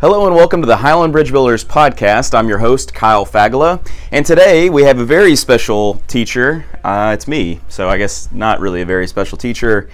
Hello 0.00 0.26
and 0.26 0.34
welcome 0.34 0.62
to 0.62 0.66
the 0.66 0.78
Highland 0.78 1.12
Bridge 1.12 1.30
Builders 1.30 1.62
podcast. 1.62 2.32
I'm 2.32 2.48
your 2.48 2.56
host, 2.56 2.94
Kyle 2.94 3.26
Fagala, 3.26 3.86
and 4.10 4.24
today 4.24 4.70
we 4.70 4.84
have 4.84 4.98
a 4.98 5.04
very 5.04 5.36
special 5.36 5.96
teacher. 6.08 6.64
Uh, 6.82 7.10
it's 7.12 7.28
me, 7.28 7.60
so 7.68 7.86
I 7.90 7.98
guess 7.98 8.32
not 8.32 8.60
really 8.60 8.80
a 8.80 8.86
very 8.86 9.06
special 9.06 9.36
teacher, 9.36 9.90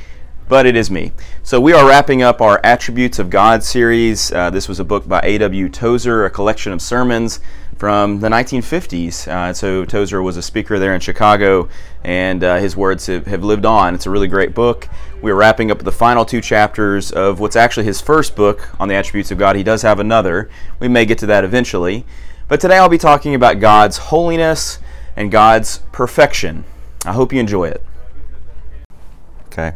but 0.48 0.64
it 0.64 0.77
is 0.77 0.92
me. 0.92 1.11
So 1.42 1.61
we 1.61 1.72
are 1.72 1.88
wrapping 1.88 2.22
up 2.22 2.40
our 2.40 2.61
Attributes 2.62 3.19
of 3.19 3.30
God 3.30 3.64
series. 3.64 4.30
Uh, 4.30 4.48
this 4.48 4.69
was 4.69 4.79
a 4.79 4.84
book 4.84 5.08
by 5.08 5.19
A.W. 5.24 5.69
Tozer, 5.71 6.25
a 6.25 6.31
collection 6.31 6.71
of 6.73 6.81
sermons 6.81 7.41
from 7.77 8.21
the 8.21 8.29
1950s. 8.29 9.29
Uh, 9.29 9.53
so 9.53 9.85
Tozer 9.85 10.22
was 10.22 10.37
a 10.37 10.42
speaker 10.42 10.79
there 10.79 10.95
in 10.95 11.01
Chicago, 11.01 11.69
and 12.04 12.42
uh, 12.42 12.56
his 12.56 12.77
words 12.77 13.06
have, 13.06 13.27
have, 13.27 13.45
lived 13.45 13.67
on. 13.67 13.95
It's 13.95 14.06
a 14.06 14.10
really 14.10 14.29
great 14.29 14.54
book. 14.54 14.88
We're 15.21 15.35
wrapping 15.35 15.71
up 15.71 15.78
the 15.81 15.92
final 15.92 16.24
two 16.24 16.41
chapters 16.41 17.12
of 17.12 17.41
what's 17.41 17.56
actually 17.56 17.84
his 17.84 18.01
first 18.01 18.34
book 18.34 18.69
on 18.80 18.88
the 18.88 18.95
attributes 18.95 19.30
of 19.30 19.38
God. 19.38 19.56
He 19.56 19.62
does 19.62 19.83
have 19.83 20.01
another. 20.01 20.48
We 20.80 20.88
may 20.88 21.05
get 21.05 21.19
to 21.19 21.27
that 21.27 21.45
eventually. 21.45 22.05
But 22.48 22.60
today 22.60 22.78
I'll 22.78 22.88
be 22.88 22.98
talking 22.98 23.34
about 23.34 23.60
God's 23.60 23.98
holiness 23.98 24.78
and 25.16 25.30
God's 25.30 25.78
perfection. 25.92 26.64
I 27.05 27.12
hope 27.12 27.33
you 27.33 27.41
enjoy 27.41 27.69
it. 27.69 27.83
Okay. 29.47 29.72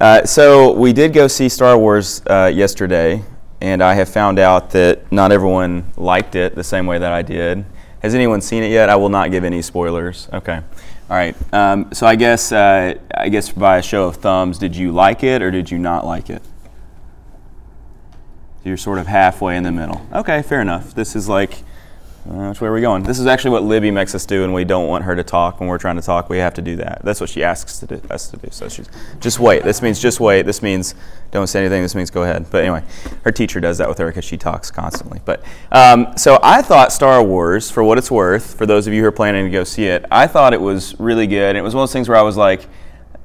Uh, 0.00 0.24
so 0.24 0.72
we 0.72 0.92
did 0.92 1.12
go 1.12 1.28
see 1.28 1.48
Star 1.48 1.78
Wars 1.78 2.22
uh, 2.26 2.50
yesterday 2.52 3.22
and 3.60 3.82
I 3.82 3.94
have 3.94 4.08
found 4.08 4.38
out 4.38 4.70
that 4.70 5.10
not 5.10 5.32
everyone 5.32 5.92
liked 5.96 6.34
it 6.34 6.54
the 6.54 6.64
same 6.64 6.86
way 6.86 6.98
that 6.98 7.12
I 7.12 7.22
did. 7.22 7.64
Has 8.00 8.14
anyone 8.14 8.40
seen 8.40 8.62
it 8.62 8.70
yet? 8.70 8.88
I 8.88 8.96
will 8.96 9.08
not 9.08 9.30
give 9.30 9.44
any 9.44 9.62
spoilers. 9.62 10.28
Okay. 10.32 10.60
All 11.08 11.16
right. 11.16 11.36
Um, 11.54 11.92
so 11.92 12.06
I 12.06 12.16
guess 12.16 12.52
uh, 12.52 12.94
I 13.14 13.28
guess 13.28 13.50
by 13.50 13.78
a 13.78 13.82
show 13.82 14.04
of 14.04 14.16
thumbs, 14.16 14.58
did 14.58 14.76
you 14.76 14.92
like 14.92 15.22
it 15.22 15.42
or 15.42 15.50
did 15.50 15.70
you 15.70 15.78
not 15.78 16.04
like 16.04 16.30
it? 16.30 16.42
You're 18.64 18.76
sort 18.76 18.98
of 18.98 19.06
halfway 19.06 19.56
in 19.56 19.62
the 19.62 19.70
middle. 19.70 20.04
Okay, 20.12 20.42
fair 20.42 20.60
enough. 20.60 20.94
This 20.94 21.14
is 21.14 21.28
like 21.28 21.62
uh, 22.28 22.48
which 22.48 22.60
way 22.60 22.68
are 22.68 22.72
we 22.72 22.80
going? 22.80 23.04
This 23.04 23.20
is 23.20 23.26
actually 23.26 23.52
what 23.52 23.62
Libby 23.62 23.90
makes 23.92 24.14
us 24.14 24.26
do, 24.26 24.42
and 24.42 24.52
we 24.52 24.64
don't 24.64 24.88
want 24.88 25.04
her 25.04 25.14
to 25.14 25.22
talk. 25.22 25.60
When 25.60 25.68
we're 25.68 25.78
trying 25.78 25.96
to 25.96 26.02
talk, 26.02 26.28
we 26.28 26.38
have 26.38 26.54
to 26.54 26.62
do 26.62 26.74
that. 26.76 27.00
That's 27.04 27.20
what 27.20 27.30
she 27.30 27.44
asks 27.44 27.78
to 27.78 27.86
do, 27.86 28.00
us 28.10 28.28
to 28.30 28.36
do. 28.36 28.48
So 28.50 28.68
she's 28.68 28.88
just 29.20 29.38
wait. 29.38 29.62
This 29.62 29.80
means 29.80 30.00
just 30.00 30.18
wait. 30.18 30.42
This 30.42 30.60
means 30.60 30.94
don't 31.30 31.46
say 31.46 31.60
anything. 31.60 31.82
This 31.82 31.94
means 31.94 32.10
go 32.10 32.24
ahead. 32.24 32.46
But 32.50 32.64
anyway, 32.64 32.82
her 33.22 33.30
teacher 33.30 33.60
does 33.60 33.78
that 33.78 33.88
with 33.88 33.98
her 33.98 34.06
because 34.06 34.24
she 34.24 34.36
talks 34.36 34.72
constantly. 34.72 35.20
But 35.24 35.44
um, 35.70 36.16
so 36.16 36.40
I 36.42 36.62
thought 36.62 36.92
Star 36.92 37.22
Wars, 37.22 37.70
for 37.70 37.84
what 37.84 37.96
it's 37.96 38.10
worth, 38.10 38.56
for 38.56 38.66
those 38.66 38.88
of 38.88 38.92
you 38.92 39.02
who 39.02 39.08
are 39.08 39.12
planning 39.12 39.44
to 39.44 39.50
go 39.50 39.62
see 39.62 39.84
it, 39.86 40.04
I 40.10 40.26
thought 40.26 40.52
it 40.52 40.60
was 40.60 40.98
really 40.98 41.28
good. 41.28 41.54
It 41.54 41.62
was 41.62 41.74
one 41.74 41.84
of 41.84 41.88
those 41.88 41.92
things 41.92 42.08
where 42.08 42.18
I 42.18 42.22
was 42.22 42.36
like, 42.36 42.66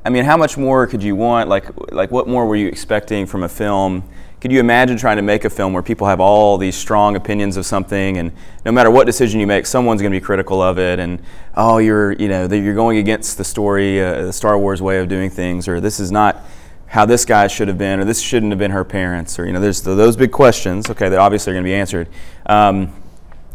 I 0.06 0.10
mean, 0.10 0.26
how 0.26 0.38
much 0.38 0.58
more 0.58 0.86
could 0.86 1.02
you 1.02 1.16
want? 1.16 1.50
Like, 1.50 1.66
like 1.92 2.12
what 2.12 2.28
more 2.28 2.46
were 2.46 2.56
you 2.56 2.68
expecting 2.68 3.26
from 3.26 3.44
a 3.44 3.50
film? 3.50 4.04
Could 4.42 4.52
you 4.52 4.60
imagine 4.60 4.98
trying 4.98 5.18
to 5.18 5.22
make 5.22 5.46
a 5.46 5.52
film 5.52 5.72
where 5.72 5.84
people 5.84 6.08
have 6.08 6.20
all 6.20 6.58
these 6.58 6.76
strong 6.76 7.16
opinions 7.16 7.58
of 7.58 7.66
something, 7.66 8.18
and 8.18 8.32
no 8.66 8.72
matter 8.72 8.90
what 8.90 9.06
decision 9.06 9.40
you 9.40 9.46
make, 9.46 9.68
someone's 9.68 10.02
going 10.02 10.12
to 10.12 10.20
be 10.20 10.26
critical 10.26 10.64
of 10.64 10.80
it, 10.80 10.98
and 10.98 11.22
oh, 11.56 11.78
you're 11.78 12.14
you 12.14 12.28
know 12.28 12.48
you're 12.48 12.74
going 12.74 12.98
against 12.98 13.38
the 13.38 13.44
story, 13.44 14.04
uh, 14.04 14.24
the 14.24 14.34
Star 14.34 14.58
Wars 14.58 14.82
way 14.82 14.98
of 14.98 15.08
doing 15.08 15.30
things, 15.30 15.68
or 15.68 15.80
this 15.80 16.00
is 16.00 16.12
not 16.12 16.44
how 16.88 17.06
this 17.06 17.24
guy 17.24 17.46
should 17.46 17.68
have 17.68 17.78
been, 17.78 18.00
or 18.00 18.04
this 18.04 18.20
shouldn't 18.20 18.52
have 18.52 18.58
been 18.58 18.72
her 18.72 18.84
parents, 18.84 19.38
or 19.38 19.46
you 19.46 19.54
know, 19.54 19.60
there's 19.60 19.84
the, 19.84 19.94
those 19.94 20.16
big 20.16 20.32
questions. 20.32 20.90
Okay, 20.90 21.08
that 21.08 21.20
obviously 21.20 21.52
are 21.52 21.54
going 21.54 21.64
to 21.64 21.70
be 21.70 21.76
answered. 21.76 22.10
Um, 22.48 22.92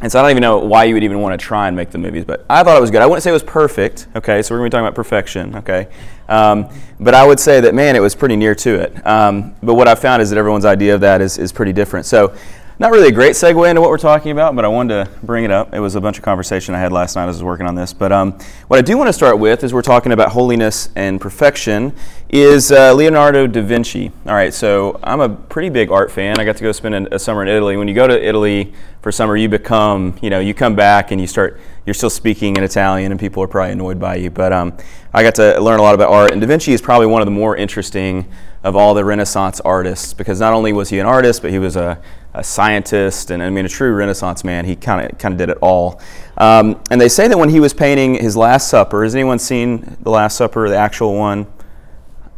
and 0.01 0.13
so 0.13 0.19
I 0.19 0.23
don't 0.23 0.31
even 0.33 0.43
know 0.43 0.59
why 0.59 0.85
you 0.85 0.95
would 0.95 1.05
even 1.05 1.21
want 1.21 1.39
to 1.41 1.45
try 1.45 1.69
and 1.69 1.77
make 1.77 1.91
the 1.91 1.99
movies, 1.99 2.25
but 2.25 2.45
I 2.51 2.63
thought 2.63 2.77
it 2.77 2.81
was 2.81 2.91
good. 2.91 3.01
I 3.01 3.07
wouldn't 3.07 3.23
say 3.23 3.31
it 3.31 3.33
was 3.33 3.43
perfect, 3.43 4.09
okay? 4.15 4.43
So 4.43 4.55
we're 4.55 4.59
going 4.59 4.71
to 4.71 4.75
be 4.75 4.79
talking 4.79 4.87
about 4.87 4.95
perfection, 4.95 5.57
okay? 5.57 5.89
Um, 6.29 6.69
but 7.01 7.15
I 7.15 7.27
would 7.27 7.41
say 7.41 7.61
that, 7.61 7.75
man, 7.75 7.97
it 7.97 8.01
was 8.01 8.15
pretty 8.15 8.37
near 8.37 8.55
to 8.57 8.75
it. 8.83 9.07
Um, 9.07 9.55
but 9.63 9.75
what 9.75 9.89
I've 9.89 9.99
found 9.99 10.21
is 10.21 10.29
that 10.31 10.39
everyone's 10.39 10.67
idea 10.67 10.95
of 10.95 11.01
that 11.01 11.23
is, 11.23 11.39
is 11.39 11.51
pretty 11.51 11.73
different. 11.73 12.05
So 12.05 12.35
not 12.79 12.91
really 12.93 13.09
a 13.09 13.13
great 13.13 13.33
segue 13.33 13.69
into 13.69 13.81
what 13.81 13.89
we're 13.89 13.97
talking 13.97 14.33
about, 14.33 14.55
but 14.55 14.65
I 14.65 14.69
wanted 14.69 15.05
to 15.05 15.11
bring 15.23 15.45
it 15.45 15.51
up. 15.51 15.73
It 15.73 15.81
was 15.81 15.95
a 15.95 16.01
bunch 16.01 16.19
of 16.19 16.25
conversation 16.25 16.75
I 16.75 16.79
had 16.79 16.93
last 16.93 17.17
night 17.17 17.27
as 17.27 17.37
I 17.37 17.39
was 17.39 17.43
working 17.43 17.67
on 17.67 17.75
this. 17.75 17.95
But 17.95 18.13
um, 18.13 18.33
what 18.69 18.79
I 18.79 18.83
do 18.83 18.99
want 18.99 19.09
to 19.09 19.15
start 19.15 19.39
with 19.39 19.65
is 19.65 19.73
we're 19.73 19.81
talking 19.81 20.13
about 20.13 20.33
holiness 20.33 20.91
and 20.95 21.19
perfection 21.19 21.95
is 22.29 22.71
uh, 22.71 22.93
Leonardo 22.93 23.47
da 23.47 23.63
Vinci. 23.63 24.13
All 24.27 24.35
right, 24.35 24.53
so 24.53 25.01
I'm 25.03 25.21
a 25.21 25.29
pretty 25.31 25.71
big 25.71 25.91
art 25.91 26.11
fan. 26.11 26.39
I 26.39 26.45
got 26.45 26.57
to 26.59 26.63
go 26.63 26.71
spend 26.73 27.09
a 27.11 27.19
summer 27.19 27.43
in 27.43 27.49
Italy. 27.49 27.79
When 27.79 27.89
you 27.89 27.95
go 27.95 28.07
to 28.07 28.23
Italy 28.29 28.75
for 29.01 29.11
summer, 29.11 29.39
you 29.39 29.49
become, 29.49 30.19
you 30.21 30.29
know, 30.29 30.41
you 30.41 30.53
come 30.53 30.77
back 30.77 31.13
and 31.13 31.21
you 31.21 31.27
start, 31.27 31.59
you're 31.87 31.95
still 31.95 32.11
speaking 32.11 32.57
in 32.57 32.63
Italian, 32.63 33.11
and 33.11 33.19
people 33.19 33.43
are 33.43 33.49
probably 33.49 33.73
annoyed 33.73 33.99
by 33.99 34.17
you. 34.17 34.29
But 34.29 34.53
um, 34.53 34.77
I 35.15 35.23
got 35.23 35.35
to 35.37 35.59
learn 35.63 35.81
a 35.81 35.83
lot 35.83 35.95
about 35.95 36.11
art, 36.11 36.33
and 36.33 36.43
Da 36.43 36.47
Vinci 36.47 36.75
is 36.75 36.83
probably 36.83 37.07
one 37.07 37.23
of 37.23 37.27
the 37.27 37.33
more 37.33 37.57
interesting 37.57 38.31
of 38.67 38.75
all 38.75 38.95
the 38.95 39.05
Renaissance 39.05 39.61
artists 39.61 40.13
because 40.13 40.41
not 40.41 40.53
only 40.53 40.73
was 40.73 40.89
he 40.89 40.99
an 40.99 41.07
artist, 41.07 41.41
but 41.41 41.53
he 41.53 41.59
was 41.61 41.77
a, 41.77 42.03
a 42.35 42.43
scientist 42.43 43.31
and 43.31 43.41
I 43.41 43.49
mean 43.49 43.65
a 43.65 43.69
true 43.69 43.95
Renaissance 43.95 44.43
man. 44.43 44.65
He 44.65 44.75
kind 44.75 45.09
of 45.09 45.17
kind 45.19 45.33
of 45.33 45.39
did 45.39 45.51
it 45.51 45.59
all. 45.63 46.01
Um, 46.37 46.83
and 46.91 47.01
they 47.01 47.09
say 47.09 47.29
that 47.29 47.39
when 47.39 47.49
he 47.49 47.61
was 47.61 47.73
painting 47.73 48.17
his 48.17 48.37
Last 48.37 48.67
Supper, 48.67 49.05
has 49.05 49.15
anyone 49.15 49.39
seen 49.39 49.97
the 50.01 50.11
Last 50.11 50.37
Supper, 50.37 50.69
the 50.69 50.77
actual 50.77 51.15
one? 51.15 51.47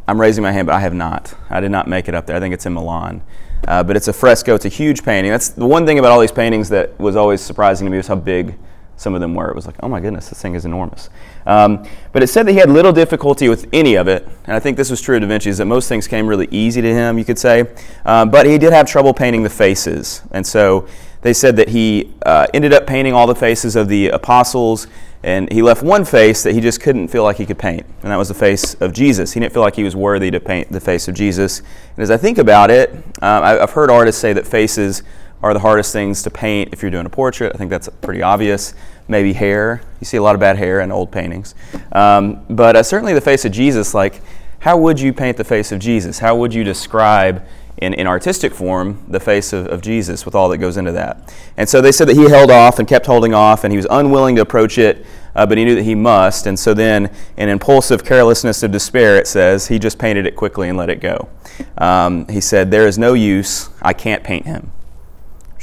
I'm 0.07 0.21
raising 0.21 0.43
my 0.43 0.51
hand, 0.51 0.67
but 0.67 0.75
I 0.75 0.81
have 0.81 0.93
not. 0.93 1.33
I 1.49 1.59
did 1.61 1.71
not 1.71 1.87
make 1.87 2.07
it 2.07 2.13
up 2.13 2.27
there. 2.27 2.35
I 2.35 2.39
think 2.39 2.53
it's 2.53 2.67
in 2.67 2.75
Milan. 2.75 3.23
Uh, 3.67 3.81
but 3.83 3.97
it's 3.97 4.07
a 4.07 4.13
fresco. 4.13 4.53
It's 4.53 4.65
a 4.65 4.69
huge 4.69 5.03
painting. 5.03 5.31
That's 5.31 5.49
the 5.49 5.65
one 5.65 5.87
thing 5.87 5.97
about 5.97 6.11
all 6.11 6.19
these 6.19 6.31
paintings 6.31 6.69
that 6.69 6.97
was 6.99 7.15
always 7.15 7.41
surprising 7.41 7.85
to 7.85 7.91
me 7.91 7.97
was 7.97 8.07
how 8.07 8.15
big 8.15 8.55
some 8.99 9.15
of 9.15 9.21
them 9.21 9.33
were. 9.33 9.49
It 9.49 9.55
was 9.55 9.65
like, 9.65 9.75
oh 9.81 9.87
my 9.87 10.01
goodness, 10.01 10.29
this 10.29 10.41
thing 10.41 10.55
is 10.55 10.65
enormous. 10.65 11.09
Um, 11.45 11.87
but 12.11 12.21
it 12.21 12.27
said 12.27 12.45
that 12.47 12.51
he 12.51 12.57
had 12.57 12.69
little 12.69 12.91
difficulty 12.91 13.47
with 13.47 13.67
any 13.71 13.95
of 13.95 14.09
it, 14.09 14.27
and 14.43 14.55
I 14.55 14.59
think 14.59 14.75
this 14.75 14.89
was 14.89 15.01
true 15.01 15.15
of 15.15 15.21
Da 15.21 15.27
Vinci, 15.27 15.49
is 15.49 15.57
that 15.59 15.65
most 15.65 15.87
things 15.87 16.07
came 16.07 16.27
really 16.27 16.49
easy 16.51 16.81
to 16.81 16.93
him, 16.93 17.17
you 17.17 17.23
could 17.23 17.39
say. 17.39 17.65
Um, 18.05 18.29
but 18.29 18.45
he 18.45 18.57
did 18.57 18.73
have 18.73 18.87
trouble 18.87 19.13
painting 19.13 19.43
the 19.43 19.49
faces, 19.49 20.21
and 20.31 20.45
so 20.45 20.85
they 21.21 21.33
said 21.33 21.55
that 21.55 21.69
he 21.69 22.13
uh, 22.25 22.47
ended 22.53 22.73
up 22.73 22.85
painting 22.85 23.13
all 23.13 23.25
the 23.25 23.35
faces 23.35 23.77
of 23.77 23.87
the 23.87 24.09
apostles, 24.09 24.87
and 25.23 25.51
he 25.51 25.61
left 25.61 25.81
one 25.81 26.03
face 26.03 26.43
that 26.43 26.53
he 26.53 26.59
just 26.59 26.81
couldn't 26.81 27.07
feel 27.07 27.23
like 27.23 27.37
he 27.37 27.45
could 27.45 27.57
paint, 27.57 27.85
and 28.03 28.11
that 28.11 28.17
was 28.17 28.27
the 28.27 28.33
face 28.33 28.73
of 28.75 28.91
Jesus. 28.91 29.31
He 29.31 29.39
didn't 29.39 29.53
feel 29.53 29.61
like 29.61 29.75
he 29.75 29.83
was 29.83 29.95
worthy 29.95 30.29
to 30.31 30.41
paint 30.41 30.71
the 30.71 30.79
face 30.81 31.07
of 31.07 31.15
Jesus. 31.15 31.59
And 31.59 32.03
as 32.03 32.11
I 32.11 32.17
think 32.17 32.37
about 32.37 32.69
it, 32.69 32.91
um, 33.21 33.43
I've 33.43 33.71
heard 33.71 33.89
artists 33.89 34.19
say 34.19 34.33
that 34.33 34.45
faces 34.45 35.03
are 35.41 35.53
the 35.53 35.59
hardest 35.59 35.93
things 35.93 36.21
to 36.23 36.29
paint 36.29 36.69
if 36.73 36.81
you're 36.81 36.91
doing 36.91 37.05
a 37.05 37.09
portrait. 37.09 37.53
I 37.53 37.57
think 37.57 37.69
that's 37.69 37.89
pretty 38.01 38.21
obvious. 38.21 38.73
Maybe 39.07 39.33
hair. 39.33 39.81
You 39.99 40.05
see 40.05 40.17
a 40.17 40.21
lot 40.21 40.35
of 40.35 40.41
bad 40.41 40.57
hair 40.57 40.81
in 40.81 40.91
old 40.91 41.11
paintings. 41.11 41.55
Um, 41.91 42.45
but 42.49 42.75
uh, 42.75 42.83
certainly 42.83 43.13
the 43.13 43.21
face 43.21 43.45
of 43.45 43.51
Jesus, 43.51 43.93
like, 43.93 44.21
how 44.59 44.77
would 44.77 44.99
you 44.99 45.13
paint 45.13 45.37
the 45.37 45.43
face 45.43 45.71
of 45.71 45.79
Jesus? 45.79 46.19
How 46.19 46.35
would 46.35 46.53
you 46.53 46.63
describe 46.63 47.45
in, 47.77 47.93
in 47.93 48.07
artistic 48.07 48.53
form 48.53 49.05
the 49.07 49.21
face 49.21 49.53
of, 49.53 49.67
of 49.67 49.81
Jesus 49.81 50.25
with 50.25 50.35
all 50.35 50.49
that 50.49 50.57
goes 50.57 50.75
into 50.75 50.91
that? 50.91 51.33
And 51.55 51.67
so 51.67 51.79
they 51.79 51.93
said 51.93 52.09
that 52.09 52.17
he 52.17 52.29
held 52.29 52.51
off 52.51 52.77
and 52.77 52.87
kept 52.87 53.05
holding 53.05 53.33
off, 53.33 53.63
and 53.63 53.71
he 53.71 53.77
was 53.77 53.87
unwilling 53.89 54.35
to 54.35 54.41
approach 54.41 54.77
it, 54.77 55.05
uh, 55.33 55.45
but 55.45 55.57
he 55.57 55.63
knew 55.63 55.75
that 55.75 55.83
he 55.83 55.95
must. 55.95 56.45
And 56.45 56.59
so 56.59 56.73
then, 56.73 57.09
in 57.37 57.47
impulsive 57.47 58.03
carelessness 58.03 58.61
of 58.63 58.71
despair, 58.71 59.15
it 59.17 59.27
says, 59.27 59.69
he 59.69 59.79
just 59.79 59.97
painted 59.97 60.27
it 60.27 60.35
quickly 60.35 60.67
and 60.67 60.77
let 60.77 60.89
it 60.89 60.99
go. 60.99 61.29
Um, 61.77 62.27
he 62.27 62.41
said, 62.41 62.69
There 62.69 62.85
is 62.85 62.97
no 62.97 63.13
use. 63.13 63.69
I 63.81 63.93
can't 63.93 64.23
paint 64.23 64.45
him 64.45 64.71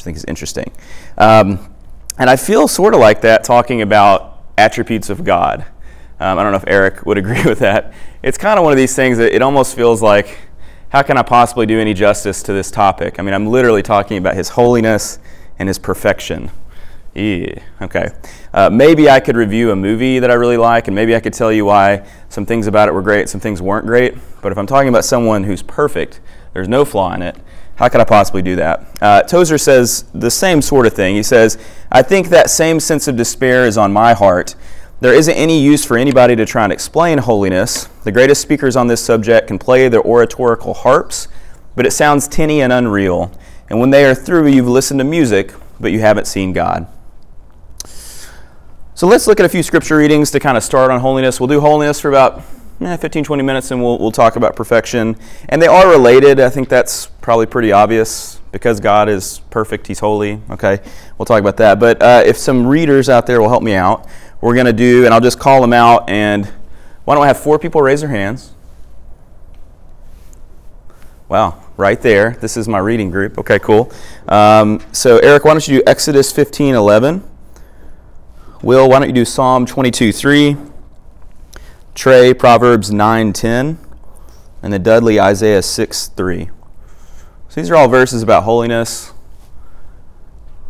think 0.07 0.17
is 0.17 0.25
interesting. 0.25 0.73
Um, 1.19 1.75
and 2.19 2.31
I 2.31 2.37
feel 2.37 2.67
sort 2.67 2.95
of 2.95 3.01
like 3.01 3.21
that 3.21 3.45
talking 3.45 3.83
about 3.83 4.43
attributes 4.57 5.11
of 5.11 5.23
God. 5.23 5.67
Um, 6.19 6.39
I 6.39 6.43
don't 6.43 6.53
know 6.53 6.59
if 6.59 6.65
Eric 6.67 7.05
would 7.05 7.19
agree 7.23 7.45
with 7.45 7.59
that. 7.59 7.93
It's 8.23 8.39
kind 8.39 8.59
of 8.59 8.65
one 8.65 8.73
of 8.73 8.79
these 8.79 8.97
things 8.97 9.19
that 9.19 9.35
it 9.35 9.43
almost 9.43 9.77
feels 9.77 10.01
like, 10.01 10.39
how 10.89 11.03
can 11.03 11.19
I 11.19 11.23
possibly 11.23 11.67
do 11.67 11.79
any 11.79 11.93
justice 11.93 12.43
to 12.45 12.53
this 12.53 12.71
topic? 12.71 13.19
I 13.19 13.23
mean, 13.23 13.35
I'm 13.35 13.47
literally 13.47 13.83
talking 13.83 14.17
about 14.17 14.35
His 14.35 14.51
holiness 14.51 15.19
and 15.59 15.69
His 15.69 15.79
perfection. 15.79 16.51
Yeah, 17.15 17.63
okay. 17.81 18.09
Uh, 18.53 18.71
maybe 18.71 19.09
I 19.09 19.21
could 19.21 19.37
review 19.37 19.71
a 19.71 19.77
movie 19.77 20.19
that 20.19 20.31
I 20.31 20.35
really 20.35 20.59
like, 20.59 20.87
and 20.87 20.95
maybe 20.95 21.17
I 21.17 21.21
could 21.21 21.33
tell 21.33 21.51
you 21.51 21.65
why 21.65 22.07
some 22.29 22.47
things 22.47 22.67
about 22.67 22.89
it 22.89 22.93
were 22.93 23.03
great, 23.03 23.29
some 23.29 23.41
things 23.41 23.61
weren't 23.61 23.87
great. 23.87 24.15
But 24.43 24.53
if 24.53 24.59
I'm 24.59 24.67
talking 24.67 24.89
about 24.89 25.05
someone 25.05 25.45
who's 25.45 25.63
perfect, 25.63 26.21
there's 26.53 26.69
no 26.69 26.85
flaw 26.85 27.15
in 27.15 27.23
it, 27.23 27.37
how 27.77 27.89
could 27.89 28.01
I 28.01 28.05
possibly 28.05 28.43
do 28.43 28.57
that? 28.57 28.87
Uh, 29.01 29.23
Tozer 29.23 29.59
says 29.59 30.05
the 30.15 30.31
same 30.31 30.63
sort 30.63 30.87
of 30.87 30.95
thing. 30.95 31.15
He 31.15 31.23
says, 31.23 31.59
I 31.93 32.03
think 32.03 32.29
that 32.29 32.51
same 32.51 32.81
sense 32.81 33.07
of 33.07 33.17
despair 33.17 33.67
is 33.67 33.79
on 33.79 33.93
my 33.93 34.15
heart. 34.15 34.55
There 35.01 35.15
isn't 35.15 35.35
any 35.35 35.63
use 35.63 35.85
for 35.85 35.99
anybody 35.99 36.35
to 36.37 36.47
try 36.47 36.65
and 36.65 36.73
explain 36.73 37.19
holiness. 37.19 37.85
The 38.05 38.13
greatest 38.13 38.41
speakers 38.41 38.77
on 38.77 38.87
this 38.87 39.05
subject 39.05 39.49
can 39.49 39.59
play 39.59 39.89
their 39.89 40.03
oratorical 40.03 40.73
harps, 40.73 41.29
but 41.75 41.85
it 41.85 41.91
sounds 41.91 42.27
tinny 42.27 42.63
and 42.63 42.73
unreal. 42.73 43.31
And 43.69 43.79
when 43.79 43.91
they 43.91 44.07
are 44.07 44.15
through, 44.15 44.47
you've 44.47 44.69
listened 44.69 45.01
to 45.01 45.05
music, 45.05 45.53
but 45.79 45.93
you 45.93 46.01
haven't 46.01 46.27
seen 46.27 46.55
God. 46.55 46.87
So 48.95 49.07
let's 49.07 49.27
look 49.27 49.39
at 49.39 49.45
a 49.45 49.51
few 49.51 49.63
scripture 49.63 49.99
readings 49.99 50.31
to 50.31 50.41
kind 50.41 50.57
of 50.57 50.63
start 50.63 50.91
on 50.91 51.01
holiness. 51.01 51.39
We'll 51.39 51.49
do 51.49 51.61
holiness 51.61 52.01
for 52.01 52.09
about 52.09 52.43
eh, 52.81 52.97
15, 52.97 53.25
20 53.25 53.43
minutes, 53.43 53.71
and 53.71 53.83
we'll, 53.83 53.99
we'll 53.99 54.13
talk 54.13 54.37
about 54.37 54.57
perfection. 54.57 55.17
And 55.49 55.61
they 55.61 55.67
are 55.67 55.89
related. 55.89 56.41
I 56.41 56.51
think 56.51 56.69
that's 56.69 57.07
probably 57.07 57.47
pretty 57.47 57.73
obvious 57.73 58.41
because 58.53 58.81
God 58.81 59.09
is 59.09 59.41
perfect, 59.51 59.87
He's 59.87 59.99
holy. 59.99 60.41
Okay, 60.51 60.81
we'll 61.19 61.27
talk 61.27 61.41
about 61.41 61.57
that. 61.59 61.79
But 61.81 62.03
uh, 62.03 62.23
if 62.25 62.37
some 62.37 62.67
readers 62.67 63.09
out 63.09 63.27
there 63.27 63.41
will 63.41 63.49
help 63.49 63.63
me 63.63 63.75
out, 63.75 64.07
we're 64.41 64.55
going 64.55 64.67
to 64.67 64.73
do, 64.73 65.05
and 65.05 65.15
I'll 65.15 65.21
just 65.21 65.39
call 65.39 65.61
them 65.61 65.73
out. 65.73 66.09
And 66.09 66.47
why 67.05 67.15
don't 67.15 67.25
I 67.25 67.29
have 67.29 67.39
four 67.39 67.59
people 67.59 67.81
raise 67.83 68.01
their 68.01 68.11
hands? 68.11 68.53
Wow, 71.29 71.63
right 71.77 72.01
there. 72.01 72.37
This 72.41 72.57
is 72.57 72.69
my 72.69 72.79
reading 72.79 73.11
group. 73.11 73.39
Okay, 73.39 73.59
cool. 73.59 73.93
Um, 74.29 74.81
so, 74.93 75.19
Eric, 75.19 75.45
why 75.45 75.53
don't 75.53 75.67
you 75.67 75.79
do 75.79 75.85
Exodus 75.87 76.31
15 76.31 76.75
11? 76.75 77.25
Will, 78.63 78.89
why 78.89 78.99
don't 78.99 79.09
you 79.09 79.15
do 79.15 79.25
Psalm 79.25 79.67
22 79.67 80.13
3? 80.13 80.57
Trey, 81.97 82.35
Proverbs 82.35 82.91
9:10, 82.91 83.79
And 84.63 84.73
the 84.73 84.79
Dudley, 84.79 85.19
Isaiah 85.19 85.63
6 85.63 86.09
3. 86.09 86.51
So, 87.49 87.61
these 87.61 87.71
are 87.71 87.75
all 87.75 87.89
verses 87.89 88.23
about 88.23 88.43
holiness. 88.43 89.15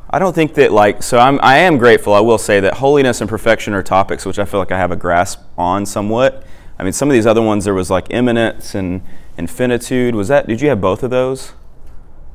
I 0.08 0.20
don't 0.20 0.34
think 0.34 0.54
that 0.54 0.70
like 0.70 1.02
so 1.02 1.18
I'm 1.18 1.40
I 1.42 1.58
am 1.58 1.78
grateful. 1.78 2.14
I 2.14 2.20
will 2.20 2.38
say 2.38 2.60
that 2.60 2.74
holiness 2.74 3.20
and 3.20 3.28
perfection 3.28 3.74
are 3.74 3.82
topics 3.82 4.24
which 4.24 4.38
I 4.38 4.44
feel 4.44 4.60
like 4.60 4.70
I 4.70 4.78
have 4.78 4.92
a 4.92 4.96
grasp 4.96 5.40
on 5.58 5.84
somewhat. 5.84 6.46
I 6.78 6.84
mean, 6.84 6.92
some 6.92 7.10
of 7.10 7.12
these 7.12 7.26
other 7.26 7.42
ones 7.42 7.64
there 7.64 7.74
was 7.74 7.90
like 7.90 8.06
immanence 8.10 8.76
and 8.76 9.02
infinitude. 9.36 10.14
Was 10.14 10.28
that 10.28 10.46
did 10.46 10.60
you 10.60 10.68
have 10.68 10.80
both 10.80 11.02
of 11.02 11.10
those? 11.10 11.54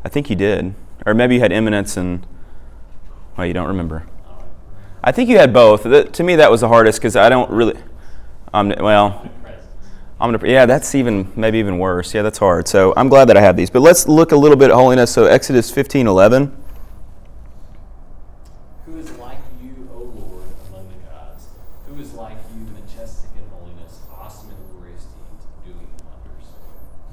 I 0.04 0.10
think 0.10 0.30
you 0.30 0.36
did, 0.36 0.76
or 1.06 1.14
maybe 1.14 1.36
you 1.36 1.42
had 1.42 1.54
immanence 1.54 1.96
and 1.96 2.28
well, 3.38 3.48
you 3.48 3.54
don't 3.54 3.70
remember. 3.70 4.06
I 5.02 5.14
think 5.14 5.30
you 5.30 5.38
had 5.38 5.54
both. 5.54 5.84
to 5.84 6.24
me, 6.24 6.36
that 6.36 6.52
was 6.52 6.60
the 6.60 6.68
hardest 6.68 7.00
because 7.00 7.16
I 7.16 7.30
don't 7.30 7.50
really. 7.50 7.76
Um, 8.54 8.74
well, 8.80 9.30
I'm 10.20 10.32
gonna. 10.32 10.48
Yeah, 10.48 10.66
that's 10.66 10.94
even 10.96 11.32
maybe 11.36 11.58
even 11.60 11.78
worse. 11.78 12.14
Yeah, 12.14 12.22
that's 12.22 12.38
hard. 12.38 12.68
So 12.68 12.94
I'm 12.98 13.10
glad 13.10 13.30
that 13.30 13.38
I 13.38 13.42
have 13.42 13.56
these. 13.56 13.70
But 13.70 13.82
let's 13.82 14.08
look 14.08 14.32
a 14.32 14.36
little 14.36 14.58
bit 14.58 14.70
at 14.70 14.76
holiness. 14.76 15.12
So 15.12 15.26
Exodus 15.26 15.72
15:11. 15.72 16.52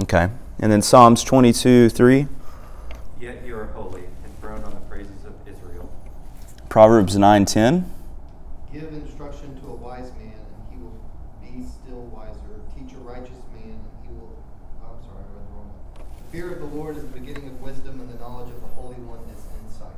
Okay. 0.08 0.30
And 0.60 0.72
then 0.72 0.80
Psalms 0.80 1.22
22, 1.22 1.90
3. 1.90 2.26
Yet 3.20 3.44
you 3.44 3.56
are 3.58 3.66
holy, 3.66 4.04
enthroned 4.24 4.64
on 4.64 4.70
the 4.70 4.80
praises 4.88 5.24
of 5.26 5.34
Israel. 5.46 5.92
Proverbs 6.70 7.18
9, 7.18 7.44
10. 7.44 7.92
Give 8.72 8.84
instruction 8.84 9.60
to 9.60 9.66
a 9.66 9.74
wise 9.74 10.10
man, 10.12 10.32
and 10.32 10.72
he 10.72 10.78
will 10.78 10.98
be 11.40 11.64
still 11.64 12.02
wiser. 12.12 12.62
Teach 12.76 12.94
a 12.94 12.98
righteous 12.98 13.42
man, 13.54 13.78
and 13.78 13.94
he 14.02 14.08
will. 14.14 14.36
Oh, 14.82 14.96
I'm 14.96 15.02
sorry, 15.04 15.22
I 15.22 15.32
read 15.34 15.46
the 15.46 15.54
wrong 15.54 15.70
one. 15.70 16.06
The 16.18 16.32
fear 16.32 16.52
of 16.52 16.60
the 16.60 16.76
Lord 16.76 16.96
is 16.96 17.02
the 17.02 17.18
beginning 17.18 17.48
of 17.48 17.60
wisdom, 17.60 18.00
and 18.00 18.08
the 18.10 18.18
knowledge 18.18 18.50
of 18.50 18.60
the 18.60 18.68
Holy 18.68 18.96
One 18.96 19.20
is 19.30 19.42
insight. 19.62 19.96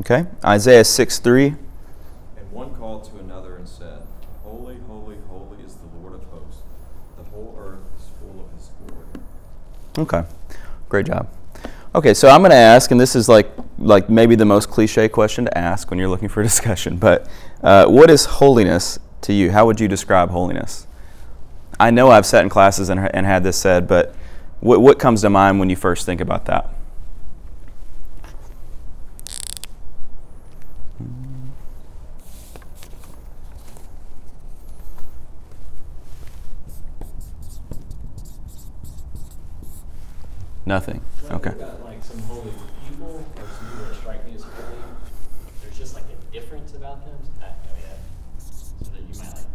Okay. 0.00 0.26
Isaiah 0.44 0.84
6, 0.84 1.18
3. 1.18 1.46
And 1.46 2.52
one 2.52 2.74
called 2.74 3.04
to 3.10 3.18
another 3.18 3.56
and 3.56 3.68
said, 3.68 4.02
Holy, 4.42 4.76
holy, 4.86 5.16
holy 5.28 5.62
is 5.64 5.74
the 5.74 5.88
Lord 6.00 6.14
of 6.14 6.22
hosts. 6.24 6.62
The 7.16 7.24
whole 7.24 7.56
earth 7.58 7.84
is 7.98 8.08
full 8.18 8.44
of 8.44 8.52
his 8.56 8.70
glory. 8.86 9.06
Okay, 9.98 10.22
great 10.88 11.06
job. 11.06 11.28
Okay, 11.94 12.14
so 12.14 12.28
I'm 12.28 12.40
going 12.40 12.50
to 12.50 12.56
ask, 12.56 12.90
and 12.90 13.00
this 13.00 13.16
is 13.16 13.28
like 13.28 13.50
like 13.78 14.10
maybe 14.10 14.34
the 14.34 14.44
most 14.44 14.70
cliche 14.70 15.08
question 15.08 15.46
to 15.46 15.58
ask 15.58 15.90
when 15.90 15.98
you're 15.98 16.08
looking 16.08 16.28
for 16.28 16.40
a 16.40 16.44
discussion. 16.52 16.96
But 16.96 17.28
uh, 17.62 17.86
what 17.86 18.10
is 18.10 18.24
holiness 18.24 18.98
to 19.22 19.32
you? 19.32 19.50
How 19.52 19.66
would 19.66 19.80
you 19.80 19.88
describe 19.88 20.30
holiness? 20.30 20.86
I 21.80 21.90
know 21.90 22.10
I've 22.10 22.26
sat 22.26 22.42
in 22.42 22.48
classes 22.48 22.88
and, 22.88 23.08
and 23.14 23.26
had 23.26 23.44
this 23.44 23.56
said, 23.56 23.86
but 23.86 24.14
what, 24.60 24.80
what 24.80 24.98
comes 24.98 25.22
to 25.22 25.30
mind 25.30 25.60
when 25.60 25.70
you 25.70 25.76
first 25.76 26.06
think 26.06 26.20
about 26.20 26.46
that? 26.46 26.74
Nothing. 40.68 41.00
Okay. 41.30 41.52
Got, 41.52 41.82
like 41.82 42.04
some 42.04 42.18
holy 42.24 42.50
people, 42.86 43.24
or 43.36 43.48
some 43.56 43.70
people 43.70 43.86
that 43.86 43.94
strike 43.94 44.26
me 44.26 44.34
as 44.34 44.42
holy. 44.42 44.76
There's 45.62 45.78
just 45.78 45.94
like 45.94 46.04
a 46.04 46.30
difference 46.30 46.74
about 46.74 47.06
them. 47.06 47.16
That, 47.40 47.56
oh 47.64 47.76
yeah. 47.80 47.96
So 48.38 48.84
that 48.92 49.00
you 49.00 49.18
might 49.18 49.32
like 49.32 49.48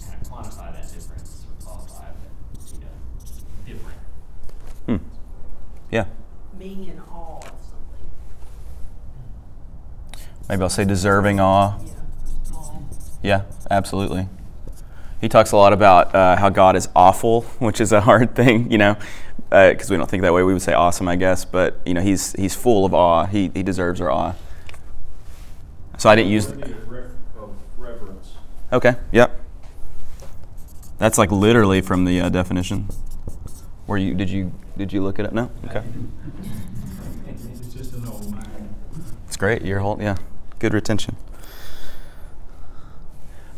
kind 0.00 0.22
of 0.22 0.28
quantify 0.30 0.72
that 0.72 0.90
difference 0.90 1.44
or 1.44 1.66
qualify 1.66 2.06
that, 2.06 2.72
you 2.72 2.80
know, 2.80 2.86
different. 3.66 3.98
Hmm. 4.86 4.96
Yeah. 5.90 6.06
Being 6.62 6.84
in 6.84 7.00
awe 7.12 7.38
of 7.38 7.42
something. 7.42 8.10
Maybe 10.48 10.62
I'll 10.62 10.68
say 10.68 10.84
deserving 10.84 11.40
awe. 11.40 11.76
Yeah. 11.84 11.92
Awe. 12.54 12.80
Yeah, 13.20 13.42
absolutely. 13.68 14.28
He 15.20 15.28
talks 15.28 15.50
a 15.50 15.56
lot 15.56 15.72
about 15.72 16.14
uh, 16.14 16.36
how 16.36 16.50
God 16.50 16.76
is 16.76 16.88
awful, 16.94 17.40
which 17.58 17.80
is 17.80 17.90
a 17.90 18.02
hard 18.02 18.36
thing, 18.36 18.70
you 18.70 18.78
know, 18.78 18.96
because 19.50 19.90
uh, 19.90 19.94
we 19.94 19.96
don't 19.96 20.08
think 20.08 20.22
that 20.22 20.32
way. 20.32 20.44
We 20.44 20.52
would 20.52 20.62
say 20.62 20.72
awesome, 20.72 21.08
I 21.08 21.16
guess, 21.16 21.44
but 21.44 21.80
you 21.84 21.94
know, 21.94 22.00
he's 22.00 22.32
he's 22.34 22.54
full 22.54 22.84
of 22.84 22.94
awe. 22.94 23.26
He 23.26 23.50
he 23.52 23.64
deserves 23.64 24.00
our 24.00 24.12
awe. 24.12 24.34
So 25.98 26.08
I 26.08 26.14
didn't 26.14 26.30
use. 26.30 26.46
reverence. 27.76 28.34
Okay. 28.72 28.94
Yep. 29.10 29.36
That's 30.98 31.18
like 31.18 31.32
literally 31.32 31.80
from 31.80 32.04
the 32.04 32.20
uh, 32.20 32.28
definition. 32.28 32.88
Where 33.92 34.00
you 34.00 34.14
did 34.14 34.30
you 34.30 34.50
did 34.78 34.90
you 34.90 35.02
look 35.02 35.18
at 35.18 35.26
it? 35.26 35.34
No. 35.34 35.50
Okay. 35.66 35.82
It's 37.28 37.92
an 37.92 38.08
old 38.08 38.30
mind. 38.30 38.74
It's 39.26 39.36
great. 39.36 39.60
You're 39.66 39.80
holding. 39.80 40.06
Yeah. 40.06 40.16
Good 40.58 40.72
retention. 40.72 41.14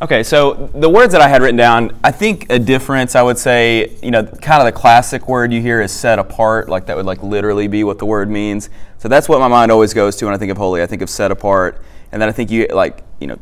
Okay, 0.02 0.24
so 0.24 0.72
the 0.74 0.90
words 0.90 1.12
that 1.12 1.20
I 1.20 1.28
had 1.28 1.40
written 1.40 1.56
down, 1.56 1.96
I 2.02 2.10
think 2.10 2.50
a 2.50 2.58
difference, 2.58 3.14
I 3.14 3.22
would 3.22 3.38
say, 3.38 3.96
you 4.02 4.10
know, 4.10 4.24
kind 4.24 4.60
of 4.60 4.64
the 4.64 4.72
classic 4.72 5.28
word 5.28 5.52
you 5.52 5.60
hear 5.60 5.80
is 5.80 5.92
set 5.92 6.18
apart, 6.18 6.68
like 6.68 6.86
that 6.86 6.96
would 6.96 7.06
like 7.06 7.22
literally 7.22 7.68
be 7.68 7.84
what 7.84 8.00
the 8.00 8.06
word 8.06 8.28
means. 8.28 8.70
So 8.98 9.06
that's 9.06 9.28
what 9.28 9.38
my 9.38 9.46
mind 9.46 9.70
always 9.70 9.94
goes 9.94 10.16
to 10.16 10.24
when 10.24 10.34
I 10.34 10.38
think 10.38 10.50
of 10.50 10.56
holy. 10.56 10.82
I 10.82 10.86
think 10.86 11.00
of 11.00 11.10
set 11.10 11.30
apart, 11.30 11.80
and 12.10 12.20
then 12.20 12.28
I 12.28 12.32
think 12.32 12.50
you 12.50 12.66
like, 12.66 13.04
you 13.20 13.28
know, 13.28 13.38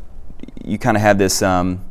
you 0.62 0.76
kind 0.76 0.98
of 0.98 1.02
have 1.02 1.16
this 1.16 1.40
um, 1.40 1.82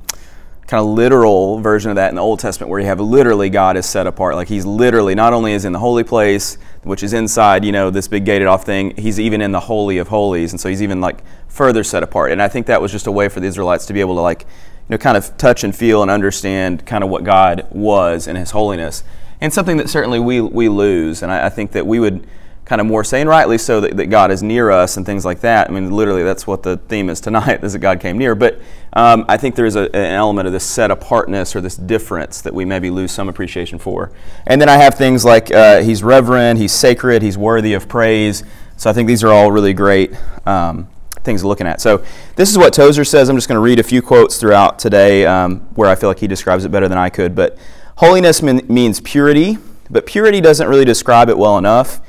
kind 0.72 0.82
of 0.82 0.88
literal 0.88 1.60
version 1.60 1.92
of 1.92 1.96
that 1.98 2.08
in 2.08 2.16
the 2.16 2.22
Old 2.22 2.40
Testament 2.40 2.70
where 2.70 2.80
you 2.80 2.86
have 2.86 3.02
literally 3.02 3.50
God 3.50 3.76
is 3.76 3.86
set 3.86 4.08
apart. 4.08 4.36
Like 4.36 4.48
he's 4.48 4.66
literally 4.66 5.14
not 5.14 5.34
only 5.34 5.52
is 5.52 5.66
in 5.66 5.74
the 5.74 5.80
holy 5.80 6.06
place, 6.06 6.58
which 6.84 7.04
is 7.04 7.12
inside, 7.12 7.66
you 7.66 7.74
know, 7.74 7.90
this 7.90 8.08
big 8.08 8.24
gated 8.24 8.48
off 8.48 8.66
thing, 8.66 8.96
he's 8.96 9.20
even 9.20 9.42
in 9.42 9.52
the 9.52 9.60
holy 9.60 9.98
of 9.98 10.08
holies. 10.08 10.54
And 10.54 10.62
so 10.62 10.70
he's 10.70 10.82
even 10.82 11.02
like 11.02 11.24
further 11.50 11.84
set 11.84 12.04
apart. 12.04 12.32
And 12.32 12.42
I 12.42 12.48
think 12.48 12.68
that 12.68 12.82
was 12.82 12.90
just 12.90 13.06
a 13.06 13.12
way 13.12 13.28
for 13.28 13.42
the 13.42 13.48
Israelites 13.48 13.86
to 13.88 13.94
be 13.94 14.00
able 14.00 14.16
to 14.16 14.22
like, 14.22 14.44
you 14.44 14.48
know, 14.92 14.98
kind 14.98 15.18
of 15.18 15.36
touch 15.36 15.66
and 15.66 15.76
feel 15.76 16.04
and 16.04 16.10
understand 16.10 16.86
kind 16.86 17.04
of 17.04 17.10
what 17.10 17.26
God 17.26 17.68
was 17.72 18.26
and 18.26 18.38
his 18.38 18.52
holiness. 18.52 19.04
And 19.42 19.54
something 19.54 19.76
that 19.76 19.90
certainly 19.90 20.22
we, 20.22 20.40
we 20.40 20.70
lose. 20.70 21.22
And 21.22 21.34
I, 21.34 21.48
I 21.48 21.50
think 21.50 21.74
that 21.74 21.86
we 21.86 22.00
would 22.00 22.26
kind 22.72 22.80
of 22.80 22.88
more 22.88 23.04
saying 23.04 23.28
rightly 23.28 23.58
so 23.58 23.82
that, 23.82 23.98
that 23.98 24.06
God 24.06 24.32
is 24.32 24.42
near 24.42 24.72
us 24.72 24.96
and 24.96 25.06
things 25.06 25.26
like 25.26 25.42
that. 25.42 25.70
I 25.70 25.74
mean, 25.74 25.92
literally, 25.92 26.24
that's 26.24 26.48
what 26.48 26.64
the 26.64 26.78
theme 26.78 27.10
is 27.10 27.20
tonight, 27.20 27.62
is 27.66 27.74
that 27.74 27.80
God 27.80 28.00
came 28.00 28.18
near. 28.18 28.34
But 28.34 28.62
um, 28.94 29.26
I 29.28 29.36
think 29.36 29.56
there 29.56 29.66
is 29.66 29.76
a, 29.76 29.94
an 29.94 30.14
element 30.14 30.48
of 30.48 30.54
this 30.54 30.64
set 30.64 30.90
apartness 30.90 31.54
or 31.54 31.60
this 31.60 31.76
difference 31.76 32.40
that 32.44 32.54
we 32.54 32.64
maybe 32.64 32.90
lose 32.90 33.12
some 33.12 33.28
appreciation 33.28 33.78
for. 33.78 34.14
And 34.48 34.62
then 34.62 34.70
I 34.70 34.78
have 34.78 34.94
things 34.96 35.26
like 35.26 35.52
uh, 35.52 35.82
He's 35.82 36.02
reverend, 36.02 36.60
He's 36.60 36.72
sacred, 36.72 37.22
He's 37.22 37.38
worthy 37.38 37.74
of 37.74 37.90
praise. 37.90 38.42
So 38.78 38.90
I 38.90 38.94
think 38.94 39.06
these 39.10 39.22
are 39.22 39.34
all 39.34 39.52
really 39.52 39.74
great 39.74 40.14
um, 40.46 40.88
things 41.24 41.44
looking 41.44 41.68
at. 41.68 41.82
So 41.82 42.06
this 42.38 42.50
is 42.50 42.58
what 42.58 42.74
Tozer 42.74 43.04
says. 43.04 43.28
I'm 43.28 43.36
just 43.36 43.50
going 43.50 43.58
to 43.58 43.62
read 43.62 43.80
a 43.80 43.84
few 43.84 44.02
quotes 44.02 44.40
throughout 44.40 44.80
today 44.80 45.26
um, 45.26 45.60
where 45.76 45.90
I 45.90 45.96
feel 45.96 46.10
like 46.10 46.20
he 46.20 46.28
describes 46.28 46.64
it 46.64 46.70
better 46.70 46.88
than 46.88 46.98
I 46.98 47.10
could. 47.10 47.36
But 47.36 47.58
holiness 47.98 48.42
mean, 48.42 48.66
means 48.70 49.02
purity, 49.02 49.58
but 49.90 50.06
purity 50.06 50.40
doesn't 50.40 50.70
really 50.70 50.86
describe 50.86 51.28
it 51.28 51.38
well 51.38 51.58
enough. 51.58 52.00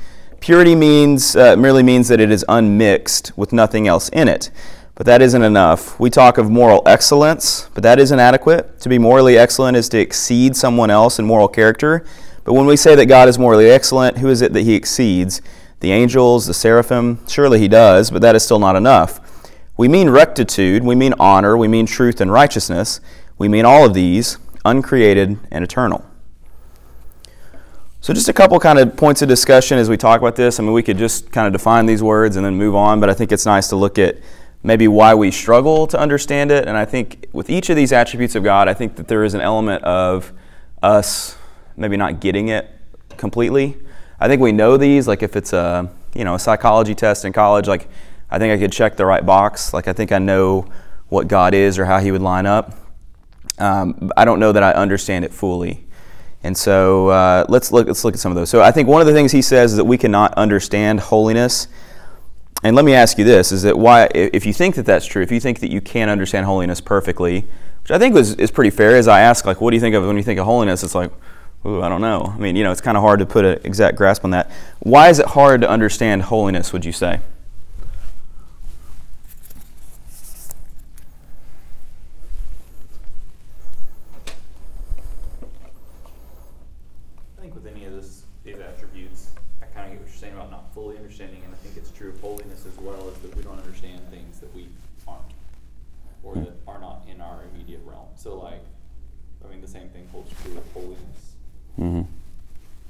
Purity 0.43 0.75
means 0.75 1.37
uh, 1.37 1.55
merely 1.55 1.83
means 1.83 2.09
that 2.09 2.19
it 2.19 2.29
is 2.29 2.43
unmixed 2.49 3.31
with 3.37 3.53
nothing 3.53 3.87
else 3.87 4.09
in 4.09 4.27
it. 4.27 4.51
But 4.93 5.05
that 5.05 5.21
isn't 5.21 5.41
enough. 5.41 5.97
We 6.01 6.09
talk 6.09 6.37
of 6.37 6.49
moral 6.49 6.83
excellence, 6.85 7.69
but 7.73 7.81
that 7.83 7.97
isn't 7.97 8.19
adequate. 8.19 8.77
To 8.81 8.89
be 8.89 8.99
morally 8.99 9.37
excellent 9.37 9.77
is 9.77 9.87
to 9.87 9.99
exceed 9.99 10.57
someone 10.57 10.89
else 10.89 11.17
in 11.17 11.23
moral 11.23 11.47
character. 11.47 12.03
But 12.43 12.55
when 12.55 12.65
we 12.65 12.75
say 12.75 12.93
that 12.93 13.05
God 13.05 13.29
is 13.29 13.39
morally 13.39 13.69
excellent, 13.69 14.17
who 14.17 14.27
is 14.27 14.41
it 14.41 14.51
that 14.51 14.63
he 14.63 14.75
exceeds? 14.75 15.41
The 15.79 15.93
angels, 15.93 16.45
the 16.45 16.53
seraphim? 16.53 17.25
Surely 17.25 17.59
he 17.59 17.69
does, 17.69 18.11
but 18.11 18.21
that 18.21 18.35
is 18.35 18.43
still 18.43 18.59
not 18.59 18.75
enough. 18.75 19.49
We 19.77 19.87
mean 19.87 20.09
rectitude, 20.09 20.83
we 20.83 20.93
mean 20.93 21.13
honor, 21.21 21.55
we 21.55 21.69
mean 21.69 21.85
truth 21.85 22.19
and 22.19 22.29
righteousness. 22.29 22.99
We 23.37 23.47
mean 23.47 23.63
all 23.63 23.85
of 23.85 23.93
these, 23.93 24.39
uncreated 24.65 25.39
and 25.51 25.63
eternal. 25.63 26.03
So, 28.03 28.13
just 28.13 28.27
a 28.27 28.33
couple 28.33 28.59
kind 28.59 28.79
of 28.79 28.97
points 28.97 29.21
of 29.21 29.29
discussion 29.29 29.77
as 29.77 29.89
we 29.89 29.95
talk 29.95 30.19
about 30.19 30.35
this. 30.35 30.59
I 30.59 30.63
mean, 30.63 30.73
we 30.73 30.83
could 30.83 30.97
just 30.97 31.31
kind 31.31 31.47
of 31.47 31.53
define 31.53 31.85
these 31.85 32.03
words 32.03 32.35
and 32.35 32.45
then 32.45 32.57
move 32.57 32.75
on, 32.75 32.99
but 32.99 33.09
I 33.09 33.13
think 33.13 33.31
it's 33.31 33.45
nice 33.45 33.69
to 33.69 33.77
look 33.77 33.97
at 33.97 34.17
maybe 34.61 34.89
why 34.89 35.15
we 35.15 35.31
struggle 35.31 35.87
to 35.87 35.97
understand 35.97 36.51
it. 36.51 36.67
And 36.67 36.75
I 36.75 36.83
think 36.83 37.27
with 37.31 37.49
each 37.49 37.69
of 37.69 37.77
these 37.77 37.93
attributes 37.93 38.35
of 38.35 38.43
God, 38.43 38.67
I 38.67 38.73
think 38.73 38.97
that 38.97 39.07
there 39.07 39.23
is 39.23 39.35
an 39.35 39.39
element 39.39 39.85
of 39.85 40.33
us 40.81 41.37
maybe 41.77 41.95
not 41.95 42.19
getting 42.19 42.49
it 42.49 42.69
completely. 43.15 43.77
I 44.19 44.27
think 44.27 44.41
we 44.41 44.51
know 44.51 44.75
these, 44.75 45.07
like 45.07 45.23
if 45.23 45.37
it's 45.37 45.53
a 45.53 45.89
you 46.13 46.25
know 46.25 46.35
a 46.35 46.39
psychology 46.39 46.95
test 46.95 47.23
in 47.23 47.31
college, 47.31 47.69
like 47.69 47.87
I 48.29 48.37
think 48.37 48.51
I 48.51 48.61
could 48.61 48.73
check 48.73 48.97
the 48.97 49.05
right 49.05 49.25
box. 49.25 49.73
Like 49.73 49.87
I 49.87 49.93
think 49.93 50.11
I 50.11 50.19
know 50.19 50.67
what 51.07 51.29
God 51.29 51.53
is 51.53 51.79
or 51.79 51.85
how 51.85 51.99
He 51.99 52.11
would 52.11 52.21
line 52.21 52.47
up. 52.47 52.73
Um, 53.59 54.11
I 54.17 54.25
don't 54.25 54.41
know 54.41 54.51
that 54.51 54.61
I 54.61 54.73
understand 54.73 55.23
it 55.23 55.33
fully. 55.33 55.82
And 56.43 56.57
so 56.57 57.07
uh, 57.07 57.45
let's 57.47 57.71
look. 57.71 57.87
Let's 57.87 58.03
look 58.03 58.13
at 58.13 58.19
some 58.19 58.31
of 58.31 58.35
those. 58.35 58.49
So 58.49 58.61
I 58.61 58.71
think 58.71 58.89
one 58.89 58.99
of 59.01 59.07
the 59.07 59.13
things 59.13 59.31
he 59.31 59.41
says 59.41 59.71
is 59.71 59.77
that 59.77 59.85
we 59.85 59.97
cannot 59.97 60.33
understand 60.33 60.99
holiness. 60.99 61.67
And 62.63 62.75
let 62.75 62.85
me 62.85 62.93
ask 62.93 63.17
you 63.17 63.23
this: 63.23 63.51
Is 63.51 63.63
that 63.63 63.77
why, 63.77 64.09
if 64.13 64.45
you 64.45 64.53
think 64.53 64.75
that 64.75 64.85
that's 64.85 65.05
true, 65.05 65.21
if 65.21 65.31
you 65.31 65.39
think 65.39 65.59
that 65.59 65.71
you 65.71 65.81
can 65.81 66.09
understand 66.09 66.45
holiness 66.45 66.81
perfectly, 66.81 67.41
which 67.81 67.91
I 67.91 67.97
think 67.97 68.13
was 68.13 68.35
is 68.35 68.51
pretty 68.51 68.71
fair, 68.71 68.95
as 68.97 69.07
I 69.07 69.21
ask, 69.21 69.45
like, 69.45 69.61
what 69.61 69.71
do 69.71 69.77
you 69.77 69.81
think 69.81 69.95
of 69.95 70.05
when 70.05 70.17
you 70.17 70.23
think 70.23 70.39
of 70.39 70.45
holiness? 70.45 70.83
It's 70.83 70.95
like, 70.95 71.11
ooh, 71.65 71.81
I 71.81 71.89
don't 71.89 72.01
know. 72.01 72.33
I 72.35 72.37
mean, 72.37 72.55
you 72.55 72.63
know, 72.63 72.71
it's 72.71 72.81
kind 72.81 72.97
of 72.97 73.03
hard 73.03 73.19
to 73.19 73.25
put 73.25 73.45
an 73.45 73.59
exact 73.63 73.97
grasp 73.97 74.23
on 74.25 74.31
that. 74.31 74.51
Why 74.79 75.09
is 75.09 75.19
it 75.19 75.27
hard 75.27 75.61
to 75.61 75.69
understand 75.69 76.23
holiness? 76.23 76.73
Would 76.73 76.85
you 76.85 76.91
say? 76.91 77.19
I 87.37 87.41
think 87.41 87.55
with 87.55 87.67
any 87.67 87.85
of 87.85 87.93
this, 87.93 88.23
these 88.45 88.59
attributes, 88.59 89.31
I 89.61 89.65
kind 89.65 89.87
of 89.87 89.91
get 89.91 90.01
what 90.01 90.09
you're 90.09 90.17
saying 90.17 90.33
about 90.33 90.51
not 90.51 90.73
fully 90.73 90.97
understanding, 90.97 91.41
and 91.43 91.53
I 91.53 91.57
think 91.57 91.75
it's 91.77 91.91
true 91.91 92.09
of 92.09 92.19
holiness 92.21 92.65
as 92.65 92.77
well, 92.79 93.09
is 93.09 93.17
that 93.19 93.35
we 93.35 93.43
don't 93.43 93.57
understand 93.57 94.01
things 94.09 94.39
that 94.39 94.53
we 94.55 94.67
aren't, 95.07 95.21
or 96.23 96.35
that 96.35 96.53
are 96.67 96.79
not 96.79 97.05
in 97.09 97.21
our 97.21 97.41
immediate 97.53 97.81
realm. 97.85 98.07
So, 98.15 98.39
like, 98.39 98.63
I 99.45 99.49
mean, 99.49 99.61
the 99.61 99.67
same 99.67 99.89
thing 99.89 100.07
holds 100.11 100.31
true 100.43 100.57
of 100.57 100.71
holiness. 100.73 101.33
Mm-hmm. 101.79 102.01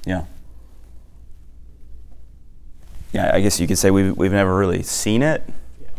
Yeah. 0.05 0.25
Yeah, 3.11 3.31
I 3.33 3.41
guess 3.41 3.59
you 3.59 3.67
could 3.67 3.77
say 3.77 3.91
we've, 3.91 4.15
we've 4.17 4.31
never 4.31 4.55
really 4.57 4.81
seen 4.81 5.21
it. 5.21 5.43
Yeah. 5.81 5.89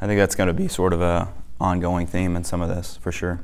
I 0.00 0.06
think 0.06 0.18
that's 0.18 0.34
going 0.34 0.46
to 0.46 0.54
be 0.54 0.68
sort 0.68 0.92
of 0.92 1.00
a 1.00 1.28
ongoing 1.60 2.06
theme 2.06 2.36
in 2.36 2.44
some 2.44 2.60
of 2.62 2.68
this, 2.68 2.96
for 2.98 3.10
sure. 3.10 3.40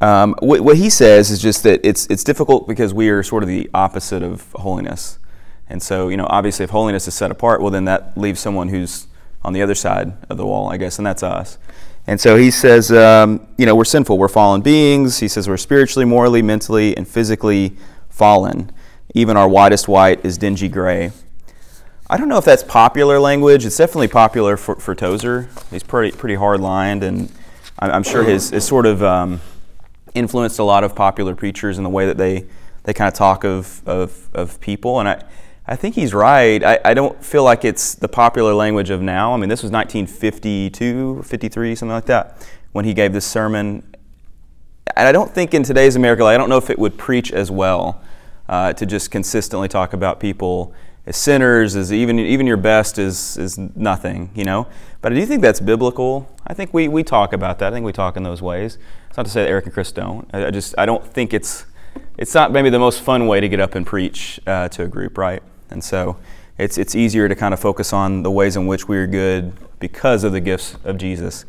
Um, 0.00 0.34
what, 0.40 0.60
what 0.62 0.76
he 0.76 0.90
says 0.90 1.30
is 1.30 1.40
just 1.40 1.62
that 1.62 1.80
it's 1.82 2.06
it's 2.08 2.24
difficult 2.24 2.66
because 2.68 2.92
we 2.92 3.08
are 3.08 3.22
sort 3.22 3.42
of 3.42 3.48
the 3.48 3.70
opposite 3.72 4.22
of 4.22 4.52
holiness, 4.52 5.18
and 5.68 5.82
so 5.82 6.08
you 6.08 6.16
know 6.16 6.26
obviously 6.28 6.64
if 6.64 6.70
holiness 6.70 7.08
is 7.08 7.14
set 7.14 7.30
apart, 7.30 7.62
well 7.62 7.70
then 7.70 7.84
that 7.86 8.16
leaves 8.16 8.40
someone 8.40 8.68
who's 8.68 9.06
on 9.42 9.52
the 9.52 9.62
other 9.62 9.74
side 9.74 10.12
of 10.28 10.36
the 10.36 10.44
wall, 10.44 10.70
I 10.70 10.76
guess, 10.76 10.98
and 10.98 11.06
that's 11.06 11.22
us. 11.22 11.58
And 12.06 12.20
so 12.20 12.36
he 12.36 12.50
says, 12.50 12.92
um, 12.92 13.46
you 13.56 13.64
know, 13.64 13.74
we're 13.74 13.84
sinful, 13.84 14.18
we're 14.18 14.28
fallen 14.28 14.60
beings. 14.60 15.20
He 15.20 15.28
says 15.28 15.48
we're 15.48 15.56
spiritually, 15.56 16.04
morally, 16.04 16.42
mentally, 16.42 16.96
and 16.96 17.08
physically 17.08 17.76
fallen. 18.10 18.70
Even 19.14 19.36
our 19.36 19.48
whitest 19.48 19.88
white 19.88 20.24
is 20.24 20.36
dingy 20.36 20.68
gray. 20.68 21.12
I 22.10 22.18
don't 22.18 22.28
know 22.28 22.36
if 22.36 22.44
that's 22.44 22.62
popular 22.62 23.18
language. 23.18 23.64
It's 23.64 23.78
definitely 23.78 24.08
popular 24.08 24.58
for, 24.58 24.76
for 24.76 24.94
Tozer. 24.94 25.48
He's 25.70 25.82
pretty 25.82 26.14
pretty 26.16 26.34
hard 26.34 26.60
lined, 26.60 27.02
and 27.02 27.32
I'm, 27.78 27.90
I'm 27.90 28.02
sure 28.02 28.22
his, 28.22 28.50
sort 28.64 28.84
of 28.84 29.02
um, 29.02 29.40
influenced 30.14 30.58
a 30.58 30.64
lot 30.64 30.84
of 30.84 30.94
popular 30.94 31.34
preachers 31.34 31.78
in 31.78 31.84
the 31.84 31.90
way 31.90 32.06
that 32.06 32.18
they, 32.18 32.44
they 32.82 32.92
kind 32.92 33.08
of 33.08 33.14
talk 33.14 33.44
of, 33.44 33.82
of, 33.88 34.28
of 34.34 34.60
people. 34.60 35.00
And 35.00 35.08
I, 35.08 35.24
I 35.66 35.76
think 35.76 35.94
he's 35.94 36.12
right. 36.12 36.62
I, 36.62 36.78
I 36.84 36.94
don't 36.94 37.22
feel 37.24 37.42
like 37.42 37.64
it's 37.64 37.94
the 37.94 38.08
popular 38.08 38.52
language 38.52 38.90
of 38.90 39.00
now. 39.00 39.32
I 39.32 39.38
mean, 39.38 39.48
this 39.48 39.62
was 39.62 39.72
1952, 39.72 41.22
53, 41.22 41.74
something 41.74 41.92
like 41.92 42.04
that, 42.06 42.46
when 42.72 42.84
he 42.84 42.92
gave 42.92 43.14
this 43.14 43.24
sermon. 43.24 43.82
And 44.94 45.08
I 45.08 45.12
don't 45.12 45.30
think 45.30 45.54
in 45.54 45.62
today's 45.62 45.96
America, 45.96 46.24
I 46.24 46.36
don't 46.36 46.50
know 46.50 46.58
if 46.58 46.68
it 46.68 46.78
would 46.78 46.98
preach 46.98 47.32
as 47.32 47.50
well 47.50 48.02
uh, 48.46 48.74
to 48.74 48.84
just 48.84 49.10
consistently 49.10 49.68
talk 49.68 49.94
about 49.94 50.20
people 50.20 50.74
as 51.06 51.16
sinners, 51.16 51.76
as 51.76 51.92
even 51.92 52.18
even 52.18 52.46
your 52.46 52.56
best 52.58 52.98
is 52.98 53.36
is 53.38 53.58
nothing, 53.58 54.30
you 54.34 54.44
know. 54.44 54.66
But 55.00 55.12
I 55.12 55.16
do 55.16 55.26
think 55.26 55.40
that's 55.42 55.60
biblical. 55.60 56.30
I 56.46 56.54
think 56.54 56.72
we, 56.72 56.88
we 56.88 57.02
talk 57.02 57.32
about 57.32 57.58
that. 57.58 57.72
I 57.72 57.76
think 57.76 57.84
we 57.84 57.92
talk 57.92 58.16
in 58.16 58.22
those 58.22 58.40
ways. 58.42 58.78
It's 59.08 59.16
not 59.16 59.24
to 59.24 59.32
say 59.32 59.42
that 59.44 59.48
Eric 59.48 59.64
and 59.64 59.74
Chris 59.74 59.92
don't. 59.92 60.28
I, 60.32 60.46
I 60.46 60.50
just 60.50 60.74
I 60.76 60.84
don't 60.84 61.06
think 61.06 61.32
it's 61.32 61.64
it's 62.18 62.34
not 62.34 62.52
maybe 62.52 62.68
the 62.68 62.78
most 62.78 63.00
fun 63.00 63.26
way 63.26 63.40
to 63.40 63.48
get 63.48 63.60
up 63.60 63.74
and 63.74 63.86
preach 63.86 64.40
uh, 64.46 64.68
to 64.68 64.84
a 64.84 64.88
group, 64.88 65.16
right? 65.16 65.42
And 65.74 65.84
so 65.84 66.16
it's 66.56 66.78
it's 66.78 66.94
easier 66.94 67.28
to 67.28 67.34
kind 67.34 67.52
of 67.52 67.60
focus 67.60 67.92
on 67.92 68.22
the 68.22 68.30
ways 68.30 68.56
in 68.56 68.66
which 68.66 68.88
we 68.88 68.96
are 68.96 69.06
good 69.06 69.52
because 69.80 70.24
of 70.24 70.32
the 70.32 70.40
gifts 70.40 70.76
of 70.84 70.96
Jesus. 70.96 71.44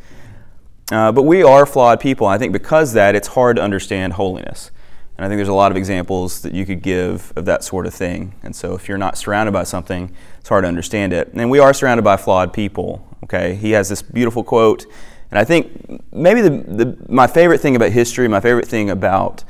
Uh, 0.92 1.10
but 1.10 1.22
we 1.22 1.42
are 1.42 1.64
flawed 1.64 2.00
people. 2.00 2.26
I 2.26 2.36
think 2.36 2.52
because 2.52 2.92
that, 2.92 3.14
it's 3.14 3.28
hard 3.28 3.56
to 3.56 3.62
understand 3.62 4.12
holiness. 4.12 4.70
And 5.16 5.24
I 5.24 5.28
think 5.28 5.38
there's 5.38 5.48
a 5.48 5.54
lot 5.54 5.70
of 5.72 5.78
examples 5.78 6.42
that 6.42 6.52
you 6.52 6.66
could 6.66 6.82
give 6.82 7.32
of 7.36 7.46
that 7.46 7.64
sort 7.64 7.86
of 7.86 7.94
thing. 7.94 8.34
And 8.42 8.54
so 8.54 8.74
if 8.74 8.86
you're 8.86 8.98
not 8.98 9.16
surrounded 9.16 9.52
by 9.52 9.62
something, 9.62 10.14
it's 10.38 10.48
hard 10.48 10.64
to 10.64 10.68
understand 10.68 11.12
it. 11.12 11.32
And 11.32 11.50
we 11.50 11.58
are 11.58 11.72
surrounded 11.72 12.02
by 12.02 12.18
flawed 12.18 12.52
people. 12.52 13.06
Okay, 13.24 13.54
he 13.54 13.70
has 13.70 13.88
this 13.88 14.02
beautiful 14.02 14.44
quote, 14.44 14.84
and 15.30 15.38
I 15.38 15.44
think 15.44 16.12
maybe 16.12 16.40
the, 16.40 16.50
the 16.50 16.96
my 17.08 17.26
favorite 17.26 17.58
thing 17.60 17.74
about 17.74 17.90
history, 17.92 18.28
my 18.28 18.40
favorite 18.40 18.68
thing 18.68 18.90
about 18.90 19.42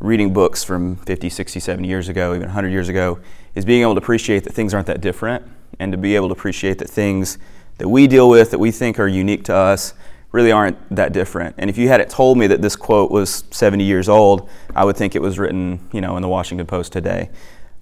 reading 0.00 0.32
books 0.32 0.64
from 0.64 0.96
50, 0.96 1.30
60, 1.30 1.60
70 1.60 1.88
years 1.88 2.08
ago, 2.08 2.34
even 2.34 2.48
100 2.48 2.70
years 2.70 2.88
ago, 2.88 3.20
is 3.54 3.64
being 3.64 3.82
able 3.82 3.94
to 3.94 3.98
appreciate 3.98 4.44
that 4.44 4.52
things 4.52 4.74
aren't 4.74 4.86
that 4.86 5.00
different, 5.00 5.44
and 5.78 5.92
to 5.92 5.98
be 5.98 6.16
able 6.16 6.28
to 6.28 6.32
appreciate 6.32 6.78
that 6.78 6.88
things 6.88 7.38
that 7.78 7.88
we 7.88 8.06
deal 8.06 8.28
with, 8.28 8.50
that 8.50 8.58
we 8.58 8.70
think 8.70 8.98
are 8.98 9.08
unique 9.08 9.44
to 9.44 9.54
us, 9.54 9.94
really 10.32 10.50
aren't 10.50 10.78
that 10.94 11.12
different. 11.12 11.54
And 11.58 11.68
if 11.68 11.76
you 11.76 11.88
had 11.88 12.00
it 12.00 12.08
told 12.08 12.38
me 12.38 12.46
that 12.46 12.62
this 12.62 12.74
quote 12.74 13.10
was 13.10 13.44
70 13.50 13.84
years 13.84 14.08
old, 14.08 14.48
I 14.74 14.84
would 14.84 14.96
think 14.96 15.14
it 15.14 15.22
was 15.22 15.38
written, 15.38 15.86
you 15.92 16.00
know, 16.00 16.16
in 16.16 16.22
the 16.22 16.28
Washington 16.28 16.66
Post 16.66 16.92
today. 16.92 17.30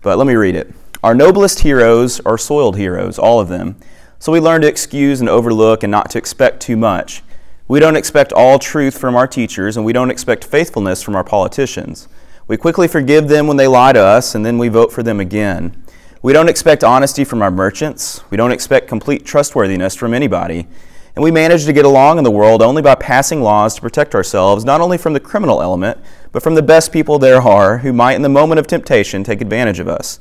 But 0.02 0.18
let 0.18 0.26
me 0.26 0.34
read 0.34 0.56
it. 0.56 0.72
Our 1.02 1.14
noblest 1.14 1.60
heroes 1.60 2.20
are 2.20 2.36
soiled 2.36 2.76
heroes, 2.76 3.18
all 3.18 3.40
of 3.40 3.48
them. 3.48 3.76
So 4.18 4.32
we 4.32 4.40
learn 4.40 4.60
to 4.62 4.68
excuse 4.68 5.20
and 5.20 5.28
overlook 5.28 5.82
and 5.82 5.90
not 5.90 6.10
to 6.10 6.18
expect 6.18 6.60
too 6.60 6.76
much. 6.76 7.22
We 7.68 7.78
don't 7.78 7.96
expect 7.96 8.32
all 8.32 8.58
truth 8.58 8.98
from 8.98 9.14
our 9.14 9.26
teachers, 9.26 9.76
and 9.76 9.86
we 9.86 9.92
don't 9.92 10.10
expect 10.10 10.44
faithfulness 10.44 11.02
from 11.02 11.14
our 11.14 11.24
politicians. 11.24 12.08
We 12.50 12.56
quickly 12.56 12.88
forgive 12.88 13.28
them 13.28 13.46
when 13.46 13.58
they 13.58 13.68
lie 13.68 13.92
to 13.92 14.00
us, 14.00 14.34
and 14.34 14.44
then 14.44 14.58
we 14.58 14.66
vote 14.66 14.92
for 14.92 15.04
them 15.04 15.20
again. 15.20 15.84
We 16.20 16.32
don't 16.32 16.48
expect 16.48 16.82
honesty 16.82 17.22
from 17.22 17.42
our 17.42 17.50
merchants. 17.52 18.24
We 18.28 18.36
don't 18.36 18.50
expect 18.50 18.88
complete 18.88 19.24
trustworthiness 19.24 19.94
from 19.94 20.12
anybody. 20.12 20.66
And 21.14 21.22
we 21.22 21.30
manage 21.30 21.64
to 21.66 21.72
get 21.72 21.84
along 21.84 22.18
in 22.18 22.24
the 22.24 22.30
world 22.32 22.60
only 22.60 22.82
by 22.82 22.96
passing 22.96 23.40
laws 23.40 23.76
to 23.76 23.80
protect 23.80 24.16
ourselves, 24.16 24.64
not 24.64 24.80
only 24.80 24.98
from 24.98 25.12
the 25.12 25.20
criminal 25.20 25.62
element, 25.62 25.98
but 26.32 26.42
from 26.42 26.56
the 26.56 26.60
best 26.60 26.90
people 26.90 27.20
there 27.20 27.40
are 27.40 27.78
who 27.78 27.92
might, 27.92 28.14
in 28.14 28.22
the 28.22 28.28
moment 28.28 28.58
of 28.58 28.66
temptation, 28.66 29.22
take 29.22 29.40
advantage 29.40 29.78
of 29.78 29.86
us. 29.86 30.18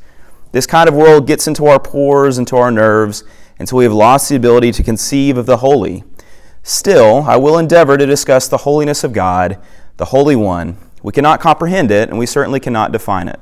This 0.51 0.67
kind 0.67 0.87
of 0.87 0.93
world 0.93 1.25
gets 1.25 1.47
into 1.47 1.65
our 1.65 1.79
pores, 1.79 2.37
into 2.37 2.57
our 2.57 2.69
nerves, 2.69 3.23
until 3.57 3.79
we 3.79 3.85
have 3.85 3.93
lost 3.93 4.29
the 4.29 4.35
ability 4.35 4.71
to 4.73 4.83
conceive 4.83 5.35
of 5.35 5.47
the 5.47 5.57
holy. 5.57 6.03
Still, 6.61 7.23
I 7.23 7.37
will 7.37 7.57
endeavor 7.57 7.97
to 7.97 8.05
discuss 8.05 8.47
the 8.47 8.57
holiness 8.57 9.03
of 9.03 9.13
God, 9.13 9.57
the 9.97 10.05
Holy 10.05 10.35
One. 10.35 10.77
We 11.01 11.13
cannot 11.13 11.39
comprehend 11.39 11.91
it, 11.91 12.09
and 12.09 12.17
we 12.17 12.25
certainly 12.25 12.59
cannot 12.59 12.91
define 12.91 13.27
it. 13.27 13.39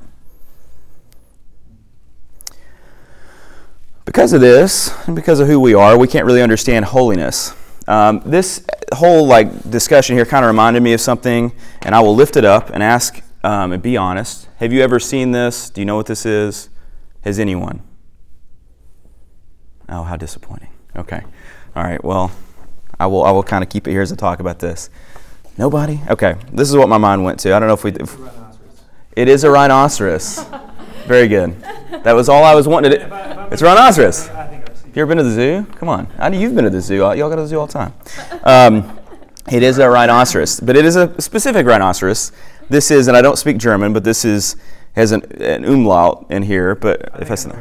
Because 4.04 4.32
of 4.32 4.40
this, 4.40 4.90
and 5.06 5.14
because 5.14 5.40
of 5.40 5.48
who 5.48 5.60
we 5.60 5.74
are, 5.74 5.98
we 5.98 6.08
can't 6.08 6.24
really 6.24 6.42
understand 6.42 6.86
holiness. 6.86 7.54
Um, 7.86 8.22
this 8.24 8.66
whole 8.92 9.26
like 9.26 9.70
discussion 9.70 10.16
here 10.16 10.24
kind 10.24 10.44
of 10.44 10.48
reminded 10.48 10.82
me 10.82 10.92
of 10.92 11.00
something, 11.00 11.52
and 11.82 11.94
I 11.94 12.00
will 12.00 12.14
lift 12.14 12.36
it 12.36 12.44
up 12.44 12.70
and 12.70 12.82
ask 12.82 13.22
um, 13.44 13.72
and 13.72 13.82
be 13.82 13.96
honest. 13.96 14.48
Have 14.56 14.72
you 14.72 14.82
ever 14.82 14.98
seen 14.98 15.30
this? 15.30 15.70
Do 15.70 15.80
you 15.80 15.84
know 15.84 15.96
what 15.96 16.06
this 16.06 16.26
is? 16.26 16.68
Has 17.22 17.38
anyone? 17.38 17.82
Oh, 19.88 20.02
how 20.02 20.16
disappointing. 20.16 20.70
Okay. 20.96 21.22
All 21.74 21.82
right. 21.82 22.02
Well, 22.02 22.30
I 23.00 23.06
will. 23.06 23.24
I 23.24 23.30
will 23.30 23.42
kind 23.42 23.62
of 23.62 23.70
keep 23.70 23.86
it 23.86 23.92
here 23.92 24.02
as 24.02 24.12
I 24.12 24.16
talk 24.16 24.40
about 24.40 24.58
this. 24.58 24.90
Nobody. 25.58 26.00
Okay. 26.08 26.36
This 26.52 26.70
is 26.70 26.76
what 26.76 26.88
my 26.88 26.98
mind 26.98 27.24
went 27.24 27.40
to. 27.40 27.52
I 27.52 27.58
don't 27.58 27.66
know 27.66 27.74
if 27.74 27.84
we. 27.84 27.92
If, 27.92 28.16
it 29.16 29.28
is 29.28 29.42
a 29.42 29.50
rhinoceros. 29.50 30.46
Very 31.06 31.26
good. 31.26 31.60
That 32.04 32.12
was 32.12 32.28
all 32.28 32.44
I 32.44 32.54
was 32.54 32.68
wanting 32.68 32.92
to 32.92 32.98
do. 32.98 33.04
It's 33.50 33.60
a 33.60 33.64
rhinoceros. 33.64 34.28
Have 34.28 34.92
you 34.94 35.02
ever 35.02 35.06
been 35.06 35.18
to 35.18 35.24
the 35.24 35.32
zoo? 35.32 35.66
Come 35.76 35.88
on. 35.88 36.06
I 36.16 36.28
know 36.28 36.38
you've 36.38 36.54
been 36.54 36.64
to 36.64 36.70
the 36.70 36.80
zoo. 36.80 36.98
Y'all 36.98 37.16
go 37.16 37.34
to 37.34 37.42
the 37.42 37.48
zoo 37.48 37.58
all 37.58 37.66
the 37.66 37.72
time. 37.72 37.94
Um, 38.44 39.00
it 39.50 39.64
is 39.64 39.78
a 39.78 39.88
rhinoceros, 39.88 40.60
but 40.60 40.76
it 40.76 40.84
is 40.84 40.94
a 40.94 41.20
specific 41.20 41.66
rhinoceros. 41.66 42.30
This 42.68 42.90
is, 42.90 43.08
and 43.08 43.16
I 43.16 43.22
don't 43.22 43.36
speak 43.36 43.56
German, 43.56 43.92
but 43.92 44.04
this 44.04 44.24
is 44.24 44.56
has 44.94 45.10
an, 45.10 45.22
an 45.42 45.64
umlaut 45.64 46.26
in 46.30 46.44
here. 46.44 46.74
But 46.74 47.10
if 47.18 47.28
that's 47.28 47.46
not, 47.46 47.58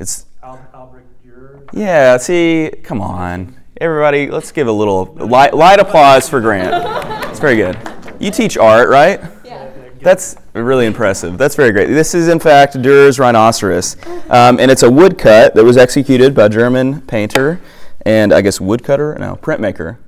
it's 0.00 0.26
yeah. 1.72 2.16
See, 2.16 2.72
come 2.82 3.00
on, 3.00 3.56
everybody. 3.80 4.30
Let's 4.30 4.50
give 4.50 4.66
a 4.66 4.72
little 4.72 5.04
light, 5.14 5.54
light 5.54 5.78
applause 5.78 6.28
for 6.28 6.40
Grant. 6.40 7.14
It's 7.36 7.42
very 7.42 7.56
good. 7.56 7.76
You 8.18 8.30
teach 8.30 8.56
art, 8.56 8.88
right? 8.88 9.20
Yeah. 9.44 9.70
That's 10.00 10.36
really 10.54 10.86
impressive. 10.86 11.36
That's 11.36 11.54
very 11.54 11.70
great. 11.70 11.88
This 11.88 12.14
is, 12.14 12.28
in 12.28 12.40
fact, 12.40 12.76
Dürer's 12.76 13.18
rhinoceros, 13.18 13.98
um, 14.30 14.58
and 14.58 14.70
it's 14.70 14.82
a 14.82 14.90
woodcut 14.90 15.54
that 15.54 15.62
was 15.62 15.76
executed 15.76 16.34
by 16.34 16.46
a 16.46 16.48
German 16.48 17.02
painter 17.02 17.60
and 18.06 18.32
I 18.32 18.40
guess 18.40 18.58
woodcutter, 18.58 19.18
no, 19.18 19.36
printmaker, 19.36 19.98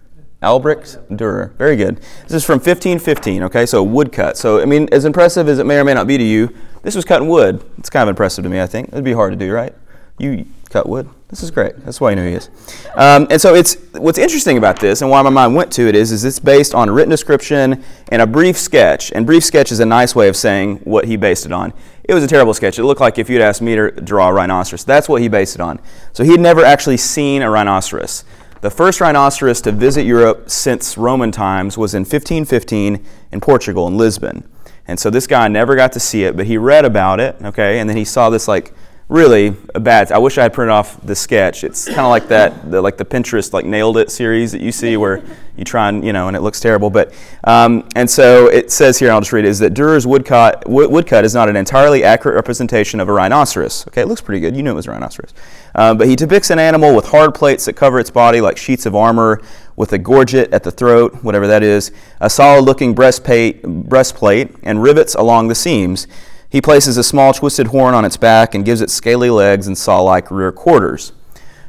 Albrecht 0.43 0.97
Dürer. 1.11 1.53
Very 1.57 1.77
good. 1.77 1.97
This 2.23 2.33
is 2.33 2.45
from 2.47 2.61
1515. 2.61 3.43
Okay, 3.43 3.67
so 3.67 3.83
woodcut. 3.83 4.39
So 4.39 4.63
I 4.63 4.65
mean, 4.65 4.89
as 4.91 5.05
impressive 5.05 5.51
as 5.51 5.59
it 5.59 5.67
may 5.67 5.79
or 5.79 5.85
may 5.85 5.93
not 5.93 6.07
be 6.07 6.17
to 6.17 6.25
you, 6.25 6.49
this 6.83 6.95
was 6.95 7.05
cut 7.05 7.21
in 7.21 7.29
wood. 7.29 7.63
It's 7.77 7.91
kind 7.91 8.05
of 8.05 8.09
impressive 8.09 8.43
to 8.45 8.49
me. 8.49 8.59
I 8.59 8.67
think 8.67 8.89
it'd 8.89 9.05
be 9.05 9.13
hard 9.13 9.33
to 9.33 9.37
do, 9.37 9.53
right? 9.53 9.75
You 10.19 10.47
cut 10.71 10.89
wood. 10.89 11.11
This 11.29 11.43
is 11.43 11.51
great. 11.51 11.77
That's 11.85 12.01
why 12.01 12.13
I 12.13 12.15
know 12.15 12.27
he 12.27 12.33
is. 12.33 12.49
Um, 12.95 13.27
and 13.31 13.39
so 13.39 13.55
it's 13.55 13.77
what's 13.93 14.17
interesting 14.17 14.57
about 14.57 14.81
this, 14.81 15.03
and 15.03 15.11
why 15.11 15.21
my 15.21 15.29
mind 15.29 15.55
went 15.55 15.71
to 15.73 15.87
it 15.87 15.95
is, 15.95 16.11
is 16.11 16.25
it's 16.25 16.39
based 16.39 16.75
on 16.75 16.89
a 16.89 16.93
written 16.93 17.11
description 17.11 17.85
and 18.11 18.23
a 18.23 18.27
brief 18.27 18.57
sketch. 18.57 19.13
And 19.13 19.27
brief 19.27 19.45
sketch 19.45 19.71
is 19.71 19.81
a 19.81 19.85
nice 19.85 20.15
way 20.15 20.29
of 20.29 20.37
saying 20.37 20.79
what 20.85 21.05
he 21.05 21.17
based 21.17 21.45
it 21.45 21.53
on. 21.53 21.75
It 22.05 22.15
was 22.15 22.25
a 22.25 22.29
terrible 22.29 22.55
sketch. 22.55 22.79
It 22.79 22.85
looked 22.85 23.03
like 23.03 23.19
if 23.19 23.29
you'd 23.29 23.43
asked 23.43 23.61
me 23.61 23.75
to 23.75 23.91
draw 23.91 24.29
a 24.29 24.33
rhinoceros. 24.33 24.85
That's 24.85 25.07
what 25.07 25.21
he 25.21 25.29
based 25.29 25.55
it 25.55 25.61
on. 25.61 25.81
So 26.15 26.25
he 26.25 26.31
had 26.31 26.41
never 26.41 26.65
actually 26.65 26.97
seen 26.97 27.43
a 27.43 27.51
rhinoceros. 27.51 28.25
The 28.63 28.71
first 28.71 28.99
rhinoceros 28.99 29.61
to 29.63 29.73
visit 29.73 30.07
Europe 30.07 30.49
since 30.49 30.97
Roman 30.97 31.31
times 31.31 31.77
was 31.77 31.93
in 31.93 32.01
1515 32.01 33.05
in 33.33 33.41
Portugal, 33.41 33.87
in 33.87 33.99
Lisbon. 33.99 34.49
And 34.87 34.99
so 34.99 35.11
this 35.11 35.27
guy 35.27 35.47
never 35.49 35.77
got 35.77 35.93
to 35.93 36.01
see 36.01 36.25
it, 36.25 36.39
but 36.39 36.47
he 36.47 36.57
read 36.57 36.87
about 36.87 37.21
it, 37.21 37.37
okay, 37.45 37.79
and 37.79 37.91
then 37.91 37.99
he 37.99 38.07
saw 38.07 38.31
this 38.31 38.49
like 38.49 38.73
really 39.09 39.57
a 39.75 39.81
bad. 39.81 40.13
I 40.13 40.19
wish 40.19 40.37
I 40.37 40.43
had 40.43 40.53
printed 40.53 40.73
off 40.73 41.01
the 41.05 41.15
sketch. 41.15 41.65
It's 41.65 41.87
kind 41.87 42.01
of 42.01 42.11
like 42.11 42.29
that, 42.29 42.71
the, 42.71 42.83
like 42.83 42.99
the 42.99 43.05
Pinterest 43.05 43.53
like 43.53 43.65
nailed 43.65 43.97
it 43.97 44.11
series 44.11 44.53
that 44.53 44.61
you 44.61 44.71
see 44.71 44.97
where 44.99 45.23
you 45.57 45.65
try 45.65 45.89
and 45.89 46.05
you 46.05 46.13
know 46.13 46.29
and 46.29 46.37
it 46.37 46.41
looks 46.41 46.61
terrible. 46.61 46.91
But 46.91 47.13
um, 47.45 47.89
and 47.97 48.09
so 48.09 48.49
it 48.49 48.71
says 48.71 48.99
here, 48.99 49.11
I'll 49.11 49.21
just 49.21 49.33
read 49.33 49.45
it: 49.45 49.49
is 49.49 49.59
that 49.61 49.73
Dürer's 49.73 50.07
woodcut 50.07 50.69
wood, 50.69 50.91
woodcut 50.91 51.25
is 51.25 51.35
not 51.35 51.49
an 51.49 51.57
entirely 51.57 52.05
accurate 52.05 52.35
representation 52.35 53.01
of 53.01 53.09
a 53.09 53.13
rhinoceros. 53.13 53.87
Okay, 53.89 54.03
it 54.03 54.09
looks 54.09 54.21
pretty 54.21 54.41
good. 54.41 54.55
You 54.55 54.63
knew 54.63 54.73
it 54.73 54.75
was 54.75 54.87
a 54.87 54.91
rhinoceros, 54.91 55.33
uh, 55.75 55.95
but 55.95 56.07
he 56.07 56.15
depicts 56.15 56.51
an 56.51 56.59
animal 56.59 56.95
with 56.95 57.07
hard 57.07 57.35
plates 57.35 57.65
that 57.65 57.75
cover 57.75 57.99
its 57.99 58.11
body 58.11 58.41
like 58.41 58.59
sheets 58.59 58.85
of 58.85 58.95
armor, 58.95 59.41
with 59.77 59.93
a 59.95 59.99
gorget 59.99 60.53
at 60.53 60.65
the 60.65 60.71
throat, 60.71 61.15
whatever 61.23 61.47
that 61.47 61.63
is, 61.63 61.93
a 62.21 62.29
solid-looking 62.29 62.95
breastplate, 62.95 63.63
breastplate, 63.63 64.55
and 64.63 64.83
rivets 64.83 65.15
along 65.15 65.49
the 65.49 65.55
seams. 65.55 66.07
He 66.51 66.61
places 66.61 66.97
a 66.97 67.05
small 67.05 67.35
twisted 67.35 67.69
horn 67.69 67.95
on 67.95 68.05
its 68.05 68.17
back 68.17 68.55
and 68.55 68.65
gives 68.65 68.81
it 68.81 68.91
scaly 68.91 69.29
legs 69.29 69.67
and 69.67 69.77
saw 69.77 70.01
like 70.01 70.31
rear 70.31 70.51
quarters. 70.51 71.13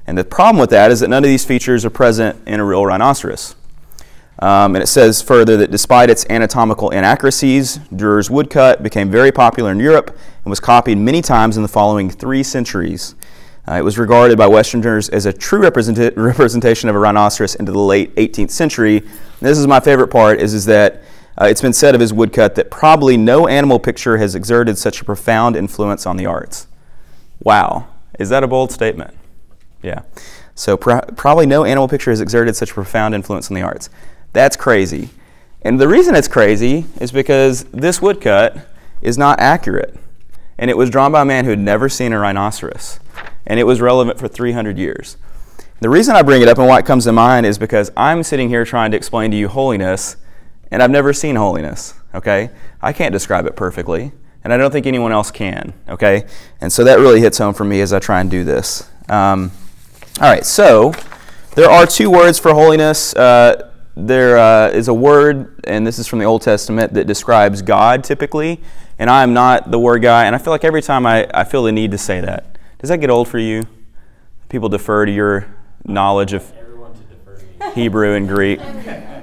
And 0.08 0.18
the 0.18 0.24
problem 0.24 0.60
with 0.60 0.70
that 0.70 0.90
is 0.90 1.02
that 1.02 1.10
none 1.10 1.24
of 1.24 1.28
these 1.28 1.46
features 1.46 1.86
are 1.86 1.90
present 1.90 2.48
in 2.48 2.60
a 2.60 2.66
real 2.66 2.86
rhinoceros. 2.86 3.56
Um, 4.40 4.76
and 4.76 4.82
it 4.82 4.88
says 4.88 5.22
further 5.22 5.58
that 5.58 5.70
despite 5.70 6.10
its 6.10 6.26
anatomical 6.30 6.92
inaccuracies, 6.92 7.78
Dürer's 7.94 8.30
woodcut 8.30 8.82
became 8.82 9.12
very 9.12 9.34
popular 9.34 9.72
in 9.72 9.80
Europe 9.80 10.18
and 10.44 10.50
was 10.50 10.62
copied 10.62 10.98
many 10.98 11.22
times 11.22 11.58
in 11.58 11.62
the 11.62 11.68
following 11.68 12.10
three 12.10 12.42
centuries. 12.42 13.16
Uh, 13.68 13.74
it 13.74 13.84
was 13.84 13.98
regarded 13.98 14.38
by 14.38 14.48
Westerners 14.48 15.10
as 15.10 15.26
a 15.26 15.34
true 15.34 15.60
representa- 15.60 16.14
representation 16.16 16.88
of 16.88 16.96
a 16.96 17.00
rhinoceros 17.00 17.56
into 17.56 17.74
the 17.74 17.80
late 17.80 18.16
18th 18.16 18.50
century. 18.50 18.98
And 18.98 19.10
this 19.42 19.58
is 19.58 19.68
my 19.68 19.82
favorite 19.82 20.08
part: 20.08 20.40
is, 20.40 20.54
is 20.54 20.66
that 20.66 21.04
uh, 21.40 21.46
it's 21.46 21.62
been 21.62 21.74
said 21.74 21.96
of 21.96 22.02
his 22.02 22.12
woodcut 22.12 22.56
that 22.56 22.70
probably 22.70 23.16
no 23.16 23.48
animal 23.48 23.80
picture 23.80 24.18
has 24.18 24.36
exerted 24.36 24.78
such 24.78 25.02
a 25.02 25.06
profound 25.06 25.56
influence 25.56 26.06
on 26.06 26.18
the 26.18 26.26
arts. 26.26 26.68
Wow. 27.42 27.88
Is 28.20 28.30
that 28.30 28.44
a 28.44 28.48
bold 28.48 28.72
statement? 28.72 29.16
Yeah. 29.82 30.02
So, 30.54 30.76
pro- 30.76 31.02
probably 31.02 31.46
no 31.46 31.64
animal 31.64 31.88
picture 31.88 32.12
has 32.12 32.20
exerted 32.20 32.58
such 32.58 32.72
a 32.72 32.74
profound 32.74 33.16
influence 33.16 33.50
on 33.50 33.56
the 33.56 33.62
arts. 33.62 33.90
That's 34.34 34.58
crazy. 34.58 35.10
And 35.62 35.80
the 35.80 35.88
reason 35.88 36.16
it's 36.16 36.28
crazy 36.28 36.86
is 37.00 37.14
because 37.14 37.64
this 37.66 38.02
woodcut 38.02 38.68
is 39.02 39.18
not 39.18 39.40
accurate. 39.40 39.96
And 40.58 40.70
it 40.70 40.76
was 40.76 40.90
drawn 40.90 41.14
by 41.14 41.22
a 41.22 41.26
man 41.26 41.46
who 41.46 41.52
had 41.52 41.60
never 41.60 41.88
seen 41.88 42.12
a 42.12 42.20
rhinoceros. 42.20 43.00
And 43.48 43.60
it 43.60 43.64
was 43.64 43.80
relevant 43.80 44.20
for 44.20 44.28
300 44.28 44.78
years. 44.78 45.16
The 45.80 45.90
reason 45.90 46.18
I 46.18 46.22
bring 46.22 46.42
it 46.42 46.50
up 46.50 46.58
and 46.58 46.68
why 46.68 46.80
it 46.80 46.86
comes 46.86 47.06
to 47.06 47.14
mind 47.14 47.46
is 47.46 47.58
because 47.58 47.90
I'm 47.96 48.24
sitting 48.24 48.50
here 48.50 48.66
trying 48.66 48.92
to 48.92 48.98
explain 48.98 49.32
to 49.32 49.38
you 49.38 49.48
holiness 49.48 50.18
and 50.72 50.84
I've 50.84 50.92
never 50.92 51.14
seen 51.14 51.36
holiness, 51.36 51.94
okay? 52.14 52.50
I 52.82 52.94
can't 52.94 53.12
describe 53.12 53.46
it 53.46 53.56
perfectly, 53.56 54.12
and 54.44 54.54
I 54.54 54.58
don't 54.58 54.72
think 54.72 54.86
anyone 54.86 55.12
else 55.12 55.32
can, 55.32 55.74
okay? 55.88 56.26
And 56.62 56.72
so 56.72 56.84
that 56.84 57.00
really 57.00 57.20
hits 57.20 57.38
home 57.38 57.54
for 57.54 57.66
me 57.66 57.82
as 57.82 57.94
I 57.94 58.00
try 58.00 58.22
and 58.22 58.30
do 58.30 58.44
this. 58.44 58.90
Um, 59.10 59.52
all 60.22 60.30
right, 60.30 60.46
so 60.46 60.94
there 61.56 61.70
are 61.70 61.86
two 61.86 62.10
words 62.10 62.40
for 62.40 62.54
holiness. 62.54 63.16
Uh, 63.16 63.72
there 63.96 64.38
uh, 64.38 64.70
is 64.70 64.88
a 64.88 64.94
word, 64.94 65.60
and 65.66 65.86
this 65.86 66.00
is 66.00 66.08
from 66.08 66.20
the 66.20 66.26
Old 66.26 66.42
Testament, 66.42 66.94
that 66.94 67.06
describes 67.08 67.62
God 67.62 68.04
typically, 68.04 68.62
and 68.98 69.10
I 69.10 69.24
am 69.24 69.34
not 69.34 69.72
the 69.72 69.80
word 69.80 70.02
guy, 70.02 70.26
and 70.26 70.36
I 70.36 70.38
feel 70.38 70.52
like 70.52 70.64
every 70.64 70.82
time 70.82 71.06
I, 71.06 71.28
I 71.34 71.44
feel 71.44 71.64
the 71.64 71.72
need 71.72 71.92
to 71.92 71.98
say 71.98 72.22
that. 72.22 72.58
Does 72.80 72.90
that 72.90 72.98
get 72.98 73.10
old 73.10 73.28
for 73.28 73.40
you? 73.40 73.64
People 74.48 74.70
defer 74.70 75.06
to 75.06 75.12
your 75.12 75.48
knowledge 75.86 76.34
of 76.34 76.52
Everyone 76.54 76.94
to 76.94 77.00
defer 77.00 77.36
to 77.36 77.46
me. 77.46 77.74
Hebrew 77.76 78.14
and 78.16 78.28
Greek. 78.28 78.60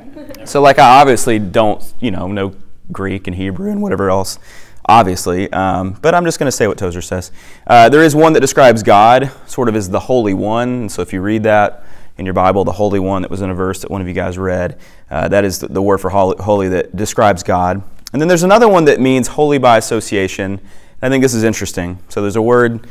So, 0.48 0.60
like, 0.60 0.78
I 0.78 1.00
obviously 1.00 1.38
don't, 1.38 1.82
you 2.00 2.10
know, 2.10 2.26
know 2.28 2.54
Greek 2.92 3.26
and 3.26 3.36
Hebrew 3.36 3.70
and 3.70 3.82
whatever 3.82 4.10
else, 4.10 4.38
obviously. 4.86 5.52
Um, 5.52 5.98
but 6.00 6.14
I'm 6.14 6.24
just 6.24 6.38
going 6.38 6.46
to 6.46 6.52
say 6.52 6.66
what 6.66 6.78
Tozer 6.78 7.02
says. 7.02 7.32
Uh, 7.66 7.88
there 7.88 8.02
is 8.02 8.14
one 8.14 8.32
that 8.34 8.40
describes 8.40 8.82
God 8.82 9.30
sort 9.46 9.68
of 9.68 9.76
as 9.76 9.90
the 9.90 10.00
Holy 10.00 10.34
One. 10.34 10.88
So, 10.88 11.02
if 11.02 11.12
you 11.12 11.20
read 11.20 11.42
that 11.42 11.84
in 12.18 12.24
your 12.24 12.34
Bible, 12.34 12.64
the 12.64 12.72
Holy 12.72 13.00
One 13.00 13.22
that 13.22 13.30
was 13.30 13.42
in 13.42 13.50
a 13.50 13.54
verse 13.54 13.80
that 13.80 13.90
one 13.90 14.00
of 14.00 14.08
you 14.08 14.14
guys 14.14 14.38
read, 14.38 14.78
uh, 15.10 15.28
that 15.28 15.44
is 15.44 15.58
the, 15.58 15.82
word 15.82 15.98
for 15.98 16.10
holy 16.10 16.68
that 16.68 16.96
describes 16.96 17.42
God. 17.42 17.82
And 18.12 18.20
then 18.20 18.28
there's 18.28 18.44
another 18.44 18.68
one 18.68 18.84
that 18.86 19.00
means 19.00 19.28
holy 19.28 19.58
by 19.58 19.78
association. 19.78 20.60
I 21.02 21.08
think 21.08 21.22
this 21.22 21.34
is 21.34 21.44
interesting. 21.44 21.98
So, 22.08 22.22
there's 22.22 22.36
a 22.36 22.42
word 22.42 22.86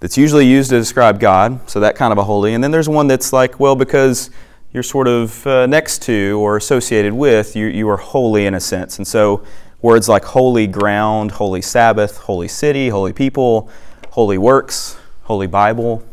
that's 0.00 0.16
usually 0.16 0.46
used 0.46 0.70
to 0.70 0.78
describe 0.78 1.20
God, 1.20 1.68
so 1.68 1.80
that 1.80 1.94
kind 1.94 2.12
of 2.12 2.18
a 2.18 2.24
holy. 2.24 2.54
And 2.54 2.64
then 2.64 2.70
there's 2.70 2.88
one 2.88 3.06
that's 3.06 3.32
like, 3.32 3.60
well, 3.60 3.76
because 3.76 4.30
you're 4.72 4.82
sort 4.82 5.08
of 5.08 5.46
uh, 5.46 5.66
next 5.66 6.02
to 6.02 6.38
or 6.40 6.56
associated 6.56 7.12
with, 7.12 7.56
you, 7.56 7.66
you 7.66 7.88
are 7.88 7.96
holy 7.96 8.46
in 8.46 8.54
a 8.54 8.60
sense. 8.60 8.98
And 8.98 9.06
so 9.06 9.44
words 9.82 10.08
like 10.08 10.24
holy 10.24 10.66
ground, 10.66 11.32
holy 11.32 11.62
Sabbath, 11.62 12.18
holy 12.18 12.48
city, 12.48 12.88
holy 12.88 13.12
people, 13.12 13.68
holy 14.10 14.38
works, 14.38 14.96
holy 15.22 15.46
Bible. 15.46 16.04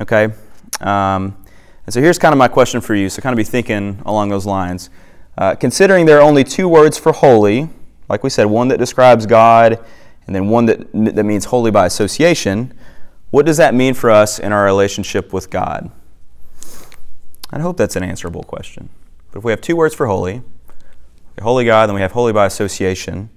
Okay? 0.00 0.24
Um, 0.80 1.36
and 1.86 1.94
so 1.94 2.00
here's 2.00 2.18
kind 2.18 2.32
of 2.32 2.38
my 2.38 2.48
question 2.48 2.80
for 2.80 2.94
you. 2.94 3.08
So 3.08 3.22
kind 3.22 3.32
of 3.32 3.38
be 3.38 3.44
thinking 3.44 4.02
along 4.04 4.28
those 4.28 4.44
lines. 4.44 4.90
Uh, 5.38 5.54
considering 5.54 6.04
there 6.04 6.18
are 6.18 6.22
only 6.22 6.44
two 6.44 6.68
words 6.68 6.98
for 6.98 7.12
holy, 7.12 7.70
like 8.08 8.22
we 8.22 8.30
said, 8.30 8.46
one 8.46 8.68
that 8.68 8.78
describes 8.78 9.24
God 9.24 9.82
and 10.26 10.36
then 10.36 10.48
one 10.48 10.66
that, 10.66 10.92
that 10.92 11.24
means 11.24 11.46
holy 11.46 11.70
by 11.70 11.86
association, 11.86 12.74
what 13.30 13.46
does 13.46 13.56
that 13.56 13.74
mean 13.74 13.94
for 13.94 14.10
us 14.10 14.38
in 14.38 14.52
our 14.52 14.64
relationship 14.64 15.32
with 15.32 15.48
God? 15.48 15.90
I 17.50 17.60
hope 17.60 17.76
that's 17.76 17.96
an 17.96 18.02
answerable 18.02 18.42
question. 18.42 18.90
But 19.30 19.38
if 19.38 19.44
we 19.44 19.52
have 19.52 19.60
two 19.60 19.76
words 19.76 19.94
for 19.94 20.06
holy, 20.06 20.42
holy 21.40 21.64
God, 21.64 21.86
then 21.86 21.94
we 21.94 22.02
have 22.02 22.12
holy 22.12 22.32
by 22.32 22.46
association, 22.46 23.30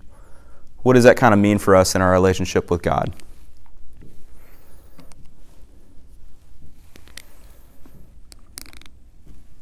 what 0.84 0.94
does 0.94 1.04
that 1.04 1.16
kind 1.16 1.34
of 1.34 1.40
mean 1.40 1.60
for 1.60 1.76
us 1.76 1.96
in 1.96 2.02
our 2.02 2.12
relationship 2.12 2.70
with 2.70 2.82
God? 2.82 3.14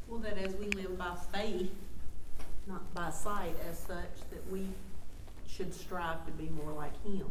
Well, 0.08 0.20
that 0.22 0.38
as 0.38 0.56
we 0.56 0.68
live 0.68 0.98
by 0.98 1.16
faith, 1.32 1.72
not 2.68 2.94
by 2.94 3.12
sight 3.12 3.56
as 3.70 3.78
such, 3.78 4.30
that 4.32 4.50
we 4.52 4.66
should 5.48 5.74
strive 5.74 6.26
to 6.26 6.32
be 6.32 6.50
more 6.50 6.72
like 6.72 6.94
Him. 7.04 7.26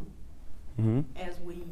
Mm-hmm. 0.81 1.01
As 1.17 1.41
we, 1.41 1.63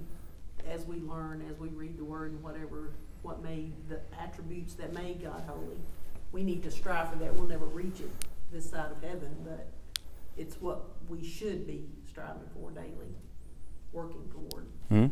as 0.68 0.84
we 0.86 0.96
learn, 0.96 1.44
as 1.50 1.58
we 1.58 1.68
read 1.68 1.98
the 1.98 2.04
Word 2.04 2.32
and 2.32 2.42
whatever, 2.42 2.90
what 3.26 3.42
made, 3.42 3.72
the 3.88 3.98
attributes 4.22 4.74
that 4.74 4.94
made 4.94 5.20
God 5.22 5.42
holy. 5.48 5.80
We 6.30 6.44
need 6.44 6.62
to 6.62 6.70
strive 6.70 7.10
for 7.10 7.16
that. 7.16 7.34
We'll 7.34 7.48
never 7.48 7.64
reach 7.66 7.98
it 8.00 8.10
this 8.52 8.70
side 8.70 8.92
of 8.92 9.02
heaven, 9.02 9.34
but 9.44 9.66
it's 10.36 10.60
what 10.60 10.82
we 11.08 11.24
should 11.26 11.66
be 11.66 11.86
striving 12.08 12.48
for 12.54 12.70
daily, 12.70 13.14
working 13.92 14.30
toward. 14.30 14.66
hmm 14.88 15.06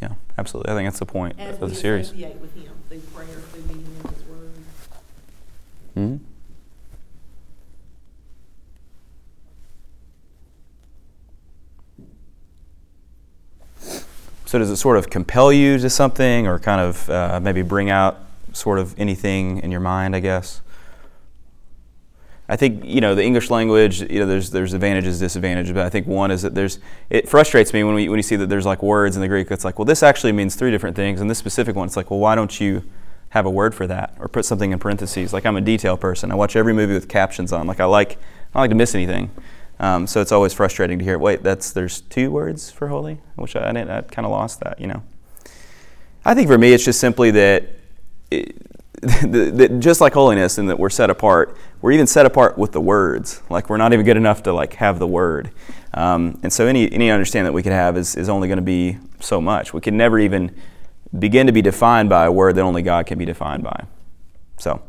Yeah, 0.00 0.14
absolutely. 0.36 0.72
I 0.72 0.74
think 0.76 0.86
that's 0.88 0.98
the 0.98 1.06
point 1.06 1.38
As 1.38 1.54
of 1.56 1.62
we 1.62 1.68
the 1.68 1.74
series. 1.76 2.08
associate 2.08 2.40
with 2.40 2.54
Him 2.56 2.72
through 2.88 2.98
prayer, 3.14 3.26
through 3.28 3.62
being 3.62 3.86
in 4.04 4.10
His 4.14 4.24
Word. 4.24 4.52
hmm 5.94 6.16
So 14.52 14.58
does 14.58 14.68
it 14.68 14.76
sort 14.76 14.98
of 14.98 15.08
compel 15.08 15.50
you 15.50 15.78
to 15.78 15.88
something, 15.88 16.46
or 16.46 16.58
kind 16.58 16.78
of 16.78 17.08
uh, 17.08 17.40
maybe 17.42 17.62
bring 17.62 17.88
out 17.88 18.18
sort 18.52 18.78
of 18.78 18.94
anything 19.00 19.60
in 19.60 19.70
your 19.70 19.80
mind? 19.80 20.14
I 20.14 20.20
guess. 20.20 20.60
I 22.50 22.56
think 22.56 22.84
you 22.84 23.00
know 23.00 23.14
the 23.14 23.24
English 23.24 23.48
language. 23.48 24.02
You 24.02 24.20
know, 24.20 24.26
there's 24.26 24.50
there's 24.50 24.74
advantages, 24.74 25.18
disadvantages, 25.18 25.72
but 25.72 25.86
I 25.86 25.88
think 25.88 26.06
one 26.06 26.30
is 26.30 26.42
that 26.42 26.54
there's. 26.54 26.80
It 27.08 27.30
frustrates 27.30 27.72
me 27.72 27.82
when 27.82 27.94
we 27.94 28.10
when 28.10 28.18
you 28.18 28.22
see 28.22 28.36
that 28.36 28.50
there's 28.50 28.66
like 28.66 28.82
words 28.82 29.16
in 29.16 29.22
the 29.22 29.28
Greek 29.28 29.48
that's 29.48 29.64
like, 29.64 29.78
well, 29.78 29.86
this 29.86 30.02
actually 30.02 30.32
means 30.32 30.54
three 30.54 30.70
different 30.70 30.96
things, 30.96 31.22
and 31.22 31.30
this 31.30 31.38
specific 31.38 31.74
one, 31.74 31.86
it's 31.86 31.96
like, 31.96 32.10
well, 32.10 32.20
why 32.20 32.34
don't 32.34 32.60
you 32.60 32.84
have 33.30 33.46
a 33.46 33.50
word 33.50 33.74
for 33.74 33.86
that, 33.86 34.14
or 34.18 34.28
put 34.28 34.44
something 34.44 34.70
in 34.70 34.78
parentheses? 34.78 35.32
Like 35.32 35.46
I'm 35.46 35.56
a 35.56 35.62
detail 35.62 35.96
person. 35.96 36.30
I 36.30 36.34
watch 36.34 36.56
every 36.56 36.74
movie 36.74 36.92
with 36.92 37.08
captions 37.08 37.54
on. 37.54 37.66
Like 37.66 37.80
I 37.80 37.86
like 37.86 38.18
I 38.52 38.58
don't 38.58 38.64
like 38.64 38.70
to 38.70 38.76
miss 38.76 38.94
anything. 38.94 39.30
Um, 39.78 40.06
so 40.06 40.20
it's 40.20 40.32
always 40.32 40.52
frustrating 40.52 40.98
to 40.98 41.04
hear. 41.04 41.18
Wait, 41.18 41.42
that's 41.42 41.72
there's 41.72 42.02
two 42.02 42.30
words 42.30 42.70
for 42.70 42.88
holy, 42.88 43.20
I, 43.38 43.42
I 43.42 43.72
didn't. 43.72 43.90
I 43.90 44.02
kind 44.02 44.24
of 44.24 44.32
lost 44.32 44.60
that. 44.60 44.80
You 44.80 44.86
know. 44.88 45.02
I 46.24 46.34
think 46.34 46.48
for 46.48 46.58
me, 46.58 46.72
it's 46.72 46.84
just 46.84 47.00
simply 47.00 47.30
that. 47.32 47.64
It, 48.30 48.56
that 49.02 49.80
just 49.80 50.00
like 50.00 50.12
holiness 50.12 50.58
and 50.58 50.68
that 50.68 50.78
we're 50.78 50.88
set 50.88 51.10
apart 51.10 51.56
we're 51.80 51.90
even 51.90 52.06
set 52.06 52.24
apart 52.24 52.56
with 52.56 52.70
the 52.70 52.80
words 52.80 53.42
like 53.50 53.68
we're 53.68 53.76
not 53.76 53.92
even 53.92 54.06
good 54.06 54.16
enough 54.16 54.44
to 54.44 54.52
like 54.52 54.74
have 54.74 55.00
the 55.00 55.06
word 55.08 55.50
um, 55.94 56.38
and 56.44 56.52
so 56.52 56.68
any 56.68 56.92
any 56.92 57.10
understanding 57.10 57.46
that 57.46 57.52
we 57.52 57.64
could 57.64 57.72
have 57.72 57.96
is, 57.96 58.14
is 58.14 58.28
only 58.28 58.46
going 58.46 58.58
to 58.58 58.62
be 58.62 58.96
so 59.18 59.40
much 59.40 59.74
we 59.74 59.80
can 59.80 59.96
never 59.96 60.20
even 60.20 60.54
begin 61.18 61.46
to 61.46 61.52
be 61.52 61.62
defined 61.62 62.08
by 62.08 62.26
a 62.26 62.32
word 62.32 62.54
that 62.56 62.62
only 62.62 62.82
God 62.82 63.06
can 63.06 63.18
be 63.18 63.24
defined 63.24 63.62
by. 63.62 63.84
So, 64.58 64.82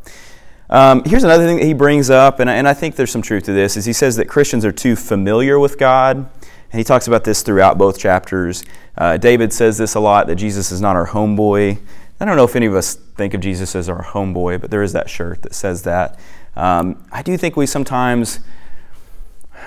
um, 0.70 1.04
here's 1.06 1.24
another 1.24 1.46
thing 1.46 1.58
that 1.58 1.66
he 1.66 1.74
brings 1.74 2.10
up, 2.10 2.40
and 2.40 2.50
I, 2.50 2.56
and 2.56 2.68
I 2.68 2.74
think 2.74 2.96
there's 2.96 3.12
some 3.12 3.22
truth 3.22 3.44
to 3.44 3.54
this, 3.54 3.78
is 3.78 3.86
he 3.86 3.94
says 3.94 4.16
that 4.16 4.28
Christians 4.28 4.66
are 4.66 4.72
too 4.72 4.96
familiar 4.96 5.60
with 5.60 5.78
God, 5.78 6.18
and 6.18 6.80
he 6.80 6.84
talks 6.84 7.08
about 7.08 7.24
this 7.24 7.42
throughout 7.42 7.78
both 7.78 8.00
chapters. 8.00 8.64
Uh, 8.98 9.18
David 9.18 9.54
says 9.54 9.78
this 9.78 9.96
a 9.96 10.00
lot, 10.00 10.28
that 10.28 10.36
Jesus 10.36 10.72
is 10.72 10.82
not 10.82 10.96
our 10.96 11.08
homeboy. 11.08 11.78
I 12.20 12.26
don't 12.26 12.38
know 12.38 12.46
if 12.46 12.56
any 12.56 12.66
of 12.66 12.76
us 12.76 12.96
think 12.96 13.34
of 13.34 13.42
Jesus 13.42 13.76
as 13.76 13.90
our 13.90 14.04
homeboy, 14.04 14.62
but 14.62 14.72
there 14.72 14.82
is 14.82 14.94
that 14.94 15.10
shirt 15.10 15.42
that 15.42 15.54
says 15.54 15.84
that. 15.84 16.18
Um, 16.56 17.06
I 17.12 17.22
do 17.22 17.36
think 17.38 17.56
we 17.56 17.66
sometimes 17.66 18.40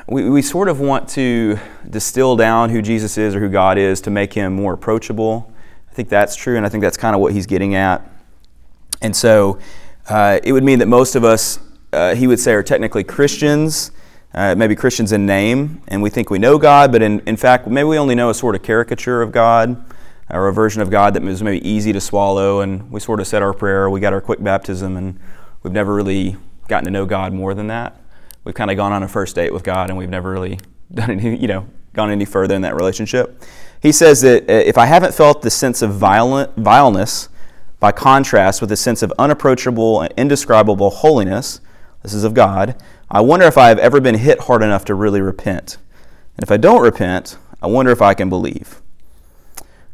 we, 0.08 0.28
we 0.28 0.42
sort 0.42 0.68
of 0.68 0.80
want 0.80 1.08
to 1.10 1.58
distill 1.88 2.36
down 2.36 2.70
who 2.70 2.82
Jesus 2.82 3.18
is 3.18 3.34
or 3.34 3.40
who 3.40 3.48
God 3.48 3.78
is 3.78 4.00
to 4.02 4.10
make 4.10 4.32
him 4.32 4.54
more 4.54 4.72
approachable. 4.72 5.52
I 5.90 5.94
think 5.94 6.08
that's 6.08 6.36
true, 6.36 6.56
and 6.56 6.66
I 6.66 6.68
think 6.68 6.82
that's 6.82 6.96
kind 6.96 7.14
of 7.14 7.20
what 7.20 7.32
he's 7.32 7.46
getting 7.46 7.74
at. 7.74 8.08
And 9.02 9.14
so 9.14 9.58
uh, 10.08 10.38
it 10.42 10.52
would 10.52 10.64
mean 10.64 10.78
that 10.78 10.86
most 10.86 11.14
of 11.16 11.24
us, 11.24 11.58
uh, 11.92 12.14
he 12.14 12.26
would 12.26 12.38
say, 12.38 12.52
are 12.54 12.62
technically 12.62 13.02
Christians, 13.02 13.90
uh, 14.34 14.54
maybe 14.54 14.76
Christians 14.76 15.12
in 15.12 15.26
name, 15.26 15.82
and 15.88 16.02
we 16.02 16.10
think 16.10 16.30
we 16.30 16.38
know 16.38 16.58
God, 16.58 16.92
but 16.92 17.02
in, 17.02 17.20
in 17.20 17.36
fact, 17.36 17.66
maybe 17.66 17.84
we 17.84 17.98
only 17.98 18.14
know 18.14 18.30
a 18.30 18.34
sort 18.34 18.54
of 18.54 18.62
caricature 18.62 19.22
of 19.22 19.32
God 19.32 19.82
or 20.30 20.48
a 20.48 20.52
version 20.52 20.82
of 20.82 20.90
God 20.90 21.14
that 21.14 21.22
was 21.22 21.42
maybe 21.42 21.66
easy 21.66 21.92
to 21.92 22.00
swallow, 22.00 22.60
and 22.60 22.90
we 22.90 23.00
sort 23.00 23.20
of 23.20 23.26
said 23.26 23.42
our 23.42 23.52
prayer, 23.52 23.88
we 23.88 24.00
got 24.00 24.12
our 24.12 24.20
quick 24.20 24.42
baptism, 24.42 24.96
and 24.96 25.18
we've 25.62 25.72
never 25.72 25.94
really 25.94 26.36
gotten 26.68 26.84
to 26.84 26.90
know 26.90 27.06
God 27.06 27.32
more 27.32 27.54
than 27.54 27.68
that. 27.68 28.00
We've 28.44 28.54
kind 28.54 28.70
of 28.70 28.76
gone 28.76 28.92
on 28.92 29.02
a 29.02 29.08
first 29.08 29.34
date 29.34 29.52
with 29.52 29.64
God, 29.64 29.88
and 29.88 29.98
we've 29.98 30.10
never 30.10 30.30
really 30.30 30.60
done 30.94 31.10
any, 31.10 31.36
you 31.36 31.48
know, 31.48 31.66
gone 31.94 32.10
any 32.10 32.24
further 32.24 32.54
in 32.54 32.62
that 32.62 32.76
relationship. 32.76 33.42
He 33.82 33.92
says 33.92 34.20
that 34.22 34.48
uh, 34.48 34.52
if 34.52 34.78
I 34.78 34.86
haven't 34.86 35.14
felt 35.14 35.42
the 35.42 35.50
sense 35.50 35.82
of 35.82 35.92
violent, 35.94 36.54
vileness 36.56 37.28
by 37.78 37.92
contrast 37.92 38.60
with 38.60 38.72
a 38.72 38.76
sense 38.76 39.02
of 39.02 39.12
unapproachable 39.18 40.00
and 40.00 40.12
indescribable 40.16 40.90
holiness, 40.90 41.60
this 42.02 42.14
is 42.14 42.24
of 42.24 42.34
God, 42.34 42.80
I 43.10 43.20
wonder 43.20 43.46
if 43.46 43.58
I 43.58 43.68
have 43.68 43.78
ever 43.78 44.00
been 44.00 44.16
hit 44.16 44.40
hard 44.40 44.62
enough 44.62 44.84
to 44.86 44.94
really 44.94 45.20
repent. 45.20 45.78
And 46.36 46.42
if 46.42 46.50
I 46.50 46.56
don't 46.56 46.82
repent, 46.82 47.38
I 47.62 47.66
wonder 47.66 47.90
if 47.92 48.02
I 48.02 48.14
can 48.14 48.28
believe. 48.28 48.80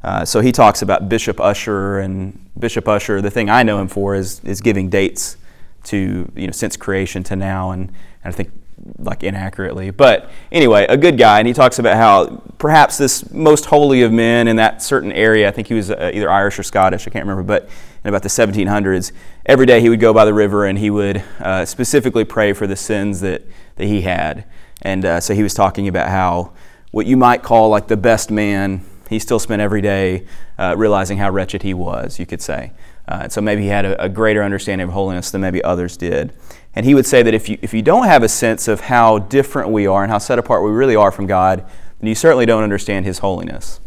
Uh, 0.03 0.25
so 0.25 0.40
he 0.40 0.51
talks 0.51 0.83
about 0.83 1.09
Bishop 1.09 1.40
Ussher, 1.40 1.99
and 1.99 2.51
Bishop 2.59 2.88
Ussher, 2.88 3.23
the 3.23 3.31
thing 3.31 3.49
I 3.49 3.62
know 3.62 3.81
him 3.81 3.88
for 3.88 4.14
is, 4.14 4.40
is 4.40 4.61
giving 4.61 4.88
dates 4.88 5.37
to, 5.85 6.31
you 6.35 6.47
know, 6.47 6.53
since 6.53 6.77
creation 6.77 7.23
to 7.25 7.37
now, 7.37 7.71
and, 7.71 7.88
and 8.25 8.33
I 8.33 8.37
think 8.37 8.51
like 8.99 9.23
inaccurately. 9.23 9.90
But 9.90 10.31
anyway, 10.51 10.87
a 10.88 10.97
good 10.97 11.18
guy, 11.18 11.38
and 11.38 11.47
he 11.47 11.55
talks 11.55 11.79
about 11.79 11.97
how 11.97 12.42
perhaps 12.59 12.99
this 12.99 13.31
most 13.33 13.66
holy 13.66 14.03
of 14.03 14.12
men 14.12 14.49
in 14.49 14.57
that 14.57 14.83
certain 14.83 15.12
area, 15.12 15.49
I 15.49 15.51
think 15.51 15.68
he 15.68 15.75
was 15.75 15.90
uh, 15.90 16.11
either 16.12 16.31
Irish 16.31 16.59
or 16.59 16.62
Scottish, 16.62 17.07
I 17.07 17.11
can't 17.11 17.25
remember, 17.25 17.42
but 17.42 17.68
in 18.05 18.09
about 18.09 18.23
the 18.23 18.29
1700s, 18.29 19.12
every 19.47 19.66
day 19.66 19.81
he 19.81 19.88
would 19.88 20.01
go 20.01 20.12
by 20.12 20.25
the 20.25 20.35
river 20.35 20.64
and 20.66 20.79
he 20.79 20.90
would 20.90 21.23
uh, 21.38 21.64
specifically 21.64 22.25
pray 22.25 22.53
for 22.53 22.66
the 22.66 22.77
sins 22.77 23.21
that, 23.21 23.42
that 23.77 23.87
he 23.87 24.03
had. 24.03 24.45
And 24.83 25.05
uh, 25.05 25.21
so 25.21 25.35
he 25.35 25.42
was 25.42 25.55
talking 25.55 25.87
about 25.87 26.09
how 26.09 26.53
what 26.90 27.07
you 27.07 27.16
might 27.16 27.42
call 27.42 27.71
like 27.71 27.88
the 27.88 27.97
best 27.97 28.31
man 28.31 28.85
he 29.09 29.18
still 29.18 29.38
spent 29.38 29.62
every 29.62 29.81
day 29.81 30.27
uh, 30.59 30.75
realizing 30.77 31.18
how 31.18 31.31
wretched 31.31 31.62
he 31.62 31.75
was, 31.75 32.18
you 32.18 32.27
could 32.27 32.42
say. 32.42 32.73
Uh, 33.07 33.29
so 33.29 33.40
maybe 33.40 33.62
he 33.62 33.68
had 33.68 33.85
a, 33.85 34.05
a, 34.05 34.09
greater 34.09 34.42
understanding 34.42 34.87
of 34.87 34.95
holiness 34.95 35.31
than 35.31 35.40
maybe 35.40 35.62
others 35.64 35.97
did. 35.97 36.33
And 36.75 36.87
he 36.87 36.95
would 36.95 37.07
say 37.07 37.23
that 37.23 37.35
if 37.35 37.49
you, 37.49 37.59
if 37.61 37.75
you 37.75 37.83
don't 37.83 38.07
have 38.07 38.23
a 38.23 38.29
sense 38.29 38.67
of 38.67 38.81
how 38.81 39.19
different 39.19 39.71
we 39.71 39.87
are 39.87 40.03
and 40.03 40.11
how 40.11 40.19
set 40.19 40.39
apart 40.39 40.65
we 40.65 40.71
really 40.71 40.97
are 40.97 41.13
from 41.13 41.27
God, 41.27 41.67
then 42.01 42.09
you 42.09 42.15
certainly 42.15 42.47
don't 42.47 42.63
understand 42.63 43.05
his 43.05 43.19
holiness. 43.19 43.81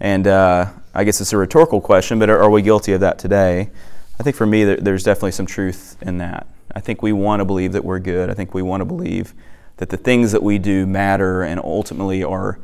And 0.00 0.26
uh, 0.26 0.70
I 0.94 1.04
guess 1.04 1.20
it's 1.20 1.32
a 1.32 1.36
rhetorical 1.36 1.80
question, 1.80 2.18
but 2.18 2.30
are, 2.30 2.42
are, 2.42 2.50
we 2.50 2.62
guilty 2.62 2.92
of 2.92 3.00
that 3.00 3.18
today? 3.18 3.70
I 4.18 4.22
think 4.22 4.36
for 4.36 4.46
me, 4.46 4.64
there, 4.64 4.76
there's 4.76 5.04
definitely 5.04 5.32
some 5.32 5.46
truth 5.46 5.96
in 6.02 6.18
that. 6.18 6.46
I 6.74 6.80
think 6.80 7.02
we 7.02 7.12
want 7.12 7.40
to 7.40 7.44
believe 7.44 7.72
that 7.72 7.84
we're 7.84 7.98
good. 7.98 8.30
I 8.30 8.34
think 8.34 8.54
we 8.54 8.62
want 8.62 8.80
to 8.80 8.84
believe 8.84 9.34
that 9.76 9.90
the 9.90 9.96
things 9.96 10.32
that 10.32 10.42
we 10.42 10.58
do 10.58 10.86
matter 10.86 11.42
and 11.42 11.60
ultimately 11.62 12.24
are 12.24 12.58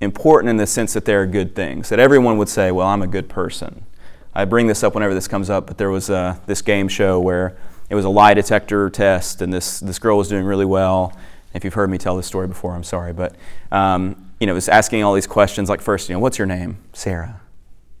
important 0.00 0.50
in 0.50 0.56
the 0.56 0.66
sense 0.66 0.92
that 0.94 1.04
they're 1.04 1.26
good 1.26 1.54
things. 1.54 1.88
That 1.88 1.98
everyone 1.98 2.38
would 2.38 2.48
say, 2.48 2.70
well, 2.70 2.86
I'm 2.86 3.02
a 3.02 3.06
good 3.06 3.28
person. 3.28 3.84
I 4.34 4.44
bring 4.44 4.68
this 4.68 4.84
up 4.84 4.94
whenever 4.94 5.14
this 5.14 5.26
comes 5.26 5.50
up, 5.50 5.66
but 5.66 5.78
there 5.78 5.90
was 5.90 6.08
uh, 6.08 6.38
this 6.46 6.62
game 6.62 6.86
show 6.88 7.18
where 7.18 7.56
it 7.90 7.94
was 7.94 8.04
a 8.04 8.10
lie 8.10 8.34
detector 8.34 8.90
test, 8.90 9.42
and 9.42 9.52
this, 9.52 9.80
this 9.80 9.98
girl 9.98 10.18
was 10.18 10.28
doing 10.28 10.44
really 10.44 10.64
well. 10.64 11.16
If 11.54 11.64
you've 11.64 11.74
heard 11.74 11.90
me 11.90 11.98
tell 11.98 12.16
this 12.16 12.26
story 12.26 12.46
before, 12.46 12.74
I'm 12.74 12.84
sorry, 12.84 13.12
but 13.12 13.34
um, 13.72 14.30
you 14.38 14.46
know, 14.46 14.52
it 14.52 14.54
was 14.54 14.68
asking 14.68 15.02
all 15.02 15.14
these 15.14 15.26
questions. 15.26 15.68
Like 15.68 15.80
first, 15.80 16.08
you 16.08 16.14
know, 16.14 16.20
what's 16.20 16.38
your 16.38 16.46
name? 16.46 16.78
Sarah. 16.92 17.40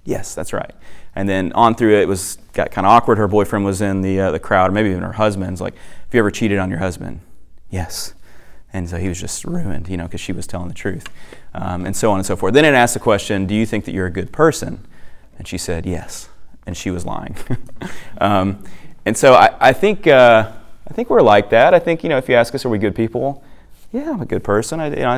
Yes, 0.04 0.34
that's 0.34 0.52
right. 0.52 0.72
And 1.14 1.28
then 1.28 1.52
on 1.52 1.74
through 1.74 1.96
it, 1.96 2.02
it 2.02 2.08
was 2.08 2.38
got 2.52 2.70
kind 2.70 2.86
of 2.86 2.92
awkward. 2.92 3.18
Her 3.18 3.28
boyfriend 3.28 3.64
was 3.64 3.80
in 3.80 4.02
the 4.02 4.20
uh, 4.20 4.30
the 4.30 4.38
crowd, 4.38 4.70
or 4.70 4.72
maybe 4.72 4.90
even 4.90 5.02
her 5.02 5.12
husband's. 5.12 5.60
Like, 5.60 5.74
have 5.74 6.14
you 6.14 6.20
ever 6.20 6.30
cheated 6.30 6.58
on 6.58 6.70
your 6.70 6.78
husband? 6.78 7.20
Yes. 7.70 8.14
And 8.72 8.88
so 8.88 8.98
he 8.98 9.08
was 9.08 9.18
just 9.18 9.44
ruined, 9.44 9.88
you 9.88 9.96
know, 9.96 10.04
because 10.04 10.20
she 10.20 10.32
was 10.32 10.46
telling 10.46 10.68
the 10.68 10.74
truth, 10.74 11.08
um, 11.54 11.86
and 11.86 11.96
so 11.96 12.10
on 12.10 12.18
and 12.18 12.26
so 12.26 12.36
forth. 12.36 12.52
Then 12.54 12.64
it 12.64 12.74
asked 12.74 12.94
the 12.94 13.00
question, 13.00 13.46
Do 13.46 13.54
you 13.54 13.64
think 13.64 13.86
that 13.86 13.92
you're 13.92 14.06
a 14.06 14.10
good 14.10 14.32
person? 14.32 14.86
And 15.38 15.48
she 15.48 15.58
said, 15.58 15.86
Yes. 15.86 16.28
And 16.66 16.76
she 16.76 16.90
was 16.90 17.06
lying. 17.06 17.34
um, 18.20 18.62
and 19.08 19.16
so 19.16 19.32
I, 19.32 19.56
I 19.58 19.72
think, 19.72 20.06
uh, 20.06 20.52
I 20.86 20.92
think 20.92 21.08
we're 21.08 21.22
like 21.22 21.48
that. 21.48 21.72
I 21.72 21.78
think, 21.78 22.02
you 22.02 22.10
know, 22.10 22.18
if 22.18 22.28
you 22.28 22.34
ask 22.34 22.54
us, 22.54 22.66
Are 22.66 22.68
we 22.68 22.76
good 22.76 22.94
people? 22.94 23.42
Yeah, 23.90 24.10
I'm 24.10 24.20
a 24.20 24.26
good 24.26 24.44
person. 24.44 24.80
I, 24.80 24.88
you 24.90 24.96
know, 24.96 25.08
I, 25.08 25.16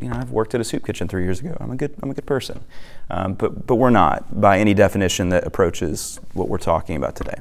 you 0.00 0.08
know, 0.08 0.16
I've 0.16 0.32
worked 0.32 0.56
at 0.56 0.60
a 0.60 0.64
soup 0.64 0.84
kitchen 0.84 1.06
three 1.06 1.22
years 1.22 1.38
ago. 1.38 1.56
I'm 1.60 1.70
a 1.70 1.76
good, 1.76 1.94
I'm 2.02 2.10
a 2.10 2.14
good 2.14 2.26
person. 2.26 2.64
Um, 3.10 3.34
but, 3.34 3.64
but 3.64 3.76
we're 3.76 3.90
not 3.90 4.40
by 4.40 4.58
any 4.58 4.74
definition 4.74 5.28
that 5.28 5.46
approaches 5.46 6.18
what 6.32 6.48
we're 6.48 6.58
talking 6.58 6.96
about 6.96 7.14
today. 7.14 7.36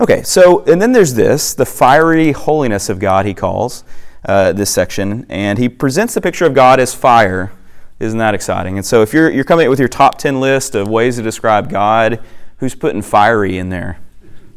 Okay, 0.00 0.22
so, 0.22 0.64
and 0.66 0.80
then 0.80 0.92
there's 0.92 1.14
this 1.14 1.54
the 1.54 1.66
fiery 1.66 2.30
holiness 2.30 2.88
of 2.88 3.00
God, 3.00 3.26
he 3.26 3.34
calls 3.34 3.82
uh, 4.26 4.52
this 4.52 4.70
section, 4.70 5.26
and 5.28 5.58
he 5.58 5.68
presents 5.68 6.14
the 6.14 6.20
picture 6.20 6.46
of 6.46 6.54
God 6.54 6.78
as 6.78 6.94
fire. 6.94 7.50
Isn't 7.98 8.18
that 8.20 8.34
exciting? 8.34 8.76
And 8.76 8.86
so, 8.86 9.02
if 9.02 9.12
you're, 9.12 9.28
you're 9.28 9.42
coming 9.42 9.66
up 9.66 9.70
with 9.70 9.80
your 9.80 9.88
top 9.88 10.18
10 10.18 10.38
list 10.40 10.76
of 10.76 10.86
ways 10.86 11.16
to 11.16 11.22
describe 11.22 11.68
God, 11.68 12.20
who's 12.58 12.76
putting 12.76 13.02
fiery 13.02 13.58
in 13.58 13.70
there? 13.70 13.98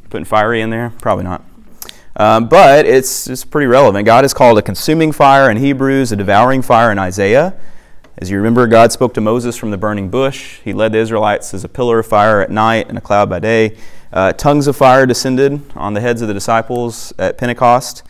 Putting 0.09 0.25
fiery 0.25 0.61
in 0.61 0.69
there? 0.69 0.91
Probably 1.01 1.23
not. 1.23 1.43
Um, 2.15 2.47
but 2.49 2.85
it's, 2.85 3.27
it's 3.27 3.45
pretty 3.45 3.67
relevant. 3.67 4.05
God 4.05 4.25
is 4.25 4.33
called 4.33 4.57
a 4.57 4.61
consuming 4.61 5.11
fire 5.11 5.51
in 5.51 5.57
Hebrews, 5.57 6.11
a 6.11 6.15
devouring 6.15 6.61
fire 6.61 6.91
in 6.91 6.97
Isaiah. 6.97 7.53
As 8.17 8.31
you 8.31 8.37
remember, 8.37 8.65
God 8.65 8.91
spoke 8.91 9.13
to 9.13 9.21
Moses 9.21 9.55
from 9.55 9.69
the 9.69 9.77
burning 9.77 10.09
bush. 10.09 10.59
He 10.63 10.73
led 10.73 10.93
the 10.93 10.97
Israelites 10.97 11.53
as 11.53 11.63
a 11.63 11.69
pillar 11.69 11.99
of 11.99 12.07
fire 12.07 12.41
at 12.41 12.49
night 12.49 12.89
and 12.89 12.97
a 12.97 13.01
cloud 13.01 13.29
by 13.29 13.39
day. 13.39 13.77
Uh, 14.11 14.33
tongues 14.33 14.65
of 14.65 14.75
fire 14.75 15.05
descended 15.05 15.61
on 15.75 15.93
the 15.93 16.01
heads 16.01 16.23
of 16.23 16.27
the 16.27 16.33
disciples 16.33 17.13
at 17.19 17.37
Pentecost. 17.37 18.01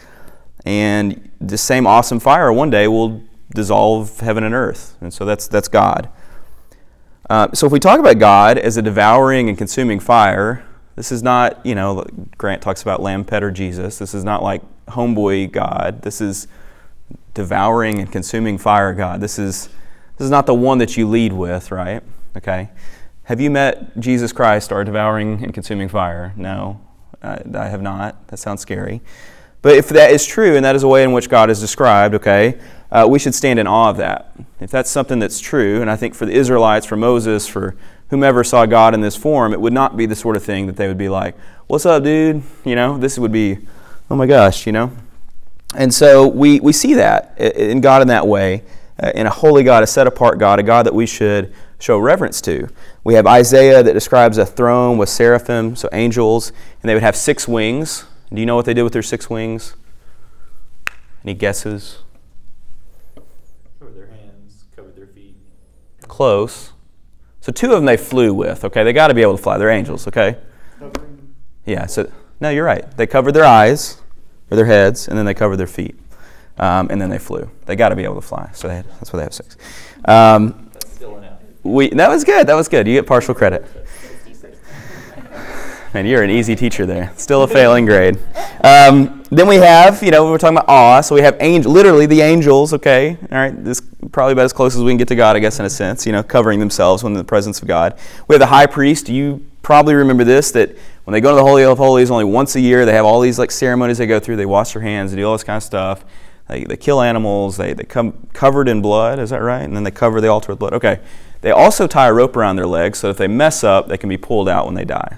And 0.65 1.29
the 1.41 1.57
same 1.57 1.85
awesome 1.85 2.21
fire 2.21 2.53
one 2.53 2.69
day 2.69 2.87
will 2.87 3.21
dissolve 3.53 4.21
heaven 4.21 4.45
and 4.45 4.53
earth. 4.53 4.95
And 5.01 5.13
so 5.13 5.25
that's, 5.25 5.47
that's 5.49 5.67
God. 5.67 6.09
Uh, 7.29 7.49
so 7.53 7.65
if 7.65 7.73
we 7.73 7.79
talk 7.79 7.99
about 7.99 8.19
God 8.19 8.57
as 8.57 8.77
a 8.77 8.81
devouring 8.81 9.49
and 9.49 9.57
consuming 9.57 9.99
fire, 9.99 10.65
this 10.97 11.11
is 11.11 11.21
not, 11.21 11.63
you 11.63 11.75
know, 11.75 12.03
Grant 12.39 12.63
talks 12.63 12.81
about 12.81 13.03
Lampeter 13.03 13.51
Jesus. 13.51 13.99
This 13.99 14.15
is 14.15 14.23
not 14.23 14.41
like 14.41 14.63
homeboy 14.87 15.51
God. 15.51 16.01
This 16.01 16.19
is 16.19 16.47
devouring 17.35 17.99
and 17.99 18.11
consuming 18.11 18.57
fire 18.57 18.95
God. 18.95 19.21
This 19.21 19.37
is, 19.37 19.67
this 20.17 20.25
is 20.25 20.31
not 20.31 20.47
the 20.47 20.55
one 20.55 20.79
that 20.79 20.97
you 20.97 21.07
lead 21.07 21.33
with, 21.33 21.71
right? 21.71 22.01
Okay. 22.35 22.69
Have 23.25 23.39
you 23.39 23.51
met 23.51 23.99
Jesus 23.99 24.31
Christ, 24.33 24.73
our 24.73 24.83
devouring 24.83 25.43
and 25.43 25.53
consuming 25.53 25.87
fire? 25.87 26.33
No, 26.35 26.81
I, 27.21 27.41
I 27.53 27.67
have 27.67 27.83
not. 27.83 28.27
That 28.29 28.37
sounds 28.37 28.61
scary. 28.61 29.01
But 29.61 29.75
if 29.75 29.89
that 29.89 30.09
is 30.09 30.25
true, 30.25 30.55
and 30.55 30.65
that 30.65 30.75
is 30.75 30.81
a 30.81 30.87
way 30.87 31.03
in 31.03 31.11
which 31.11 31.29
God 31.29 31.51
is 31.51 31.59
described, 31.59 32.15
okay, 32.15 32.59
uh, 32.91 33.05
we 33.07 33.19
should 33.19 33.35
stand 33.35 33.59
in 33.59 33.67
awe 33.67 33.91
of 33.91 33.97
that. 33.97 34.35
If 34.59 34.71
that's 34.71 34.89
something 34.89 35.19
that's 35.19 35.39
true, 35.39 35.79
and 35.79 35.91
I 35.91 35.95
think 35.95 36.15
for 36.15 36.25
the 36.25 36.31
Israelites, 36.31 36.87
for 36.87 36.95
Moses, 36.95 37.45
for 37.45 37.75
whomever 38.09 38.43
saw 38.43 38.65
God 38.65 38.93
in 38.93 39.01
this 39.01 39.15
form, 39.15 39.53
it 39.53 39.61
would 39.61 39.73
not 39.73 39.97
be 39.97 40.05
the 40.05 40.15
sort 40.15 40.35
of 40.35 40.43
thing 40.43 40.67
that 40.67 40.75
they 40.75 40.87
would 40.87 40.97
be 40.97 41.09
like, 41.09 41.35
What's 41.67 41.85
up, 41.85 42.03
dude? 42.03 42.43
You 42.63 42.75
know, 42.75 42.97
this 42.97 43.19
would 43.19 43.31
be, 43.31 43.59
Oh 44.09 44.15
my 44.15 44.25
gosh, 44.25 44.65
you 44.65 44.71
know? 44.71 44.91
And 45.75 45.93
so 45.93 46.27
we, 46.27 46.59
we 46.59 46.71
see 46.71 46.93
that 46.93 47.37
in 47.39 47.81
God 47.81 48.01
in 48.01 48.07
that 48.07 48.27
way, 48.27 48.63
uh, 49.01 49.11
in 49.13 49.27
a 49.27 49.29
holy 49.29 49.63
God, 49.63 49.83
a 49.83 49.87
set 49.87 50.07
apart 50.07 50.39
God, 50.39 50.59
a 50.59 50.63
God 50.63 50.85
that 50.85 50.95
we 50.95 51.05
should 51.05 51.53
show 51.79 51.99
reverence 51.99 52.41
to. 52.41 52.67
We 53.03 53.13
have 53.13 53.27
Isaiah 53.27 53.83
that 53.83 53.93
describes 53.93 54.37
a 54.37 54.45
throne 54.45 54.97
with 54.97 55.09
seraphim, 55.09 55.75
so 55.75 55.89
angels, 55.91 56.51
and 56.81 56.89
they 56.89 56.93
would 56.93 57.03
have 57.03 57.15
six 57.15 57.47
wings. 57.47 58.05
Do 58.33 58.39
you 58.39 58.45
know 58.45 58.55
what 58.55 58.65
they 58.65 58.73
did 58.73 58.83
with 58.83 58.93
their 58.93 59.03
six 59.03 59.29
wings? 59.29 59.75
Any 61.23 61.33
guesses? 61.33 61.99
Covered 63.79 63.95
their 63.95 64.07
hands, 64.07 64.65
covered 64.75 64.95
their 64.95 65.07
feet. 65.07 65.35
Close. 66.07 66.71
So 67.47 67.53
two 67.53 67.67
of 67.67 67.71
them 67.77 67.85
they 67.85 67.95
flew 67.95 68.33
with. 68.33 68.65
Okay, 68.65 68.83
they 68.83 68.91
got 68.91 69.07
to 69.07 69.13
be 69.13 69.21
able 69.21 69.37
to 69.37 69.41
fly. 69.41 69.57
They're 69.57 69.69
angels. 69.69 70.05
Okay. 70.05 70.35
Yeah. 71.65 71.85
So 71.85 72.11
no, 72.41 72.49
you're 72.49 72.65
right. 72.65 72.85
They 72.97 73.07
covered 73.07 73.31
their 73.31 73.45
eyes 73.45 74.01
or 74.51 74.57
their 74.57 74.65
heads, 74.65 75.07
and 75.07 75.17
then 75.17 75.25
they 75.25 75.33
covered 75.33 75.55
their 75.55 75.65
feet, 75.65 75.97
um, 76.57 76.89
and 76.89 77.01
then 77.01 77.09
they 77.09 77.17
flew. 77.17 77.49
They 77.65 77.77
got 77.77 77.89
to 77.89 77.95
be 77.95 78.03
able 78.03 78.15
to 78.15 78.21
fly. 78.21 78.51
So 78.53 78.67
had, 78.67 78.83
that's 78.99 79.13
why 79.13 79.19
they 79.19 79.23
have 79.23 79.33
six. 79.33 79.55
Um, 80.03 80.69
That's 80.73 80.91
still 80.91 81.15
inadequate. 81.15 81.63
we 81.63 81.87
that 81.91 82.09
was 82.09 82.25
good. 82.25 82.47
That 82.47 82.55
was 82.55 82.67
good. 82.67 82.85
You 82.85 82.95
get 82.95 83.07
partial 83.07 83.33
credit. 83.33 83.65
Man, 85.93 86.05
you're 86.05 86.21
an 86.21 86.29
easy 86.29 86.55
teacher 86.55 86.85
there. 86.85 87.13
Still 87.15 87.43
a 87.43 87.47
failing 87.47 87.85
grade. 87.85 88.17
Um, 88.63 89.23
then 89.31 89.47
we 89.47 89.55
have, 89.55 90.03
you 90.03 90.11
know, 90.11 90.29
we're 90.29 90.37
talking 90.37 90.57
about 90.57 90.67
awe. 90.67 91.01
So 91.01 91.15
we 91.15 91.21
have 91.21 91.37
angel, 91.39 91.71
literally 91.71 92.05
the 92.05 92.21
angels. 92.21 92.73
Okay, 92.73 93.17
all 93.31 93.37
right. 93.37 93.63
This 93.63 93.79
is 93.79 93.87
probably 94.11 94.33
about 94.33 94.45
as 94.45 94.53
close 94.53 94.75
as 94.75 94.83
we 94.83 94.91
can 94.91 94.97
get 94.97 95.07
to 95.07 95.15
God, 95.15 95.35
I 95.37 95.39
guess, 95.39 95.59
in 95.59 95.65
a 95.65 95.69
sense. 95.69 96.05
You 96.05 96.11
know, 96.11 96.23
covering 96.23 96.59
themselves 96.59 97.03
when 97.03 97.13
in 97.13 97.17
the 97.17 97.23
presence 97.23 97.61
of 97.61 97.67
God. 97.67 97.97
We 98.27 98.33
have 98.33 98.41
the 98.41 98.47
high 98.47 98.65
priest. 98.65 99.07
You 99.07 99.45
probably 99.61 99.95
remember 99.95 100.23
this 100.25 100.51
that 100.51 100.77
when 101.05 101.13
they 101.13 101.21
go 101.21 101.31
to 101.31 101.35
the 101.35 101.43
holy 101.43 101.63
of 101.63 101.77
holies 101.77 102.11
only 102.11 102.25
once 102.25 102.55
a 102.55 102.59
year, 102.59 102.85
they 102.85 102.93
have 102.93 103.05
all 103.05 103.21
these 103.21 103.39
like 103.39 103.51
ceremonies 103.51 103.97
they 103.97 104.07
go 104.07 104.19
through. 104.19 104.35
They 104.35 104.45
wash 104.45 104.73
their 104.73 104.81
hands, 104.81 105.11
they 105.11 105.17
do 105.17 105.25
all 105.25 105.33
this 105.33 105.43
kind 105.43 105.57
of 105.57 105.63
stuff. 105.63 106.03
They, 106.49 106.65
they 106.65 106.77
kill 106.77 107.01
animals. 107.01 107.55
They 107.55 107.73
they 107.73 107.85
come 107.85 108.27
covered 108.33 108.67
in 108.67 108.81
blood. 108.81 109.19
Is 109.19 109.29
that 109.29 109.41
right? 109.41 109.63
And 109.63 109.75
then 109.75 109.83
they 109.83 109.91
cover 109.91 110.19
the 110.19 110.27
altar 110.27 110.51
with 110.51 110.59
blood. 110.59 110.73
Okay. 110.73 110.99
They 111.41 111.51
also 111.51 111.87
tie 111.87 112.07
a 112.07 112.13
rope 112.13 112.35
around 112.35 112.57
their 112.57 112.67
legs 112.67 112.99
so 112.99 113.09
if 113.09 113.17
they 113.17 113.27
mess 113.27 113.63
up, 113.63 113.87
they 113.87 113.97
can 113.97 114.09
be 114.09 114.17
pulled 114.17 114.49
out 114.49 114.65
when 114.65 114.75
they 114.75 114.85
die. 114.85 115.17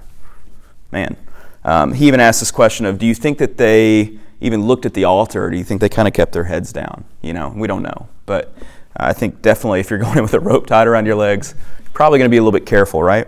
Man. 0.91 1.17
Um, 1.63 1.93
he 1.93 2.08
even 2.08 2.19
asked 2.19 2.39
this 2.39 2.52
question 2.52 2.86
of, 2.86 2.97
do 2.97 3.06
you 3.06 3.13
think 3.13 3.38
that 3.39 3.58
they 3.58 4.17
even 4.41 4.65
looked 4.65 4.86
at 4.86 4.93
the 4.93 5.04
altar, 5.04 5.45
or 5.45 5.49
do 5.49 5.58
you 5.58 5.63
think 5.63 5.82
they 5.82 5.89
kind 5.89 6.08
of 6.08 6.13
kept 6.13 6.32
their 6.32 6.45
heads 6.45 6.71
down? 6.71 7.04
You 7.21 7.34
know, 7.34 7.54
we 7.56 7.67
don't 7.67 7.84
know. 7.84 8.08
But 8.25 8.54
I 8.95 9.13
think 9.13 9.41
definitely 9.41 9.80
if 9.82 9.89
you're 9.89 9.99
going 10.06 10.17
in 10.17 10.23
with 10.23 10.34
a 10.34 10.39
rope 10.39 10.67
tied 10.67 10.88
around 10.88 11.06
your 11.06 11.15
legs, 11.15 11.54
you're 11.80 11.91
probably 11.93 12.19
going 12.19 12.30
to 12.30 12.34
be 12.34 12.38
a 12.38 12.41
little 12.41 12.58
bit 12.58 12.65
careful, 12.65 13.04
right? 13.04 13.28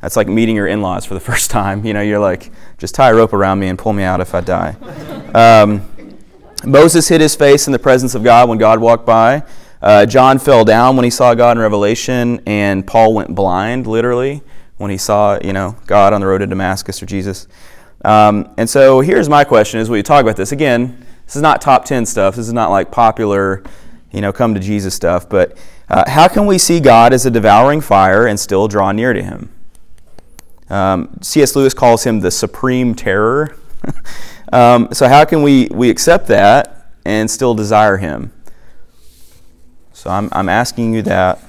That's 0.00 0.16
like 0.16 0.28
meeting 0.28 0.56
your 0.56 0.66
in-laws 0.66 1.04
for 1.04 1.14
the 1.14 1.20
first 1.32 1.50
time. 1.50 1.84
You 1.84 1.94
know, 1.94 2.00
you're 2.00 2.18
like, 2.18 2.50
just 2.78 2.94
tie 2.94 3.10
a 3.10 3.14
rope 3.14 3.32
around 3.32 3.58
me 3.58 3.68
and 3.68 3.78
pull 3.78 3.92
me 3.92 4.02
out 4.02 4.20
if 4.20 4.34
I 4.34 4.40
die. 4.40 4.76
Um, 5.36 5.86
Moses 6.64 7.08
hid 7.08 7.20
his 7.20 7.36
face 7.36 7.66
in 7.66 7.72
the 7.72 7.78
presence 7.78 8.14
of 8.14 8.24
God 8.24 8.48
when 8.48 8.56
God 8.56 8.80
walked 8.80 9.04
by. 9.04 9.42
Uh, 9.82 10.06
John 10.06 10.38
fell 10.38 10.64
down 10.64 10.96
when 10.96 11.04
he 11.04 11.10
saw 11.10 11.34
God 11.34 11.58
in 11.58 11.62
Revelation, 11.62 12.40
and 12.46 12.86
Paul 12.86 13.12
went 13.12 13.34
blind, 13.34 13.86
literally, 13.86 14.42
when 14.78 14.90
he 14.90 14.98
saw, 14.98 15.38
you 15.42 15.52
know, 15.52 15.76
God 15.86 16.12
on 16.12 16.20
the 16.20 16.26
road 16.26 16.38
to 16.38 16.46
Damascus 16.46 17.02
or 17.02 17.06
Jesus. 17.06 17.48
Um, 18.04 18.54
and 18.56 18.68
so 18.68 19.00
here's 19.00 19.28
my 19.28 19.44
question: 19.44 19.80
as 19.80 19.88
we 19.88 20.02
talk 20.02 20.22
about 20.22 20.36
this 20.36 20.52
again, 20.52 21.04
this 21.24 21.36
is 21.36 21.42
not 21.42 21.60
top 21.60 21.84
ten 21.84 22.06
stuff. 22.06 22.36
This 22.36 22.46
is 22.46 22.52
not 22.52 22.70
like 22.70 22.90
popular, 22.90 23.62
you 24.12 24.20
know, 24.20 24.32
come 24.32 24.54
to 24.54 24.60
Jesus 24.60 24.94
stuff. 24.94 25.28
But 25.28 25.56
uh, 25.88 26.08
how 26.08 26.28
can 26.28 26.46
we 26.46 26.58
see 26.58 26.80
God 26.80 27.12
as 27.12 27.26
a 27.26 27.30
devouring 27.30 27.80
fire 27.80 28.26
and 28.26 28.38
still 28.38 28.68
draw 28.68 28.92
near 28.92 29.12
to 29.12 29.22
Him? 29.22 29.50
Um, 30.68 31.18
C.S. 31.22 31.54
Lewis 31.54 31.74
calls 31.74 32.04
him 32.04 32.20
the 32.20 32.30
supreme 32.30 32.94
terror. 32.94 33.56
um, 34.52 34.88
so 34.92 35.08
how 35.08 35.24
can 35.24 35.42
we 35.42 35.68
we 35.70 35.90
accept 35.90 36.26
that 36.28 36.90
and 37.04 37.30
still 37.30 37.54
desire 37.54 37.96
Him? 37.96 38.32
So 39.92 40.10
I'm 40.10 40.28
I'm 40.32 40.48
asking 40.48 40.94
you 40.94 41.02
that. 41.02 41.40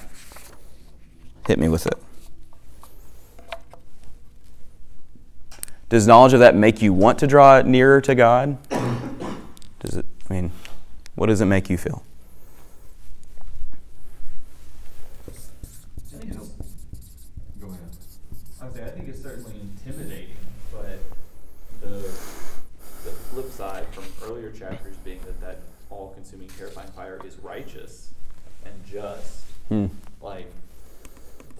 Hit 1.47 1.59
me 1.59 1.69
with 1.69 1.87
it. 1.87 1.97
Does 5.89 6.05
knowledge 6.05 6.33
of 6.33 6.41
that 6.41 6.55
make 6.55 6.81
you 6.81 6.91
want 6.91 7.19
to 7.19 7.27
draw 7.27 7.61
nearer 7.61 8.01
to 8.01 8.13
God? 8.13 8.57
Does 9.79 9.95
it, 9.95 10.05
I 10.29 10.33
mean, 10.33 10.51
what 11.15 11.27
does 11.27 11.39
it 11.39 11.45
make 11.45 11.69
you 11.69 11.77
feel? 11.77 12.03
I 15.27 15.31
think 16.19 16.33
it's, 16.33 16.37
go 17.61 17.67
ahead. 17.67 17.79
I 18.61 18.69
say 18.73 18.83
I 18.83 18.89
think 18.89 19.07
it's 19.07 19.21
certainly 19.21 19.53
intimidating, 19.61 20.35
but 20.73 20.99
the 21.81 21.87
the 21.89 23.11
flip 23.31 23.49
side 23.51 23.87
from 23.91 24.03
earlier 24.29 24.51
chapters 24.51 24.97
being 24.97 25.19
that 25.21 25.39
that 25.39 25.59
all-consuming, 25.89 26.49
terrifying 26.57 26.89
fire 26.89 27.21
is 27.25 27.37
righteous 27.37 28.09
and 28.65 28.73
just. 28.85 29.45
Hmm. 29.69 29.85
Like, 30.21 30.51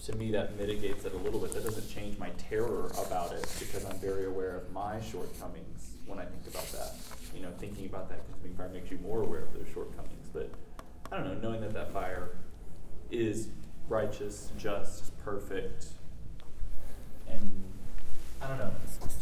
to 0.06 0.16
me, 0.16 0.32
that 0.32 0.58
mitigates 0.58 1.06
it 1.06 1.14
a 1.14 1.18
little 1.18 1.40
bit. 1.40 1.54
That 1.54 1.64
doesn't 1.64 1.90
change 1.90 2.18
my 2.18 2.30
terror 2.50 2.92
about 3.06 3.32
it 3.34 3.48
because 3.60 3.86
I'm 3.86 3.98
very 4.00 4.26
aware 4.26 4.56
of 4.56 4.72
my 4.98 5.06
shortcomings 5.06 5.92
when 6.06 6.20
I 6.20 6.26
think 6.26 6.48
about 6.48 6.68
that. 6.72 6.96
You 7.36 7.42
know, 7.44 7.50
thinking 7.60 7.86
about 7.86 8.10
that 8.10 8.20
consuming 8.30 8.58
fire 8.58 8.70
makes 8.70 8.90
you 8.90 8.98
more 9.00 9.22
aware 9.22 9.42
of 9.42 9.54
those 9.54 9.68
shortcomings. 9.74 10.28
But 10.34 10.50
I 11.12 11.18
don't 11.18 11.28
know, 11.28 11.50
knowing 11.50 11.62
that 11.62 11.74
that 11.74 11.94
fire 11.94 12.30
is 13.12 13.50
righteous, 13.90 14.52
just, 14.58 15.16
perfect, 15.24 15.88
and 17.30 17.64
I 18.42 18.48
don't 18.48 18.58
know. 18.58 18.72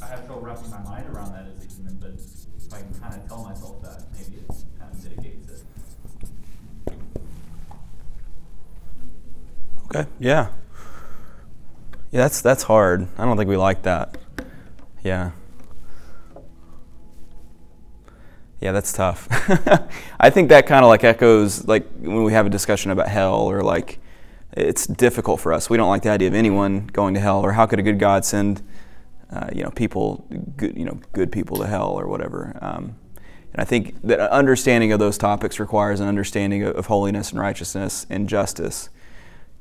I 0.01 0.07
have 0.07 0.25
trouble 0.25 0.41
wrapping 0.41 0.69
my 0.69 0.81
mind 0.83 1.07
around 1.13 1.33
that 1.33 1.45
as 1.47 1.63
a 1.63 1.75
human, 1.75 1.95
but 1.95 2.11
if 2.11 2.73
I 2.73 2.79
can 2.79 2.93
kind 2.99 3.13
of 3.13 3.27
tell 3.27 3.43
myself 3.43 3.81
that, 3.83 4.03
maybe 4.13 4.38
it 4.38 4.47
kind 4.79 4.91
of 4.91 5.03
mitigates 5.03 5.49
it. 5.49 5.63
Okay. 9.85 10.09
Yeah. 10.19 10.49
Yeah, 12.11 12.21
that's 12.21 12.41
that's 12.41 12.63
hard. 12.63 13.07
I 13.17 13.25
don't 13.25 13.35
think 13.35 13.49
we 13.49 13.57
like 13.57 13.83
that. 13.83 14.17
Yeah. 15.03 15.31
Yeah, 18.65 18.71
that's 18.71 18.93
tough. 18.93 19.28
I 20.19 20.32
think 20.32 20.49
that 20.49 20.65
kind 20.65 20.84
of 20.84 20.89
like 20.89 21.04
echoes 21.04 21.67
like 21.67 21.88
when 21.99 22.23
we 22.23 22.34
have 22.34 22.47
a 22.47 22.49
discussion 22.49 22.89
about 22.89 23.08
hell 23.08 23.41
or 23.41 23.62
like 23.62 23.99
it's 24.54 24.88
difficult 24.88 25.39
for 25.39 25.54
us. 25.54 25.69
We 25.69 25.78
don't 25.78 25.88
like 25.88 26.01
the 26.01 26.10
idea 26.10 26.28
of 26.30 26.34
anyone 26.34 26.88
going 26.88 27.13
to 27.13 27.19
hell 27.19 27.45
or 27.45 27.51
how 27.51 27.67
could 27.67 27.78
a 27.78 27.84
good 27.84 27.99
God 27.99 28.25
send 28.25 28.63
uh, 29.32 29.49
you 29.54 29.62
know 29.62 29.69
people 29.69 30.25
good 30.58 30.75
you 30.75 30.84
know 30.84 30.99
good 31.13 31.32
people 31.32 31.58
to 31.58 31.67
hell 31.67 31.89
or 31.89 32.08
whatever. 32.08 32.58
Um, 32.60 32.95
and 33.54 33.62
I 33.62 33.65
think 33.65 34.01
that 34.01 34.19
understanding 34.32 34.91
of 34.91 34.97
those 34.97 35.19
topics 35.19 35.60
requires 35.60 35.99
an 35.99 36.08
understanding 36.08 36.63
of, 36.63 36.75
of 36.75 36.88
holiness 36.88 37.30
and 37.30 37.39
righteousness 37.39 38.08
and 38.10 38.28
justice. 38.28 38.89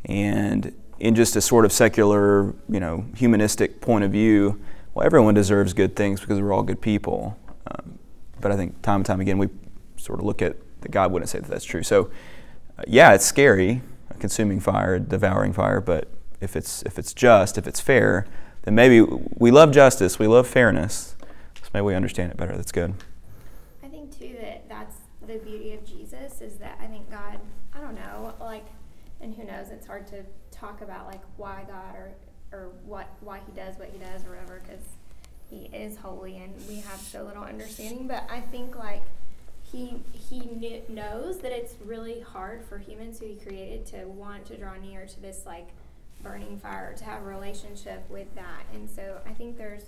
And 0.06 0.74
in 0.98 1.14
just 1.14 1.36
a 1.36 1.42
sort 1.42 1.66
of 1.66 1.72
secular, 1.72 2.54
you 2.70 2.80
know, 2.80 3.04
humanistic 3.14 3.82
point 3.82 4.02
of 4.02 4.12
view, 4.12 4.64
well, 4.94 5.04
everyone 5.04 5.34
deserves 5.34 5.74
good 5.74 5.94
things 5.94 6.22
because 6.22 6.40
we're 6.40 6.54
all 6.54 6.62
good 6.62 6.80
people. 6.80 7.38
Um, 7.70 7.98
but 8.44 8.52
I 8.52 8.56
think 8.56 8.82
time 8.82 8.96
and 8.96 9.06
time 9.06 9.22
again 9.22 9.38
we 9.38 9.48
sort 9.96 10.18
of 10.18 10.26
look 10.26 10.42
at 10.42 10.56
that 10.82 10.90
God 10.90 11.10
wouldn't 11.10 11.30
say 11.30 11.38
that 11.38 11.48
that's 11.48 11.64
true. 11.64 11.82
So, 11.82 12.10
uh, 12.78 12.82
yeah, 12.86 13.14
it's 13.14 13.24
scary, 13.24 13.80
a 14.10 14.14
consuming 14.18 14.60
fire, 14.60 14.96
a 14.96 15.00
devouring 15.00 15.54
fire. 15.54 15.80
But 15.80 16.10
if 16.42 16.54
it's 16.54 16.82
if 16.82 16.98
it's 16.98 17.14
just, 17.14 17.56
if 17.56 17.66
it's 17.66 17.80
fair, 17.80 18.26
then 18.64 18.74
maybe 18.74 19.00
we 19.00 19.50
love 19.50 19.72
justice, 19.72 20.18
we 20.18 20.26
love 20.26 20.46
fairness. 20.46 21.16
So 21.62 21.70
maybe 21.72 21.86
we 21.86 21.94
understand 21.94 22.32
it 22.32 22.36
better. 22.36 22.54
That's 22.54 22.70
good. 22.70 22.92
I 23.82 23.88
think 23.88 24.16
too 24.18 24.36
that 24.42 24.68
that's 24.68 24.96
the 25.26 25.38
beauty 25.38 25.72
of 25.72 25.82
Jesus 25.86 26.42
is 26.42 26.56
that 26.56 26.78
I 26.82 26.86
think 26.86 27.10
God, 27.10 27.40
I 27.72 27.80
don't 27.80 27.94
know, 27.94 28.34
like, 28.40 28.66
and 29.22 29.34
who 29.34 29.44
knows, 29.44 29.70
it's 29.70 29.86
hard 29.86 30.06
to 30.08 30.22
talk 30.50 30.82
about 30.82 31.06
like 31.06 31.22
why 31.38 31.64
God 31.66 31.96
or 31.96 32.12
or 32.52 32.68
what 32.84 33.08
why 33.20 33.40
He 33.46 33.52
does 33.58 33.78
what 33.78 33.88
He 33.88 33.98
does 33.98 34.26
or 34.26 34.32
whatever 34.32 34.60
because 34.62 34.84
He 35.54 35.76
is 35.76 35.96
holy 35.96 36.36
and 36.38 36.52
we 36.68 36.76
have 36.76 36.98
so 36.98 37.22
little 37.22 37.44
understanding. 37.44 38.08
But 38.08 38.24
I 38.30 38.40
think 38.40 38.76
like 38.76 39.02
He 39.62 40.00
He 40.12 40.40
kn- 40.40 40.82
knows 40.88 41.38
that 41.38 41.52
it's 41.52 41.74
really 41.84 42.20
hard 42.20 42.64
for 42.64 42.78
humans 42.78 43.20
who 43.20 43.26
He 43.26 43.36
created 43.36 43.86
to 43.86 44.04
want 44.06 44.46
to 44.46 44.56
draw 44.56 44.74
near 44.76 45.06
to 45.06 45.20
this 45.20 45.42
like 45.46 45.68
burning 46.22 46.58
fire 46.58 46.94
to 46.96 47.04
have 47.04 47.22
a 47.22 47.26
relationship 47.26 48.08
with 48.10 48.34
that. 48.34 48.64
And 48.72 48.88
so 48.88 49.20
I 49.26 49.32
think 49.32 49.56
there's 49.58 49.84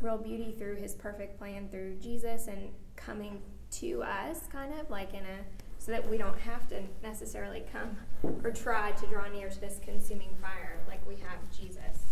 real 0.00 0.18
beauty 0.18 0.54
through 0.56 0.76
his 0.76 0.94
perfect 0.94 1.38
plan 1.38 1.68
through 1.68 1.96
Jesus 2.00 2.48
and 2.48 2.70
coming 2.96 3.40
to 3.72 4.02
us 4.02 4.40
kind 4.50 4.72
of 4.80 4.90
like 4.90 5.12
in 5.14 5.20
a 5.20 5.38
so 5.78 5.90
that 5.90 6.08
we 6.08 6.16
don't 6.16 6.38
have 6.38 6.68
to 6.68 6.80
necessarily 7.02 7.64
come 7.72 7.96
or 8.44 8.52
try 8.52 8.92
to 8.92 9.06
draw 9.06 9.28
near 9.28 9.48
to 9.48 9.60
this 9.60 9.80
consuming 9.84 10.30
fire 10.40 10.78
like 10.88 11.04
we 11.08 11.14
have 11.16 11.38
Jesus. 11.56 12.04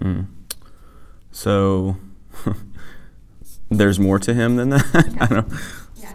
Mm. 0.00 0.26
So 1.34 1.96
there's 3.68 3.98
more 3.98 4.20
to 4.20 4.32
him 4.32 4.54
than 4.54 4.70
that. 4.70 5.16
I 5.20 5.26
don't. 5.26 5.52
Yeah. 5.96 6.12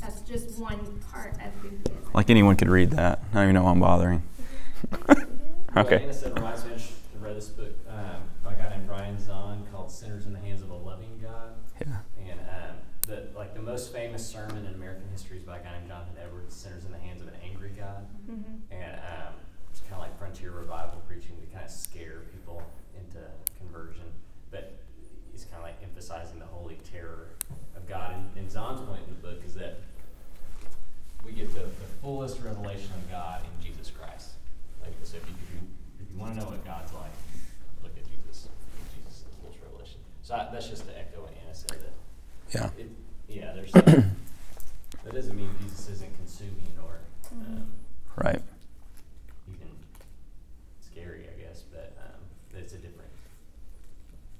That's 0.00 0.20
just 0.20 0.56
one 0.58 0.78
part 1.12 1.34
of 1.34 1.52
who 1.60 1.68
he 1.70 1.76
is. 1.76 2.14
Like 2.14 2.30
anyone 2.30 2.54
could 2.54 2.68
read 2.68 2.92
that. 2.92 3.22
I 3.32 3.34
don't 3.34 3.42
even 3.42 3.54
know 3.56 3.64
why 3.64 3.72
I'm 3.72 3.80
bothering. 3.80 4.22
Okay. 5.76 5.98
Well, 5.98 6.04
Innocent 6.04 6.34
reminds 6.34 6.64
me, 6.64 6.72
I 6.72 7.24
read 7.24 7.36
this 7.36 7.46
book 7.46 7.70
um, 7.88 8.22
by 8.42 8.54
a 8.54 8.56
guy 8.56 8.70
named 8.70 8.88
Brian 8.88 9.16
Zahnd 9.16 9.70
called 9.70 9.88
"Sinners 9.88 10.26
in 10.26 10.32
the 10.32 10.40
Hands 10.40 10.60
of 10.62 10.70
a 10.70 10.74
Loving 10.74 11.20
God," 11.22 11.54
Yeah. 11.80 11.98
and 12.18 12.40
um, 12.40 12.74
the 13.06 13.28
like 13.38 13.54
the 13.54 13.62
most 13.62 13.92
famous 13.92 14.26
sermon 14.26 14.66
in 14.66 14.74
American 14.74 15.04
history 15.12 15.36
is 15.38 15.44
by 15.44 15.58
a 15.58 15.62
guy 15.62 15.70
named 15.78 15.86
Jonathan 15.86 16.16
Edwards, 16.20 16.56
"Sinners 16.56 16.86
in 16.86 16.90
the 16.90 16.98
Hands 16.98 17.20
of 17.22 17.28
an 17.28 17.34
Angry 17.44 17.70
God," 17.78 18.04
mm-hmm. 18.28 18.74
and 18.74 18.94
um, 18.98 19.34
it's 19.70 19.78
kind 19.82 19.94
of 19.94 20.00
like 20.00 20.18
frontier 20.18 20.50
revival 20.50 21.00
preaching 21.06 21.38
to 21.40 21.46
kind 21.54 21.64
of 21.64 21.70
scare 21.70 22.22
people 22.34 22.60
into 22.98 23.22
conversion, 23.58 24.10
but 24.50 24.74
he's 25.30 25.44
kind 25.44 25.58
of 25.58 25.62
like 25.62 25.80
emphasizing 26.00 26.38
the 26.38 26.46
holy 26.46 26.78
terror 26.90 27.28
of 27.76 27.86
God. 27.86 28.14
And, 28.14 28.24
and 28.38 28.48
Zahnd's 28.48 28.80
point 28.80 29.02
in 29.06 29.12
the 29.14 29.20
book 29.20 29.42
is 29.44 29.52
that 29.56 29.80
we 31.26 31.32
get 31.32 31.52
the, 31.52 31.60
the 31.60 31.88
fullest 32.00 32.40
revelation 32.42 32.88
of 32.96 33.10
God 33.10 33.42
in 33.44 33.66
Jesus 33.66 33.90
Christ. 33.90 34.30
Like 34.80 34.92
so 35.02 35.18
if 35.18 35.28
you, 35.28 35.34
if 35.44 35.54
you, 35.54 35.60
if 36.00 36.10
you 36.10 36.18
want 36.18 36.32
to 36.32 36.40
know 36.40 36.46
what 36.46 36.64
God's 36.64 36.90
like, 36.94 37.12
look 37.82 37.92
at 37.98 38.04
Jesus. 38.04 38.48
Jesus 38.96 39.18
is 39.18 39.24
the 39.24 39.36
fullest 39.42 39.58
revelation. 39.60 40.00
So 40.22 40.36
I, 40.36 40.48
that's 40.50 40.70
just 40.70 40.86
to 40.88 40.98
echo 40.98 41.20
what 41.20 41.34
Anna 41.44 41.54
said. 41.54 41.76
That 41.84 41.92
Yeah. 42.48 42.70
it, 42.78 42.90
yeah, 43.28 43.52
there's 43.52 43.72
that 45.04 45.12
doesn't 45.12 45.36
mean 45.36 45.50
Jesus 45.60 45.90
isn't 45.90 46.16
consuming 46.16 46.72
or 46.82 46.96
um, 47.32 47.66
Right. 48.16 48.40
you 49.46 49.54
can 49.58 49.68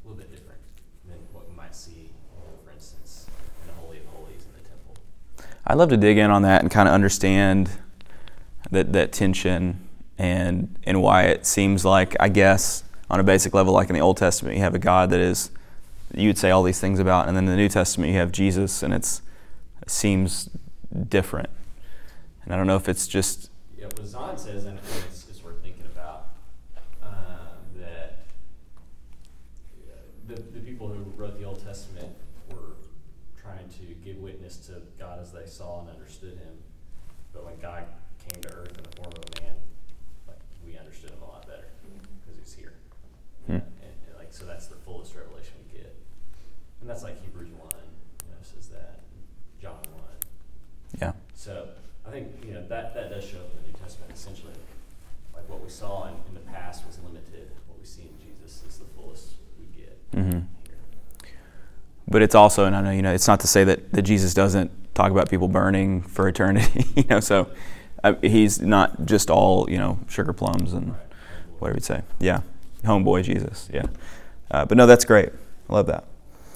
a 0.03 0.09
little 0.09 0.17
bit 0.17 0.33
different 0.33 0.61
than 1.11 1.19
what 1.33 1.49
we 1.49 1.55
might 1.57 1.75
see, 1.75 2.11
you 2.11 2.39
know, 2.39 2.47
for 2.65 2.71
instance, 2.73 3.27
in 3.63 3.69
the 3.69 3.75
Holy 3.81 3.99
of 3.99 4.07
Holies 4.15 4.45
in 4.47 4.53
the 4.63 4.69
temple. 4.69 4.95
I'd 5.71 5.77
love 5.77 5.91
to 5.91 5.97
dig 5.97 6.19
in 6.19 6.33
on 6.33 6.43
that 6.43 6.63
and 6.63 6.71
kind 6.71 6.89
of 6.89 6.95
understand 6.95 7.71
that, 8.73 8.93
that 8.93 9.13
tension 9.13 9.87
and 10.19 10.77
and 10.83 11.01
why 11.01 11.23
it 11.27 11.47
seems 11.47 11.85
like 11.85 12.17
I 12.19 12.29
guess 12.29 12.83
on 13.09 13.21
a 13.21 13.23
basic 13.23 13.55
level, 13.55 13.73
like 13.73 13.89
in 13.89 13.95
the 13.95 14.01
Old 14.01 14.17
Testament, 14.17 14.57
you 14.57 14.63
have 14.63 14.75
a 14.75 14.81
God 14.81 15.11
that 15.11 15.21
is 15.21 15.53
you'd 16.13 16.39
say 16.39 16.51
all 16.51 16.65
these 16.65 16.81
things 16.81 16.99
about, 16.99 17.29
and 17.29 17.37
then 17.37 17.45
in 17.45 17.51
the 17.51 17.57
New 17.57 17.69
Testament 17.69 18.11
you 18.13 18.19
have 18.19 18.33
Jesus, 18.33 18.83
and 18.83 18.93
it's 18.93 19.23
it 19.81 19.91
seems 19.91 20.51
different. 21.09 21.51
And 22.45 22.53
I 22.53 22.57
don't 22.57 22.67
know 22.67 22.75
if 22.75 22.89
it's 22.89 23.07
just 23.07 23.49
Yeah, 23.79 23.85
what 23.85 24.03
Zahnd 24.03 24.41
says, 24.41 24.65
and 24.65 24.77
it's, 24.81 25.27
it's 25.31 25.43
worth 25.45 25.63
thinking 25.63 25.85
about, 25.87 26.31
um, 27.01 27.63
that 27.79 28.25
uh, 29.89 29.95
the, 30.27 30.35
the 30.35 30.61
people 30.61 30.89
who 30.89 31.05
wrote 31.17 31.39
the 31.39 31.45
Old 31.47 31.65
Testament 31.65 32.09
were 32.51 32.75
trying 33.41 33.69
to 33.69 33.95
give 34.05 34.19
witness 34.19 34.57
to 34.67 34.83
God 34.99 35.19
as 35.21 35.33
they 35.33 35.47
saw 35.47 35.81
and 35.81 35.91
understood 35.91 36.35
Him. 36.35 36.59
But 37.33 37.45
when 37.45 37.59
God 37.61 37.85
came 38.29 38.43
to 38.43 38.49
earth 38.55 38.77
in 38.77 38.85
the 38.85 38.97
form 38.97 39.13
of 39.17 39.25
a 39.25 39.43
man, 39.43 39.55
like 40.29 40.39
we 40.67 40.77
understood 40.79 41.11
Him 41.11 41.23
a 41.23 41.27
lot 41.27 41.47
better 41.47 41.69
because 42.21 42.39
He's 42.39 42.55
here. 42.55 42.75
Hmm. 43.47 43.53
And, 43.53 43.63
and 44.09 44.15
like 44.19 44.33
so, 44.33 44.45
that's 44.45 44.67
the 44.67 44.77
fullest 44.77 45.15
revelation 45.15 45.55
we 45.65 45.79
get, 45.79 45.95
and 46.81 46.91
that's 46.91 47.03
like 47.03 47.23
Hebrews 47.23 47.51
one, 47.53 47.87
you 48.27 48.31
know, 48.31 48.43
says 48.43 48.69
that, 48.69 49.01
John 49.61 49.81
one. 49.93 50.21
yeah. 51.01 51.13
So 51.35 51.69
I 52.07 52.11
think 52.11 52.29
you 52.45 52.55
know 52.55 52.67
that 52.69 52.95
that 52.95 53.11
does 53.11 53.25
show 53.25 53.39
up 53.39 53.51
in 53.57 53.63
the 53.63 53.69
New 53.69 53.79
Testament. 53.83 54.13
Essentially, 54.13 54.53
like 55.35 55.49
what 55.49 55.63
we 55.63 55.71
saw 55.71 56.09
in, 56.09 56.15
in 56.29 56.35
the 56.35 56.47
past 56.53 56.87
was 56.87 56.99
limited. 57.03 57.51
What 57.69 57.79
we 57.79 57.87
see 57.87 58.03
in 58.03 58.15
Jesus 58.21 58.63
is 58.69 58.79
the 58.79 58.87
fullest 58.97 59.35
we 59.59 59.67
get 60.25 60.33
hmm. 60.33 60.41
But 62.09 62.23
it's 62.23 62.35
also, 62.35 62.65
and 62.65 62.75
I 62.75 62.81
know 62.81 62.91
you 62.91 63.03
know, 63.03 63.13
it's 63.13 63.29
not 63.29 63.41
to 63.41 63.47
say 63.47 63.63
that, 63.65 63.93
that 63.93 64.03
Jesus 64.03 64.35
doesn't 64.35 64.71
talk 64.95 65.13
about 65.13 65.31
people 65.31 65.49
burning 65.49 66.03
for 66.03 66.27
eternity. 66.29 66.87
you 66.97 67.05
know, 67.09 67.21
so 67.21 67.51
uh, 68.03 68.15
he's 68.21 68.61
not 68.61 69.07
just 69.07 69.31
all 69.31 69.69
you 69.71 69.79
know 69.79 69.99
sugar 70.09 70.33
plums 70.33 70.73
and 70.73 70.95
whatever 71.59 71.77
you'd 71.77 71.85
say. 71.85 72.03
Yeah, 72.19 72.41
homeboy 72.85 73.25
Jesus. 73.25 73.69
Yeah, 73.73 73.87
uh, 74.51 74.65
but 74.65 74.77
no, 74.77 74.87
that's 74.87 75.05
great. 75.05 75.31
I 75.69 75.73
love 75.73 75.87
that. 75.87 76.05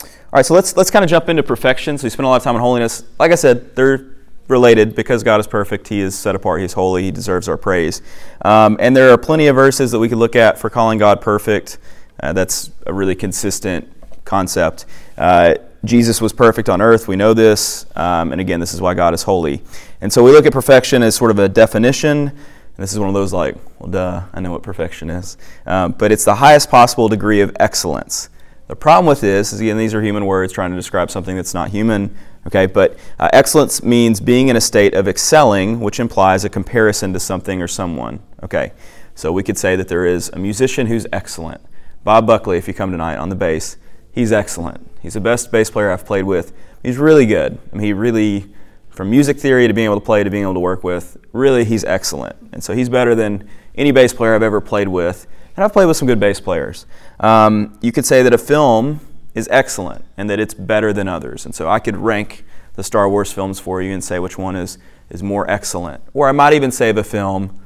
All 0.03 0.38
right, 0.38 0.46
so 0.46 0.55
let's 0.55 0.77
let's 0.77 0.90
kind 0.90 1.05
of 1.05 1.11
jump 1.11 1.29
into 1.29 1.42
perfection. 1.42 1.98
So 1.98 2.05
we 2.05 2.11
spend 2.11 2.27
a 2.27 2.29
lot 2.29 2.37
of 2.37 2.42
time 2.42 2.57
on 2.57 2.61
holiness. 2.61 3.05
Like 3.20 3.31
I 3.31 3.37
said, 3.37 3.77
they're 3.77 4.14
related 4.48 4.94
because 4.94 5.22
God 5.22 5.40
is 5.40 5.46
perfect. 5.46 5.88
He 5.88 6.00
is 6.00 6.18
set 6.18 6.35
apart. 6.35 6.61
He's 6.61 6.72
holy. 6.72 7.05
He 7.05 7.11
deserves 7.11 7.48
our 7.48 7.57
praise. 7.57 8.03
Um, 8.44 8.77
and 8.81 8.96
there 8.96 9.11
are 9.11 9.18
plenty 9.18 9.46
of 9.46 9.57
verses 9.57 9.90
that 9.92 9.98
we 9.98 10.09
could 10.09 10.18
look 10.18 10.37
at 10.37 10.59
for 10.59 10.68
calling 10.68 10.98
God 10.98 11.20
perfect. 11.20 11.79
Uh, 12.20 12.33
that's 12.33 12.70
a 12.87 12.92
really 12.92 13.14
consistent 13.14 13.90
concept. 14.24 14.87
Uh, 15.18 15.55
Jesus 15.85 16.20
was 16.20 16.33
perfect 16.33 16.68
on 16.68 16.81
earth. 16.81 17.09
We 17.09 17.16
know 17.16 17.35
this. 17.35 17.87
Um, 17.94 18.33
and 18.33 18.40
again, 18.40 18.61
this 18.61 18.72
is 18.72 18.81
why 18.81 18.94
God 18.94 19.12
is 19.14 19.22
holy. 19.22 19.62
And 20.00 20.12
so 20.12 20.24
we 20.24 20.33
look 20.33 20.46
at 20.46 20.53
perfection 20.53 21.03
as 21.03 21.14
sort 21.14 21.31
of 21.31 21.38
a 21.38 21.48
definition. 21.48 22.29
And 22.29 22.83
this 22.83 22.92
is 22.92 22.98
one 22.98 23.09
of 23.09 23.14
those 23.14 23.33
like, 23.33 23.57
well, 23.79 23.90
duh, 23.90 24.22
I 24.33 24.40
know 24.40 24.50
what 24.50 24.62
perfection 24.62 25.11
is. 25.11 25.37
Um, 25.66 25.92
but 25.92 26.11
it's 26.11 26.24
the 26.24 26.37
highest 26.37 26.70
possible 26.70 27.09
degree 27.09 27.40
of 27.40 27.55
excellence. 27.61 28.31
The 28.66 28.77
problem 28.77 29.07
with 29.07 29.20
this 29.20 29.53
is, 29.53 29.61
again, 29.61 29.77
these 29.77 29.92
are 29.92 30.03
human 30.03 30.24
words 30.24 30.53
trying 30.53 30.70
to 30.70 30.77
describe 30.77 31.11
something 31.11 31.37
that's 31.37 31.53
not 31.53 31.68
human. 31.68 32.16
Okay, 32.46 32.66
but 32.66 32.98
uh, 33.18 33.29
excellence 33.33 33.83
means 33.83 34.20
being 34.20 34.48
in 34.48 34.57
a 34.57 34.61
state 34.61 34.94
of 34.94 35.07
excelling, 35.07 35.81
which 35.81 36.00
implies 36.00 36.44
a 36.44 36.48
comparison 36.48 37.12
to 37.12 37.20
something 37.20 37.61
or 37.61 37.68
someone. 37.68 38.20
Okay, 38.42 38.72
so 39.14 39.33
we 39.33 39.42
could 39.42 39.59
say 39.59 39.77
that 39.77 39.88
there 39.88 40.07
is 40.07 40.31
a 40.31 40.38
musician 40.38 40.87
who's 40.87 41.07
excellent. 41.12 41.61
Bob 42.04 42.26
Buckley, 42.26 42.58
if 42.58 42.68
you 42.68 42.74
come 42.74 42.92
tonight 42.92 43.16
on 43.16 43.30
the 43.30 43.34
bass, 43.34 43.78
he's 44.12 44.30
excellent. 44.30 44.90
He's 45.00 45.14
the 45.14 45.20
best 45.20 45.50
bass 45.50 45.70
player 45.70 45.90
I've 45.90 46.04
played 46.04 46.24
with. 46.24 46.52
He's 46.82 46.98
really 46.98 47.24
good. 47.24 47.58
I 47.72 47.76
mean, 47.76 47.84
he 47.84 47.92
really, 47.94 48.52
from 48.90 49.10
music 49.10 49.38
theory 49.38 49.66
to 49.66 49.72
being 49.72 49.86
able 49.86 49.98
to 49.98 50.04
play 50.04 50.22
to 50.22 50.30
being 50.30 50.42
able 50.42 50.54
to 50.54 50.60
work 50.60 50.84
with, 50.84 51.16
really, 51.32 51.64
he's 51.64 51.82
excellent. 51.82 52.36
And 52.52 52.62
so 52.62 52.74
he's 52.74 52.90
better 52.90 53.14
than 53.14 53.48
any 53.74 53.90
bass 53.90 54.12
player 54.12 54.34
I've 54.34 54.42
ever 54.42 54.60
played 54.60 54.88
with. 54.88 55.26
And 55.56 55.64
I've 55.64 55.72
played 55.72 55.86
with 55.86 55.96
some 55.96 56.06
good 56.06 56.20
bass 56.20 56.40
players. 56.40 56.84
Um, 57.20 57.78
you 57.80 57.90
could 57.90 58.04
say 58.04 58.22
that 58.22 58.34
a 58.34 58.38
film 58.38 59.00
is 59.34 59.48
excellent 59.50 60.04
and 60.18 60.28
that 60.28 60.38
it's 60.38 60.52
better 60.52 60.92
than 60.92 61.08
others. 61.08 61.46
And 61.46 61.54
so 61.54 61.68
I 61.68 61.78
could 61.78 61.96
rank 61.96 62.44
the 62.74 62.84
Star 62.84 63.08
Wars 63.08 63.32
films 63.32 63.58
for 63.58 63.80
you 63.80 63.92
and 63.92 64.04
say 64.04 64.18
which 64.18 64.36
one 64.36 64.56
is, 64.56 64.76
is 65.08 65.22
more 65.22 65.48
excellent. 65.50 66.02
Or 66.12 66.28
I 66.28 66.32
might 66.32 66.52
even 66.52 66.70
say 66.70 66.90
a 66.90 67.04
film 67.04 67.62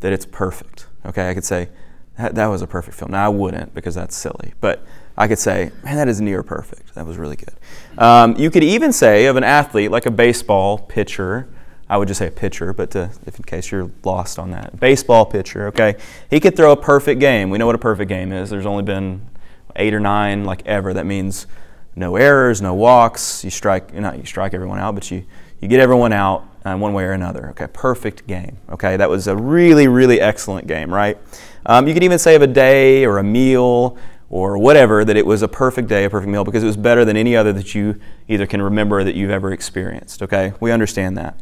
that 0.00 0.12
it's 0.12 0.26
perfect. 0.26 0.86
Okay, 1.04 1.28
I 1.28 1.34
could 1.34 1.44
say 1.44 1.68
that, 2.16 2.34
that 2.34 2.46
was 2.46 2.62
a 2.62 2.66
perfect 2.66 2.96
film. 2.96 3.10
Now 3.10 3.26
I 3.26 3.28
wouldn't 3.28 3.74
because 3.74 3.94
that's 3.94 4.16
silly. 4.16 4.54
But 4.60 4.84
I 5.16 5.28
could 5.28 5.38
say, 5.38 5.70
man, 5.82 5.96
that 5.96 6.08
is 6.08 6.20
near 6.20 6.42
perfect. 6.42 6.94
That 6.94 7.06
was 7.06 7.16
really 7.16 7.36
good. 7.36 7.54
Um, 7.98 8.36
you 8.36 8.50
could 8.50 8.64
even 8.64 8.92
say 8.92 9.26
of 9.26 9.36
an 9.36 9.44
athlete, 9.44 9.90
like 9.90 10.06
a 10.06 10.10
baseball 10.10 10.78
pitcher, 10.78 11.48
I 11.88 11.98
would 11.98 12.08
just 12.08 12.18
say 12.18 12.28
a 12.28 12.30
pitcher, 12.30 12.72
but 12.72 12.90
to, 12.92 13.10
if 13.26 13.36
in 13.36 13.44
case 13.44 13.70
you're 13.70 13.90
lost 14.04 14.38
on 14.38 14.50
that, 14.52 14.80
baseball 14.80 15.26
pitcher, 15.26 15.66
okay, 15.68 15.96
he 16.30 16.40
could 16.40 16.56
throw 16.56 16.72
a 16.72 16.76
perfect 16.76 17.20
game. 17.20 17.50
We 17.50 17.58
know 17.58 17.66
what 17.66 17.74
a 17.74 17.78
perfect 17.78 18.08
game 18.08 18.32
is. 18.32 18.50
There's 18.50 18.66
only 18.66 18.82
been 18.82 19.26
eight 19.76 19.92
or 19.92 20.00
nine, 20.00 20.44
like 20.44 20.66
ever. 20.66 20.94
That 20.94 21.04
means 21.04 21.46
no 21.94 22.16
errors, 22.16 22.62
no 22.62 22.74
walks. 22.74 23.44
You 23.44 23.50
strike, 23.50 23.92
not 23.92 24.18
you 24.18 24.24
strike 24.24 24.54
everyone 24.54 24.78
out, 24.78 24.94
but 24.94 25.10
you 25.10 25.24
you 25.60 25.68
get 25.68 25.80
everyone 25.80 26.12
out 26.12 26.46
uh, 26.64 26.76
one 26.76 26.92
way 26.94 27.04
or 27.04 27.12
another. 27.12 27.50
Okay, 27.50 27.66
perfect 27.72 28.26
game. 28.26 28.58
Okay, 28.68 28.96
that 28.96 29.08
was 29.08 29.26
a 29.28 29.36
really, 29.36 29.88
really 29.88 30.20
excellent 30.20 30.66
game, 30.66 30.92
right? 30.92 31.18
Um, 31.66 31.88
you 31.88 31.94
could 31.94 32.02
even 32.02 32.18
say 32.18 32.34
of 32.34 32.42
a 32.42 32.46
day 32.46 33.04
or 33.04 33.18
a 33.18 33.24
meal 33.24 33.96
or 34.30 34.58
whatever 34.58 35.04
that 35.04 35.16
it 35.16 35.24
was 35.24 35.42
a 35.42 35.48
perfect 35.48 35.88
day, 35.88 36.04
a 36.04 36.10
perfect 36.10 36.30
meal, 36.30 36.44
because 36.44 36.62
it 36.62 36.66
was 36.66 36.76
better 36.76 37.04
than 37.04 37.16
any 37.16 37.36
other 37.36 37.52
that 37.52 37.74
you 37.74 38.00
either 38.28 38.46
can 38.46 38.60
remember 38.60 39.04
that 39.04 39.14
you've 39.14 39.30
ever 39.30 39.52
experienced. 39.52 40.22
Okay, 40.22 40.52
we 40.60 40.72
understand 40.72 41.16
that. 41.16 41.38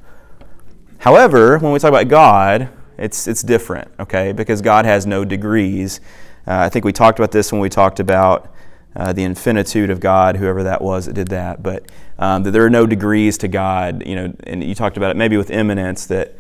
However, 0.98 1.58
when 1.58 1.72
we 1.72 1.78
talk 1.78 1.88
about 1.88 2.08
God, 2.08 2.68
it's 2.98 3.26
it's 3.26 3.42
different. 3.42 3.90
Okay, 3.98 4.32
because 4.32 4.61
God 4.61 4.85
has 4.85 5.06
no 5.06 5.24
degrees. 5.24 6.00
Uh, 6.46 6.58
I 6.58 6.68
think 6.68 6.85
we 6.85 6.92
talked 6.92 7.18
about 7.18 7.32
this 7.32 7.50
when 7.50 7.61
we 7.61 7.68
talked 7.68 7.98
about 7.98 8.52
uh, 8.94 9.12
the 9.12 9.24
infinitude 9.24 9.90
of 9.90 10.00
God, 10.00 10.37
whoever 10.37 10.62
that 10.62 10.82
was 10.82 11.06
that 11.06 11.14
did 11.14 11.28
that. 11.28 11.62
But 11.62 11.90
um, 12.18 12.42
that 12.44 12.50
there 12.50 12.64
are 12.64 12.70
no 12.70 12.87
degrees 12.87 13.38
to 13.38 13.48
God. 13.48 14.06
You 14.06 14.14
know, 14.16 14.35
and 14.44 14.62
you 14.62 14.74
talked 14.74 14.96
about 14.96 15.11
it 15.11 15.16
maybe 15.16 15.37
with 15.37 15.50
immanence 15.50 16.06
that 16.06 16.37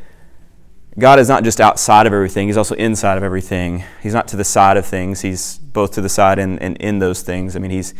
God 0.98 1.18
is 1.18 1.28
not 1.28 1.44
just 1.44 1.60
outside 1.60 2.06
of 2.06 2.12
everything; 2.12 2.48
He's 2.48 2.56
also 2.56 2.74
inside 2.74 3.16
of 3.16 3.24
everything. 3.24 3.84
He's 4.02 4.14
not 4.14 4.28
to 4.28 4.36
the 4.36 4.44
side 4.44 4.76
of 4.76 4.86
things; 4.86 5.22
He's 5.22 5.58
both 5.58 5.92
to 5.92 6.00
the 6.00 6.08
side 6.08 6.38
and, 6.38 6.60
and 6.62 6.76
in 6.78 6.98
those 6.98 7.22
things. 7.22 7.56
I 7.56 7.58
mean, 7.58 7.70
He's 7.70 7.94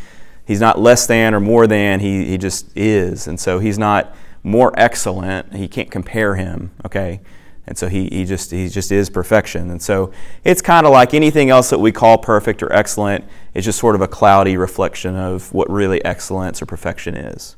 He's 0.44 0.60
not 0.60 0.78
less 0.78 1.06
than 1.06 1.34
or 1.34 1.40
more 1.40 1.66
than. 1.66 2.00
He 2.00 2.26
He 2.26 2.38
just 2.38 2.76
is, 2.76 3.26
and 3.26 3.40
so 3.40 3.58
He's 3.58 3.78
not 3.78 4.14
more 4.42 4.72
excellent. 4.76 5.54
He 5.54 5.68
can't 5.68 5.90
compare 5.90 6.34
Him. 6.34 6.72
Okay. 6.84 7.20
And 7.66 7.78
so 7.78 7.88
he, 7.88 8.08
he 8.10 8.24
just 8.24 8.50
he 8.50 8.68
just 8.68 8.90
is 8.90 9.08
perfection. 9.08 9.70
And 9.70 9.80
so 9.80 10.10
it's 10.42 10.60
kind 10.60 10.84
of 10.84 10.92
like 10.92 11.14
anything 11.14 11.48
else 11.48 11.70
that 11.70 11.78
we 11.78 11.92
call 11.92 12.18
perfect 12.18 12.62
or 12.62 12.72
excellent. 12.72 13.24
It's 13.54 13.64
just 13.64 13.78
sort 13.78 13.94
of 13.94 14.00
a 14.00 14.08
cloudy 14.08 14.56
reflection 14.56 15.14
of 15.14 15.52
what 15.54 15.70
really 15.70 16.04
excellence 16.04 16.60
or 16.60 16.66
perfection 16.66 17.14
is. 17.14 17.56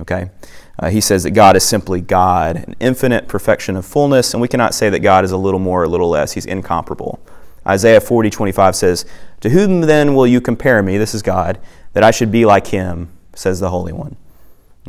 Okay? 0.00 0.30
Uh, 0.78 0.90
he 0.90 1.00
says 1.00 1.22
that 1.22 1.30
God 1.30 1.56
is 1.56 1.64
simply 1.64 2.00
God, 2.00 2.56
an 2.56 2.74
infinite 2.80 3.28
perfection 3.28 3.76
of 3.76 3.84
fullness, 3.84 4.34
and 4.34 4.40
we 4.40 4.48
cannot 4.48 4.74
say 4.74 4.90
that 4.90 5.00
God 5.00 5.24
is 5.24 5.30
a 5.30 5.36
little 5.36 5.60
more 5.60 5.82
or 5.82 5.84
a 5.84 5.88
little 5.88 6.08
less. 6.08 6.32
He's 6.32 6.46
incomparable. 6.46 7.20
Isaiah 7.66 8.00
40, 8.00 8.30
25 8.30 8.74
says, 8.74 9.04
To 9.40 9.50
whom 9.50 9.82
then 9.82 10.14
will 10.14 10.26
you 10.26 10.40
compare 10.40 10.82
me? 10.82 10.98
This 10.98 11.14
is 11.14 11.22
God, 11.22 11.60
that 11.92 12.02
I 12.02 12.10
should 12.10 12.32
be 12.32 12.44
like 12.44 12.68
him, 12.68 13.10
says 13.34 13.60
the 13.60 13.70
Holy 13.70 13.92
One. 13.92 14.16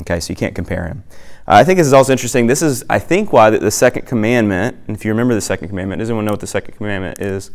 Okay, 0.02 0.20
so 0.20 0.32
you 0.32 0.36
can't 0.36 0.56
compare 0.56 0.88
him. 0.88 1.04
Uh, 1.48 1.56
I 1.56 1.64
think 1.64 1.78
this 1.78 1.86
is 1.86 1.94
also 1.94 2.12
interesting. 2.12 2.48
This 2.48 2.62
is, 2.62 2.84
I 2.90 2.98
think, 2.98 3.32
why 3.32 3.50
the, 3.50 3.60
the 3.60 3.70
second 3.70 4.08
commandment, 4.08 4.78
and 4.88 4.96
if 4.96 5.06
you 5.06 5.12
remember 5.12 5.36
the 5.36 5.42
second 5.42 5.68
commandment, 5.68 6.00
does 6.00 6.10
anyone 6.10 6.26
know 6.26 6.32
what 6.32 6.40
the 6.40 6.48
second 6.48 6.76
commandment 6.76 7.20
is? 7.20 7.52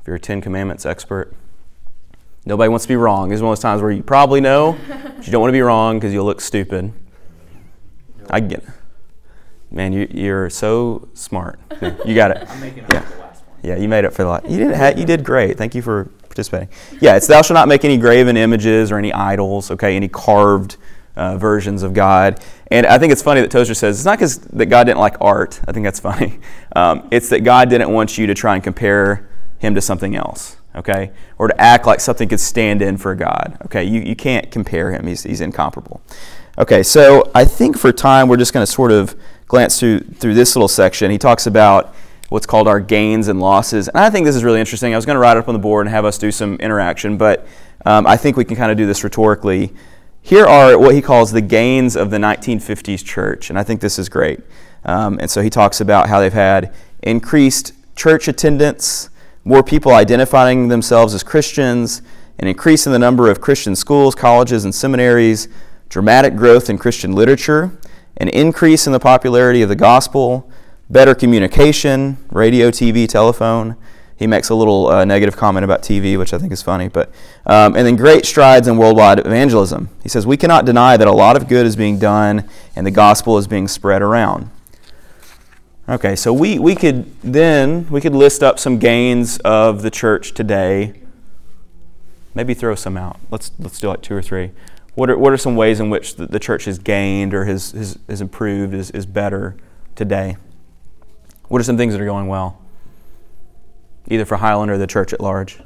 If 0.00 0.06
you're 0.06 0.16
a 0.16 0.20
Ten 0.20 0.40
Commandments 0.40 0.84
expert, 0.84 1.34
nobody 2.46 2.68
wants 2.68 2.84
to 2.84 2.88
be 2.88 2.96
wrong. 2.96 3.28
This 3.28 3.36
is 3.36 3.42
one 3.42 3.52
of 3.52 3.58
those 3.58 3.62
times 3.62 3.82
where 3.82 3.90
you 3.90 4.02
probably 4.02 4.40
know, 4.40 4.78
but 4.88 5.26
you 5.26 5.32
don't 5.32 5.40
want 5.42 5.50
to 5.50 5.52
be 5.56 5.60
wrong 5.60 5.98
because 5.98 6.12
you'll 6.14 6.24
look 6.24 6.40
stupid. 6.40 6.92
I 8.30 8.40
get 8.40 8.60
it. 8.60 8.68
Man, 9.70 9.92
you, 9.92 10.08
you're 10.10 10.48
so 10.48 11.08
smart. 11.14 11.58
You 12.04 12.14
got 12.14 12.30
it. 12.30 12.46
I'm 12.48 12.60
making 12.60 12.84
Yeah. 12.90 12.98
up 12.98 13.08
the 13.08 13.18
last 13.18 13.44
one. 13.46 13.56
Yeah, 13.62 13.76
you 13.76 13.88
made 13.88 14.04
it 14.04 14.10
for 14.12 14.22
the 14.22 14.28
lot. 14.28 14.48
You 14.48 14.58
did. 14.58 14.74
Ha- 14.74 14.94
you 14.96 15.04
did 15.04 15.24
great. 15.24 15.58
Thank 15.58 15.74
you 15.74 15.82
for 15.82 16.04
participating. 16.22 16.68
Yeah, 17.00 17.16
it's 17.16 17.26
thou 17.26 17.42
shalt 17.42 17.54
not 17.56 17.68
make 17.68 17.84
any 17.84 17.98
graven 17.98 18.36
images 18.36 18.90
or 18.92 18.98
any 18.98 19.12
idols. 19.12 19.70
Okay, 19.72 19.96
any 19.96 20.08
carved 20.08 20.76
uh, 21.16 21.36
versions 21.36 21.82
of 21.82 21.94
God. 21.94 22.40
And 22.70 22.86
I 22.86 22.98
think 22.98 23.12
it's 23.12 23.22
funny 23.22 23.40
that 23.40 23.50
Tozer 23.50 23.74
says 23.74 23.98
it's 23.98 24.04
not 24.04 24.18
because 24.18 24.38
that 24.38 24.66
God 24.66 24.84
didn't 24.84 24.98
like 25.00 25.16
art. 25.20 25.60
I 25.66 25.72
think 25.72 25.84
that's 25.84 26.00
funny. 26.00 26.38
Um, 26.76 27.08
it's 27.10 27.30
that 27.30 27.40
God 27.40 27.70
didn't 27.70 27.90
want 27.90 28.18
you 28.18 28.26
to 28.26 28.34
try 28.34 28.54
and 28.54 28.62
compare 28.62 29.30
Him 29.60 29.74
to 29.76 29.80
something 29.80 30.14
else. 30.14 30.58
Okay, 30.76 31.10
or 31.38 31.48
to 31.48 31.60
act 31.60 31.86
like 31.86 32.00
something 32.00 32.28
could 32.28 32.40
stand 32.40 32.82
in 32.82 32.98
for 32.98 33.14
God. 33.14 33.56
Okay, 33.64 33.84
you, 33.84 34.00
you 34.02 34.14
can't 34.14 34.50
compare 34.50 34.92
Him. 34.92 35.06
He's 35.06 35.22
He's 35.22 35.40
incomparable. 35.40 36.02
Okay, 36.58 36.82
so 36.82 37.30
I 37.34 37.44
think 37.44 37.78
for 37.78 37.92
time 37.92 38.28
we're 38.28 38.36
just 38.36 38.52
going 38.52 38.64
to 38.64 38.70
sort 38.70 38.92
of 38.92 39.14
glance 39.46 39.78
through 39.80 40.00
through 40.00 40.34
this 40.34 40.54
little 40.54 40.68
section. 40.68 41.10
He 41.10 41.18
talks 41.18 41.46
about 41.46 41.94
what's 42.28 42.46
called 42.46 42.66
our 42.66 42.80
gains 42.80 43.28
and 43.28 43.40
losses. 43.40 43.88
And 43.88 43.98
I 43.98 44.10
think 44.10 44.26
this 44.26 44.36
is 44.36 44.44
really 44.44 44.60
interesting. 44.60 44.92
I 44.92 44.96
was 44.96 45.06
going 45.06 45.14
to 45.14 45.20
write 45.20 45.36
it 45.36 45.40
up 45.40 45.48
on 45.48 45.54
the 45.54 45.60
board 45.60 45.86
and 45.86 45.94
have 45.94 46.04
us 46.04 46.18
do 46.18 46.32
some 46.32 46.56
interaction, 46.56 47.16
but 47.16 47.46
um, 47.84 48.06
I 48.06 48.16
think 48.16 48.36
we 48.36 48.44
can 48.44 48.56
kind 48.56 48.70
of 48.72 48.76
do 48.76 48.86
this 48.86 49.04
rhetorically. 49.04 49.72
Here 50.22 50.44
are 50.44 50.76
what 50.76 50.94
he 50.94 51.00
calls 51.00 51.30
the 51.30 51.40
gains 51.40 51.94
of 51.94 52.10
the 52.10 52.16
1950s 52.16 53.04
church, 53.04 53.48
and 53.48 53.58
I 53.58 53.62
think 53.62 53.80
this 53.80 53.96
is 53.96 54.08
great. 54.08 54.40
Um, 54.84 55.18
and 55.20 55.30
so 55.30 55.40
he 55.40 55.50
talks 55.50 55.80
about 55.80 56.08
how 56.08 56.18
they've 56.18 56.32
had 56.32 56.74
increased 57.02 57.72
church 57.94 58.26
attendance, 58.26 59.08
more 59.46 59.62
people 59.62 59.92
identifying 59.92 60.66
themselves 60.66 61.14
as 61.14 61.22
Christians, 61.22 62.02
an 62.40 62.48
increase 62.48 62.84
in 62.84 62.92
the 62.92 62.98
number 62.98 63.30
of 63.30 63.40
Christian 63.40 63.76
schools, 63.76 64.16
colleges, 64.16 64.64
and 64.64 64.74
seminaries, 64.74 65.46
dramatic 65.88 66.34
growth 66.34 66.68
in 66.68 66.76
Christian 66.76 67.12
literature, 67.12 67.78
an 68.16 68.28
increase 68.30 68.88
in 68.88 68.92
the 68.92 68.98
popularity 68.98 69.62
of 69.62 69.68
the 69.68 69.76
gospel, 69.76 70.50
better 70.90 71.14
communication, 71.14 72.16
radio, 72.28 72.72
TV, 72.72 73.08
telephone. 73.08 73.76
He 74.16 74.26
makes 74.26 74.48
a 74.48 74.54
little 74.56 74.88
uh, 74.88 75.04
negative 75.04 75.36
comment 75.36 75.62
about 75.62 75.80
TV, 75.80 76.18
which 76.18 76.34
I 76.34 76.38
think 76.38 76.52
is 76.52 76.60
funny, 76.62 76.88
but 76.88 77.12
um, 77.46 77.76
and 77.76 77.86
then 77.86 77.94
great 77.94 78.26
strides 78.26 78.66
in 78.66 78.76
worldwide 78.76 79.20
evangelism. 79.20 79.90
He 80.02 80.08
says 80.08 80.26
we 80.26 80.36
cannot 80.36 80.64
deny 80.64 80.96
that 80.96 81.06
a 81.06 81.12
lot 81.12 81.36
of 81.36 81.46
good 81.46 81.66
is 81.66 81.76
being 81.76 82.00
done 82.00 82.48
and 82.74 82.84
the 82.84 82.90
gospel 82.90 83.38
is 83.38 83.46
being 83.46 83.68
spread 83.68 84.02
around. 84.02 84.50
Okay, 85.88 86.16
so 86.16 86.32
we, 86.32 86.58
we 86.58 86.74
could 86.74 87.20
then 87.22 87.88
we 87.90 88.00
could 88.00 88.14
list 88.14 88.42
up 88.42 88.58
some 88.58 88.78
gains 88.78 89.38
of 89.38 89.82
the 89.82 89.90
church 89.90 90.34
today. 90.34 90.94
Maybe 92.34 92.54
throw 92.54 92.74
some 92.74 92.96
out. 92.96 93.20
Let's 93.30 93.52
let's 93.60 93.78
do 93.78 93.88
like 93.88 94.02
two 94.02 94.14
or 94.14 94.22
three. 94.22 94.50
What 94.96 95.10
are, 95.10 95.18
what 95.18 95.32
are 95.32 95.36
some 95.36 95.56
ways 95.56 95.78
in 95.78 95.90
which 95.90 96.16
the, 96.16 96.26
the 96.26 96.40
church 96.40 96.64
has 96.64 96.78
gained 96.78 97.34
or 97.34 97.44
has, 97.44 97.72
has, 97.72 97.98
has 98.08 98.22
improved, 98.22 98.72
is, 98.72 98.90
is 98.92 99.04
better 99.04 99.54
today? 99.94 100.38
What 101.48 101.60
are 101.60 101.64
some 101.64 101.76
things 101.76 101.92
that 101.92 102.00
are 102.00 102.06
going 102.06 102.28
well? 102.28 102.58
Either 104.08 104.24
for 104.24 104.38
Highland 104.38 104.70
or 104.70 104.78
the 104.78 104.86
church 104.86 105.12
at 105.12 105.20
large? 105.20 105.60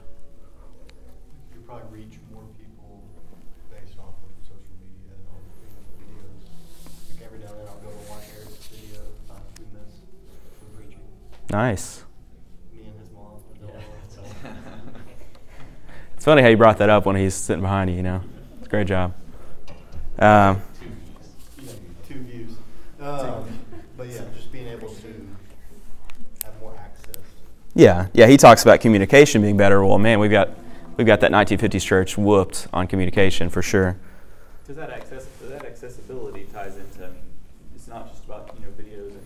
Nice. 11.51 12.05
Me 12.72 12.82
and 12.84 13.01
his 13.01 13.11
mom. 13.12 13.32
Yeah, 13.61 13.66
all 13.74 13.80
that's 14.03 14.42
that. 14.42 14.55
It's 16.14 16.24
funny 16.24 16.42
how 16.42 16.48
you 16.48 16.57
brought 16.57 16.78
that 16.78 16.90
up 16.90 17.07
when 17.07 17.16
he's 17.16 17.34
sitting 17.34 17.62
behind 17.62 17.90
you, 17.90 17.96
you 17.96 18.03
know? 18.03 18.20
It's 18.59 18.66
a 18.66 18.70
great 18.70 18.86
job. 18.86 19.14
Um, 20.18 20.61
Yeah, 21.62 21.72
two 22.07 22.20
views. 22.20 22.51
Um, 23.01 23.44
but 23.96 24.09
yeah, 24.09 24.22
just 24.34 24.53
being 24.53 24.68
able 24.68 24.90
to 24.90 25.28
have 26.44 26.61
more 26.61 26.74
access. 26.78 27.16
yeah, 27.74 28.09
yeah, 28.12 28.26
he 28.26 28.36
talks 28.36 28.62
about 28.62 28.80
communication 28.80 29.40
being 29.42 29.57
better. 29.57 29.84
Well, 29.84 29.98
man, 29.98 30.20
we've 30.20 30.30
got, 30.30 30.51
we've 30.96 31.07
got 31.07 31.20
that 31.20 31.32
1950s 31.32 31.82
church 31.82 32.18
whooped 32.18 32.68
on 32.72 32.86
communication 32.86 33.48
for 33.48 33.62
sure. 33.62 33.96
Does 34.66 34.76
that 34.76 34.90
access, 34.90 35.26
that 35.48 35.64
accessibility 35.64 36.46
ties 36.53 36.76
into, 36.76 37.05
I 37.07 37.09
mean, 37.09 37.16
it's 37.74 37.88
not 37.88 38.09
just 38.12 38.24
about, 38.24 38.55
you 38.59 38.66
know, 38.66 38.72
videos 38.72 39.09
and, 39.09 39.22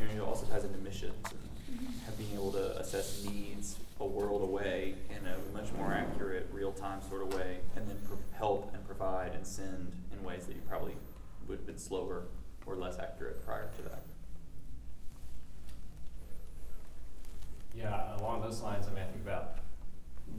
and 0.00 0.10
you 0.10 0.16
know, 0.16 0.24
it 0.24 0.26
also 0.28 0.46
ties 0.46 0.64
into 0.64 0.78
missions 0.78 1.14
and 1.30 1.94
have 2.06 2.16
being 2.18 2.32
able 2.34 2.50
to 2.52 2.78
assess 2.80 3.24
needs 3.30 3.76
a 4.00 4.04
world 4.04 4.42
away 4.42 4.94
in 5.10 5.24
a 5.28 5.36
much 5.56 5.72
more 5.74 5.92
accurate, 5.92 6.48
real-time 6.52 7.00
sort 7.08 7.22
of 7.22 7.32
way, 7.34 7.58
and 7.76 7.86
then 7.88 7.96
pro- 8.08 8.18
help 8.36 8.72
and 8.74 8.84
provide 8.86 9.32
and 9.34 9.46
send 9.46 9.92
in 10.22 10.28
ways 10.28 10.46
that 10.46 10.54
you 10.54 10.62
probably 10.68 10.94
would 11.48 11.58
have 11.58 11.66
been 11.66 11.78
slower 11.78 12.24
or 12.66 12.76
less 12.76 12.98
accurate 12.98 13.44
prior 13.44 13.68
to 13.76 13.82
that. 13.82 14.02
Yeah, 17.74 18.16
along 18.18 18.42
those 18.42 18.60
lines, 18.60 18.86
I 18.86 18.90
mean, 18.90 19.02
I 19.02 19.06
think 19.06 19.24
about 19.24 19.58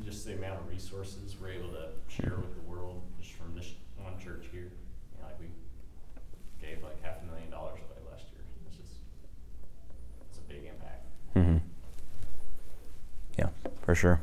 just 0.04 0.26
the 0.26 0.34
amount 0.34 0.60
of 0.60 0.70
resources 0.70 1.36
we're 1.42 1.50
able 1.50 1.70
to 1.70 1.90
share 2.08 2.36
with 2.38 2.54
the 2.56 2.62
world 2.62 3.02
just 3.20 3.34
from 3.34 3.56
this 3.56 3.74
one 3.98 4.18
church 4.20 4.46
here. 4.52 4.72
You 5.16 5.22
know, 5.22 5.26
like 5.26 5.40
we 5.40 5.48
gave 6.66 6.84
like 6.84 7.02
half 7.04 7.22
a 7.22 7.26
million 7.26 7.50
dollars 7.50 7.80
away 7.80 8.12
last 8.12 8.26
year. 8.32 8.42
It's 8.68 8.78
just, 8.78 8.94
it's 10.30 10.38
a 10.38 10.42
big 10.42 10.66
impact. 10.66 11.06
Mm-hmm. 11.36 11.58
Yeah, 13.40 13.50
for 13.82 13.96
sure. 13.96 14.22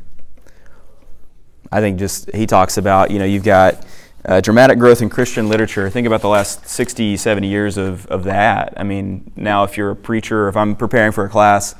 I 1.73 1.81
think 1.81 1.99
just 1.99 2.33
he 2.35 2.47
talks 2.47 2.79
about, 2.79 3.11
you 3.11 3.19
know, 3.19 3.25
you've 3.25 3.45
got 3.45 3.85
uh, 4.25 4.41
dramatic 4.41 4.79
growth 4.79 5.01
in 5.03 5.09
Christian 5.09 5.49
literature. 5.49 5.89
Think 5.89 6.07
about 6.07 6.21
the 6.21 6.29
last 6.29 6.69
60, 6.69 7.17
70 7.17 7.49
years 7.49 7.77
of, 7.77 8.07
of 8.07 8.25
that. 8.25 8.75
I 8.77 8.83
mean, 8.83 9.33
now 9.37 9.65
if 9.65 9.77
you're 9.77 9.91
a 9.91 9.97
preacher, 9.97 10.49
if 10.49 10.57
I'm 10.57 10.77
preparing 10.77 11.13
for 11.13 11.25
a 11.25 11.29
class, 11.29 11.75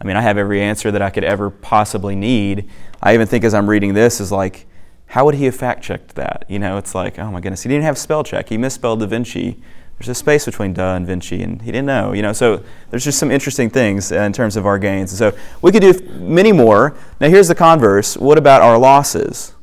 I 0.00 0.04
mean, 0.04 0.16
I 0.16 0.20
have 0.22 0.36
every 0.36 0.60
answer 0.60 0.90
that 0.90 1.02
I 1.02 1.10
could 1.10 1.24
ever 1.24 1.50
possibly 1.50 2.16
need. 2.16 2.68
I 3.02 3.14
even 3.14 3.26
think 3.26 3.44
as 3.44 3.54
I'm 3.54 3.70
reading 3.70 3.94
this 3.94 4.20
is 4.20 4.32
like, 4.32 4.66
how 5.06 5.24
would 5.24 5.36
he 5.36 5.44
have 5.44 5.54
fact 5.54 5.84
checked 5.84 6.16
that? 6.16 6.44
You 6.48 6.58
know, 6.58 6.76
it's 6.76 6.94
like, 6.94 7.18
oh 7.18 7.30
my 7.30 7.40
goodness, 7.40 7.62
he 7.62 7.68
didn't 7.68 7.84
have 7.84 7.96
spell 7.96 8.24
check. 8.24 8.48
He 8.48 8.58
misspelled 8.58 9.00
Da 9.00 9.06
Vinci. 9.06 9.60
There's 9.98 10.08
a 10.08 10.14
space 10.14 10.44
between 10.44 10.72
da 10.72 10.96
and 10.96 11.06
Vinci, 11.06 11.40
and 11.40 11.62
he 11.62 11.70
didn't 11.70 11.86
know. 11.86 12.12
You 12.12 12.22
know, 12.22 12.32
so 12.32 12.64
there's 12.90 13.04
just 13.04 13.18
some 13.18 13.30
interesting 13.30 13.70
things 13.70 14.10
uh, 14.10 14.16
in 14.16 14.32
terms 14.32 14.56
of 14.56 14.66
our 14.66 14.76
gains. 14.76 15.12
And 15.12 15.18
so 15.18 15.38
we 15.62 15.70
could 15.70 15.82
do 15.82 15.92
many 16.18 16.50
more. 16.50 16.96
Now 17.20 17.28
here's 17.28 17.46
the 17.46 17.54
converse. 17.54 18.16
What 18.16 18.36
about 18.36 18.60
our 18.60 18.76
losses? 18.76 19.54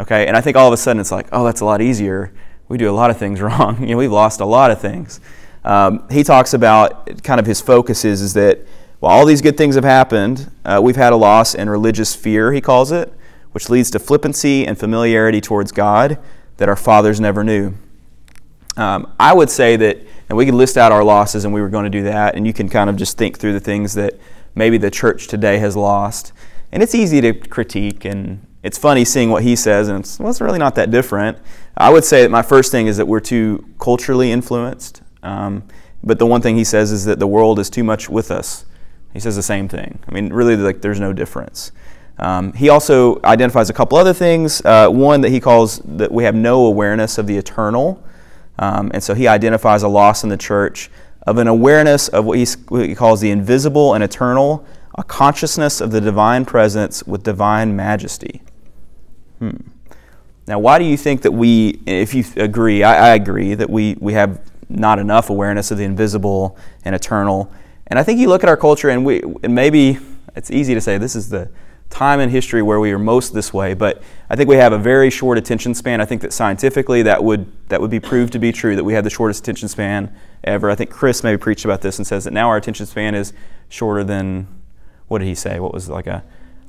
Okay, 0.00 0.26
and 0.26 0.36
I 0.36 0.40
think 0.40 0.56
all 0.56 0.68
of 0.68 0.72
a 0.72 0.76
sudden 0.76 1.00
it's 1.00 1.10
like, 1.10 1.28
oh, 1.32 1.44
that's 1.44 1.60
a 1.60 1.64
lot 1.64 1.80
easier. 1.80 2.32
We 2.68 2.78
do 2.78 2.90
a 2.90 2.92
lot 2.92 3.10
of 3.10 3.16
things 3.16 3.40
wrong. 3.42 3.80
You 3.80 3.88
know, 3.88 3.96
we've 3.96 4.12
lost 4.12 4.40
a 4.40 4.44
lot 4.46 4.70
of 4.70 4.80
things. 4.80 5.20
Um, 5.64 6.08
he 6.10 6.22
talks 6.22 6.54
about 6.54 7.22
kind 7.22 7.40
of 7.40 7.46
his 7.46 7.60
focus 7.60 8.04
is, 8.04 8.22
is 8.22 8.34
that 8.34 8.60
while 9.00 9.16
all 9.16 9.26
these 9.26 9.42
good 9.42 9.56
things 9.56 9.74
have 9.74 9.84
happened, 9.84 10.50
uh, 10.64 10.80
we've 10.82 10.96
had 10.96 11.12
a 11.12 11.16
loss 11.16 11.54
in 11.54 11.68
religious 11.68 12.14
fear, 12.14 12.52
he 12.52 12.60
calls 12.60 12.90
it, 12.90 13.12
which 13.52 13.68
leads 13.68 13.90
to 13.92 13.98
flippancy 13.98 14.66
and 14.66 14.78
familiarity 14.78 15.40
towards 15.40 15.72
God 15.72 16.18
that 16.56 16.68
our 16.68 16.76
fathers 16.76 17.20
never 17.20 17.44
knew. 17.44 17.74
Um, 18.76 19.12
I 19.18 19.34
would 19.34 19.50
say 19.50 19.76
that, 19.76 19.98
and 20.28 20.36
we 20.38 20.44
could 20.46 20.54
list 20.54 20.76
out 20.76 20.92
our 20.92 21.04
losses, 21.04 21.44
and 21.44 21.52
we 21.52 21.60
were 21.60 21.68
going 21.68 21.84
to 21.84 21.90
do 21.90 22.04
that, 22.04 22.34
and 22.34 22.46
you 22.46 22.52
can 22.52 22.68
kind 22.68 22.88
of 22.88 22.96
just 22.96 23.18
think 23.18 23.38
through 23.38 23.52
the 23.52 23.60
things 23.60 23.94
that 23.94 24.14
maybe 24.54 24.78
the 24.78 24.90
church 24.90 25.26
today 25.26 25.58
has 25.58 25.76
lost. 25.76 26.32
And 26.70 26.82
it's 26.82 26.94
easy 26.94 27.20
to 27.20 27.32
critique, 27.32 28.04
and 28.04 28.46
it's 28.68 28.76
funny 28.76 29.02
seeing 29.02 29.30
what 29.30 29.42
he 29.42 29.56
says, 29.56 29.88
and 29.88 30.00
it's, 30.00 30.20
well, 30.20 30.28
it's 30.28 30.42
really 30.42 30.58
not 30.58 30.74
that 30.74 30.90
different. 30.90 31.38
I 31.74 31.88
would 31.88 32.04
say 32.04 32.20
that 32.20 32.30
my 32.30 32.42
first 32.42 32.70
thing 32.70 32.86
is 32.86 32.98
that 32.98 33.08
we're 33.08 33.18
too 33.18 33.64
culturally 33.80 34.30
influenced. 34.30 35.00
Um, 35.22 35.62
but 36.04 36.18
the 36.18 36.26
one 36.26 36.42
thing 36.42 36.54
he 36.58 36.64
says 36.64 36.92
is 36.92 37.06
that 37.06 37.18
the 37.18 37.26
world 37.26 37.58
is 37.58 37.70
too 37.70 37.82
much 37.82 38.10
with 38.10 38.30
us. 38.30 38.66
He 39.14 39.20
says 39.20 39.36
the 39.36 39.42
same 39.42 39.68
thing. 39.68 40.00
I 40.06 40.12
mean, 40.12 40.34
really, 40.34 40.54
like 40.54 40.82
there's 40.82 41.00
no 41.00 41.14
difference. 41.14 41.72
Um, 42.18 42.52
he 42.52 42.68
also 42.68 43.22
identifies 43.24 43.70
a 43.70 43.72
couple 43.72 43.96
other 43.96 44.12
things. 44.12 44.62
Uh, 44.62 44.90
one 44.90 45.22
that 45.22 45.30
he 45.30 45.40
calls 45.40 45.78
that 45.78 46.12
we 46.12 46.24
have 46.24 46.34
no 46.34 46.66
awareness 46.66 47.16
of 47.16 47.26
the 47.26 47.38
eternal, 47.38 48.04
um, 48.58 48.90
and 48.92 49.02
so 49.02 49.14
he 49.14 49.26
identifies 49.26 49.82
a 49.82 49.88
loss 49.88 50.24
in 50.24 50.28
the 50.28 50.36
church 50.36 50.90
of 51.26 51.38
an 51.38 51.48
awareness 51.48 52.08
of 52.08 52.26
what, 52.26 52.38
what 52.68 52.86
he 52.86 52.94
calls 52.94 53.22
the 53.22 53.30
invisible 53.30 53.94
and 53.94 54.04
eternal, 54.04 54.66
a 54.98 55.04
consciousness 55.04 55.80
of 55.80 55.90
the 55.90 56.02
divine 56.02 56.44
presence 56.44 57.02
with 57.04 57.22
divine 57.22 57.74
majesty. 57.74 58.42
Hmm. 59.38 59.56
Now, 60.46 60.58
why 60.58 60.78
do 60.78 60.84
you 60.84 60.96
think 60.96 61.22
that 61.22 61.32
we, 61.32 61.80
if 61.86 62.14
you 62.14 62.24
agree, 62.36 62.82
I, 62.82 63.10
I 63.10 63.14
agree 63.14 63.54
that 63.54 63.68
we, 63.68 63.96
we 64.00 64.14
have 64.14 64.40
not 64.70 64.98
enough 64.98 65.28
awareness 65.30 65.70
of 65.70 65.78
the 65.78 65.84
invisible 65.84 66.56
and 66.84 66.94
eternal? 66.94 67.52
And 67.88 67.98
I 67.98 68.02
think 68.02 68.18
you 68.18 68.28
look 68.28 68.42
at 68.42 68.48
our 68.48 68.56
culture, 68.56 68.88
and 68.88 69.04
we, 69.04 69.22
and 69.42 69.54
maybe 69.54 69.98
it's 70.34 70.50
easy 70.50 70.72
to 70.74 70.80
say 70.80 70.96
this 70.96 71.16
is 71.16 71.28
the 71.28 71.50
time 71.90 72.20
in 72.20 72.28
history 72.28 72.62
where 72.62 72.80
we 72.80 72.92
are 72.92 72.98
most 72.98 73.32
this 73.32 73.52
way, 73.52 73.74
but 73.74 74.02
I 74.28 74.36
think 74.36 74.48
we 74.48 74.56
have 74.56 74.72
a 74.72 74.78
very 74.78 75.10
short 75.10 75.38
attention 75.38 75.74
span. 75.74 76.00
I 76.00 76.04
think 76.04 76.22
that 76.22 76.32
scientifically 76.32 77.02
that 77.02 77.24
would 77.24 77.50
that 77.68 77.80
would 77.80 77.90
be 77.90 78.00
proved 78.00 78.32
to 78.34 78.38
be 78.38 78.52
true 78.52 78.76
that 78.76 78.84
we 78.84 78.92
have 78.92 79.04
the 79.04 79.10
shortest 79.10 79.40
attention 79.40 79.68
span 79.68 80.14
ever. 80.44 80.70
I 80.70 80.74
think 80.74 80.90
Chris 80.90 81.24
maybe 81.24 81.38
preached 81.38 81.64
about 81.64 81.80
this 81.80 81.98
and 81.98 82.06
says 82.06 82.24
that 82.24 82.32
now 82.32 82.48
our 82.48 82.56
attention 82.56 82.86
span 82.86 83.14
is 83.14 83.32
shorter 83.68 84.04
than 84.04 84.46
what 85.08 85.18
did 85.18 85.26
he 85.26 85.34
say? 85.34 85.60
What 85.60 85.72
was 85.72 85.88
like 85.88 86.06
a 86.06 86.22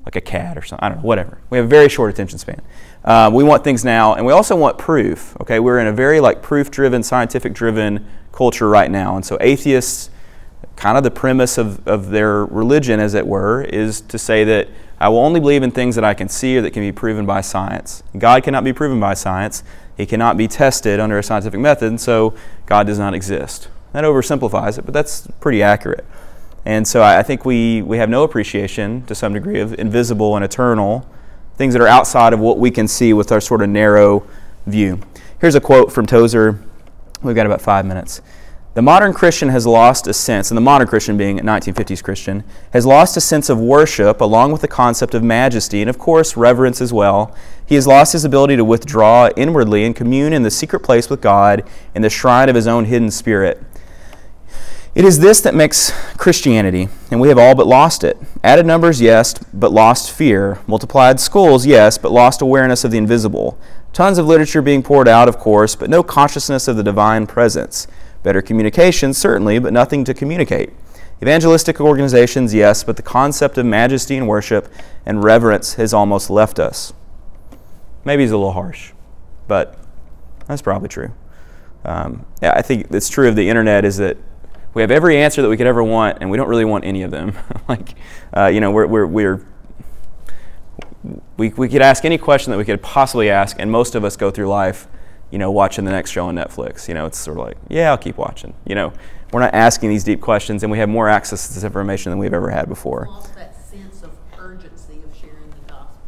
like 0.05 0.15
a 0.15 0.21
cat 0.21 0.57
or 0.57 0.61
something? 0.61 0.83
I 0.83 0.89
don't 0.89 0.99
know. 0.99 1.07
Whatever. 1.07 1.39
We 1.49 1.57
have 1.57 1.65
a 1.65 1.69
very 1.69 1.89
short 1.89 2.09
attention 2.09 2.39
span. 2.39 2.61
Uh, 3.03 3.29
we 3.33 3.43
want 3.43 3.63
things 3.63 3.85
now, 3.85 4.15
and 4.15 4.25
we 4.25 4.33
also 4.33 4.55
want 4.55 4.77
proof. 4.77 5.35
Okay, 5.41 5.59
we're 5.59 5.79
in 5.79 5.87
a 5.87 5.93
very 5.93 6.19
like 6.19 6.41
proof-driven, 6.41 7.03
scientific-driven 7.03 8.05
culture 8.31 8.69
right 8.69 8.91
now, 8.91 9.15
and 9.15 9.25
so 9.25 9.37
atheists 9.39 10.09
kind 10.75 10.97
of 10.97 11.03
the 11.03 11.11
premise 11.11 11.57
of, 11.57 11.85
of 11.87 12.09
their 12.09 12.45
religion, 12.45 12.99
as 12.99 13.13
it 13.13 13.27
were, 13.27 13.61
is 13.63 13.99
to 13.99 14.17
say 14.17 14.45
that 14.45 14.69
I 14.97 15.09
will 15.09 15.19
only 15.19 15.39
believe 15.39 15.63
in 15.63 15.71
things 15.71 15.95
that 15.95 16.05
I 16.05 16.13
can 16.13 16.29
see 16.29 16.57
or 16.57 16.61
that 16.61 16.71
can 16.71 16.83
be 16.83 16.91
proven 16.91 17.25
by 17.25 17.41
science. 17.41 18.01
God 18.17 18.43
cannot 18.43 18.63
be 18.63 18.73
proven 18.73 18.99
by 18.99 19.13
science. 19.13 19.63
He 19.97 20.05
cannot 20.05 20.37
be 20.37 20.47
tested 20.47 20.99
under 20.99 21.17
a 21.17 21.23
scientific 21.23 21.59
method, 21.59 21.87
and 21.89 21.99
so 21.99 22.33
God 22.65 22.87
does 22.87 22.97
not 22.97 23.13
exist. 23.13 23.67
That 23.91 24.03
oversimplifies 24.05 24.77
it, 24.77 24.85
but 24.85 24.93
that's 24.93 25.27
pretty 25.39 25.61
accurate. 25.61 26.05
And 26.69 26.87
so 26.87 27.01
I 27.01 27.23
think 27.23 27.45
we, 27.45 27.81
we 27.81 27.97
have 27.97 28.11
no 28.11 28.23
appreciation 28.23 29.03
to 29.07 29.15
some 29.15 29.33
degree 29.33 29.59
of 29.59 29.73
invisible 29.79 30.35
and 30.35 30.45
eternal, 30.45 31.03
things 31.55 31.73
that 31.73 31.81
are 31.81 31.87
outside 31.87 32.31
of 32.31 32.39
what 32.39 32.59
we 32.59 32.69
can 32.69 32.87
see 32.87 33.11
with 33.11 33.31
our 33.31 33.41
sort 33.41 33.63
of 33.63 33.69
narrow 33.69 34.23
view. 34.67 34.99
Here's 35.41 35.55
a 35.55 35.61
quote 35.61 35.91
from 35.91 36.05
Tozer. 36.05 36.63
We've 37.23 37.35
got 37.35 37.47
about 37.47 37.59
five 37.59 37.87
minutes. 37.87 38.21
The 38.75 38.83
modern 38.83 39.13
Christian 39.13 39.49
has 39.49 39.65
lost 39.65 40.05
a 40.05 40.13
sense, 40.13 40.51
and 40.51 40.57
the 40.57 40.61
modern 40.61 40.87
Christian 40.87 41.17
being 41.17 41.39
a 41.39 41.43
1950s 41.43 42.03
Christian, 42.03 42.43
has 42.71 42.85
lost 42.85 43.17
a 43.17 43.21
sense 43.21 43.49
of 43.49 43.59
worship 43.59 44.21
along 44.21 44.51
with 44.51 44.61
the 44.61 44.67
concept 44.67 45.15
of 45.15 45.23
majesty 45.23 45.81
and, 45.81 45.89
of 45.89 45.97
course, 45.97 46.37
reverence 46.37 46.81
as 46.81 46.93
well. 46.93 47.35
He 47.65 47.73
has 47.73 47.87
lost 47.87 48.13
his 48.13 48.25
ability 48.25 48.57
to 48.57 48.63
withdraw 48.63 49.29
inwardly 49.35 49.85
and 49.85 49.95
commune 49.95 50.33
in 50.33 50.43
the 50.43 50.51
secret 50.51 50.81
place 50.81 51.09
with 51.09 51.19
God 51.19 51.67
in 51.95 52.03
the 52.03 52.11
shrine 52.11 52.47
of 52.47 52.53
his 52.53 52.67
own 52.67 52.85
hidden 52.85 53.09
spirit. 53.09 53.59
It 54.95 55.05
is 55.05 55.19
this 55.19 55.39
that 55.41 55.53
makes 55.53 55.91
Christianity, 56.17 56.89
and 57.11 57.21
we 57.21 57.29
have 57.29 57.37
all 57.37 57.53
but 57.53 57.67
lost 57.67 58.03
it. 58.03 58.17
Added 58.43 58.65
numbers, 58.65 58.99
yes, 58.99 59.35
but 59.53 59.71
lost 59.71 60.11
fear. 60.11 60.59
Multiplied 60.65 61.19
schools, 61.19 61.65
yes, 61.65 61.97
but 61.97 62.11
lost 62.11 62.41
awareness 62.41 62.83
of 62.83 62.91
the 62.91 62.97
invisible. 62.97 63.57
Tons 63.93 64.17
of 64.17 64.25
literature 64.25 64.63
being 64.63 64.81
poured 64.81 65.07
out, 65.07 65.27
of 65.27 65.37
course, 65.37 65.75
but 65.75 65.91
no 65.91 66.01
consciousness 66.01 66.67
of 66.67 66.75
the 66.75 66.83
divine 66.83 67.27
presence. 67.27 67.87
Better 68.23 68.41
communication, 68.41 69.13
certainly, 69.13 69.59
but 69.59 69.73
nothing 69.73 70.03
to 70.05 70.13
communicate. 70.13 70.71
Evangelistic 71.21 71.79
organizations, 71.79 72.53
yes, 72.53 72.83
but 72.83 72.95
the 72.95 73.03
concept 73.03 73.57
of 73.57 73.65
majesty 73.65 74.17
and 74.17 74.27
worship 74.27 74.71
and 75.05 75.23
reverence 75.23 75.75
has 75.75 75.93
almost 75.93 76.29
left 76.29 76.59
us. 76.59 76.93
Maybe 78.05 78.23
he's 78.23 78.31
a 78.31 78.37
little 78.37 78.53
harsh, 78.53 78.93
but 79.47 79.77
that's 80.47 80.61
probably 80.61 80.89
true. 80.89 81.11
Um, 81.85 82.25
yeah, 82.41 82.53
I 82.55 82.61
think 82.63 82.87
it's 82.89 83.09
true 83.09 83.27
of 83.27 83.35
the 83.35 83.49
internet 83.49 83.85
is 83.85 83.97
that 83.97 84.17
we 84.73 84.81
have 84.81 84.91
every 84.91 85.17
answer 85.17 85.41
that 85.41 85.49
we 85.49 85.57
could 85.57 85.67
ever 85.67 85.83
want, 85.83 86.19
and 86.21 86.29
we 86.29 86.37
don't 86.37 86.47
really 86.49 86.65
want 86.65 86.85
any 86.85 87.01
of 87.01 87.11
them. 87.11 87.33
like, 87.67 87.95
uh, 88.35 88.47
you 88.47 88.61
know, 88.61 88.71
we're, 88.71 88.85
we're, 88.87 89.05
we're 89.07 89.45
we, 91.37 91.49
we 91.49 91.69
could 91.69 91.81
ask 91.81 92.03
any 92.05 92.17
question 92.17 92.51
that 92.51 92.57
we 92.57 92.65
could 92.65 92.81
possibly 92.81 93.29
ask, 93.29 93.55
and 93.59 93.71
most 93.71 93.95
of 93.95 94.03
us 94.03 94.15
go 94.17 94.29
through 94.31 94.47
life, 94.47 94.87
you 95.31 95.37
know, 95.39 95.49
watching 95.51 95.85
the 95.85 95.91
next 95.91 96.11
show 96.11 96.25
on 96.27 96.35
Netflix. 96.35 96.87
You 96.87 96.93
know, 96.93 97.05
it's 97.05 97.17
sort 97.17 97.37
of 97.37 97.45
like, 97.45 97.57
yeah, 97.69 97.89
I'll 97.89 97.97
keep 97.97 98.17
watching. 98.17 98.53
You 98.65 98.75
know, 98.75 98.93
we're 99.31 99.39
not 99.39 99.53
asking 99.53 99.89
these 99.89 100.03
deep 100.03 100.21
questions, 100.21 100.63
and 100.63 100.71
we 100.71 100.77
have 100.79 100.89
more 100.89 101.07
access 101.07 101.47
to 101.47 101.53
this 101.53 101.63
information 101.63 102.09
than 102.11 102.19
we've 102.19 102.33
ever 102.33 102.49
had 102.49 102.67
before. 102.67 103.07
Lost 103.09 103.35
that 103.35 103.55
sense 103.55 104.03
of 104.03 104.11
urgency 104.37 105.01
of 105.03 105.15
sharing 105.17 105.49
the 105.51 105.71
gospel 105.73 106.01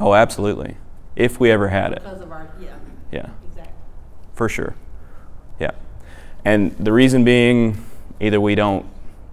Oh, 0.00 0.14
absolutely. 0.14 0.76
If 1.14 1.38
we 1.38 1.50
ever 1.50 1.68
had 1.68 1.92
it. 1.92 2.02
because 2.02 2.22
of 2.22 2.32
our, 2.32 2.50
yeah, 2.58 2.76
Yeah, 3.12 3.28
exactly. 3.46 3.74
for 4.32 4.48
sure. 4.48 4.74
Yeah. 5.60 5.72
And 6.44 6.72
the 6.78 6.92
reason 6.92 7.22
being 7.24 7.84
either 8.22 8.40
we 8.40 8.54
don't 8.54 8.86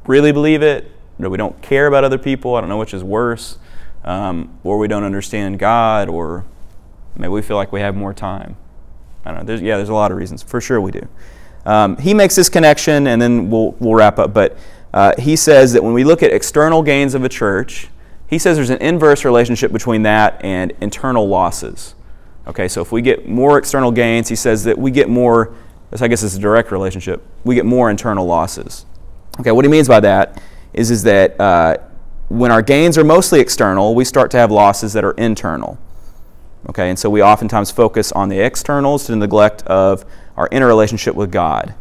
really 0.06 0.34
believe 0.34 0.62
it, 0.62 0.92
or 1.20 1.30
we 1.30 1.38
don't 1.38 1.62
care 1.62 1.88
about 1.88 2.04
other 2.04 2.18
people. 2.18 2.56
I 2.56 2.62
don't 2.62 2.70
know 2.70 2.78
which 2.78 2.94
is 2.94 3.04
worse. 3.04 3.58
Um, 4.04 4.58
or 4.64 4.78
we 4.78 4.88
don't 4.88 5.04
understand 5.04 5.60
God, 5.60 6.08
or 6.10 6.46
maybe 7.18 7.30
we 7.30 7.42
feel 7.42 7.58
like 7.58 7.72
we 7.72 7.82
have 7.82 7.96
more 7.96 8.14
time. 8.14 8.56
I 9.26 9.32
don't 9.32 9.42
know. 9.42 9.46
There's, 9.46 9.62
yeah, 9.62 9.76
there's 9.76 9.90
a 9.90 9.94
lot 9.94 10.12
of 10.12 10.18
reasons. 10.18 10.42
For 10.42 10.62
sure 10.62 10.80
we 10.80 10.92
do. 10.92 11.08
Um, 11.66 11.98
he 11.98 12.14
makes 12.14 12.36
this 12.36 12.48
connection, 12.48 13.08
and 13.08 13.22
then 13.22 13.50
we'll, 13.50 13.72
we'll 13.80 13.94
wrap 13.94 14.18
up. 14.18 14.34
But 14.34 14.58
uh, 14.94 15.14
he 15.20 15.36
says 15.36 15.74
that 15.74 15.84
when 15.84 15.94
we 15.94 16.06
look 16.06 16.24
at 16.24 16.32
external 16.32 16.82
gains 16.82 17.14
of 17.14 17.24
a 17.26 17.30
church, 17.30 17.90
he 18.28 18.40
says 18.40 18.56
there's 18.56 18.70
an 18.70 18.82
inverse 18.82 19.26
relationship 19.26 19.72
between 19.72 20.04
that 20.04 20.44
and 20.44 20.72
internal 20.80 21.28
losses. 21.28 21.96
Okay, 22.48 22.68
so 22.68 22.82
if 22.82 22.92
we 22.92 23.02
get 23.02 23.28
more 23.28 23.58
external 23.58 23.92
gains, 23.92 24.30
he 24.30 24.36
says 24.36 24.64
that 24.64 24.78
we 24.78 24.92
get 24.92 25.10
more, 25.10 25.54
this 25.92 26.02
I 26.02 26.08
guess 26.08 26.24
is 26.24 26.36
a 26.36 26.40
direct 26.40 26.72
relationship, 26.72 27.26
we 27.44 27.56
get 27.56 27.66
more 27.66 27.90
internal 27.90 28.26
losses. 28.26 28.86
Okay, 29.40 29.52
what 29.52 29.66
he 29.66 29.72
means 29.72 29.88
by 29.88 30.00
that 30.02 30.42
is, 30.74 30.92
is 30.92 31.04
that 31.04 31.40
uh, 31.40 31.78
when 32.30 32.52
our 32.52 32.62
gains 32.62 32.98
are 32.98 33.04
mostly 33.04 33.40
external, 33.40 33.96
we 33.96 34.06
start 34.06 34.32
to 34.32 34.38
have 34.38 34.52
losses 34.52 34.94
that 34.94 35.04
are 35.04 35.14
internal. 35.14 35.78
Okay, 36.70 36.90
and 36.90 37.00
so 37.00 37.10
we 37.10 37.24
oftentimes 37.24 37.72
focus 37.72 38.12
on 38.12 38.30
the 38.30 38.40
externals 38.40 39.06
to 39.06 39.14
the 39.14 39.18
neglect 39.18 39.64
of 39.64 40.06
our 40.36 40.48
inner 40.52 40.68
relationship 40.68 41.16
with 41.16 41.32
God. 41.32 41.74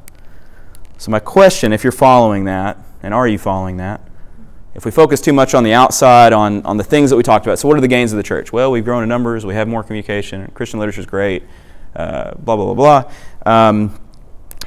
So, 0.98 1.10
my 1.10 1.20
question, 1.20 1.72
if 1.72 1.84
you're 1.84 1.92
following 1.92 2.44
that, 2.44 2.78
and 3.02 3.12
are 3.12 3.28
you 3.28 3.38
following 3.38 3.76
that? 3.76 4.00
If 4.74 4.84
we 4.84 4.90
focus 4.90 5.20
too 5.20 5.32
much 5.32 5.54
on 5.54 5.64
the 5.64 5.72
outside, 5.72 6.32
on, 6.32 6.64
on 6.64 6.76
the 6.76 6.84
things 6.84 7.10
that 7.10 7.16
we 7.16 7.22
talked 7.22 7.44
about, 7.46 7.58
so 7.58 7.66
what 7.66 7.76
are 7.76 7.80
the 7.80 7.88
gains 7.88 8.12
of 8.12 8.16
the 8.16 8.22
church? 8.22 8.52
Well, 8.52 8.70
we've 8.70 8.84
grown 8.84 9.02
in 9.02 9.08
numbers, 9.08 9.44
we 9.44 9.54
have 9.54 9.66
more 9.66 9.82
communication, 9.82 10.50
Christian 10.54 10.78
literature 10.78 11.00
is 11.00 11.06
great, 11.06 11.42
uh, 11.98 12.34
blah, 12.38 12.56
blah, 12.56 12.72
blah, 12.72 13.02
blah. 13.02 13.12
Um, 13.44 14.00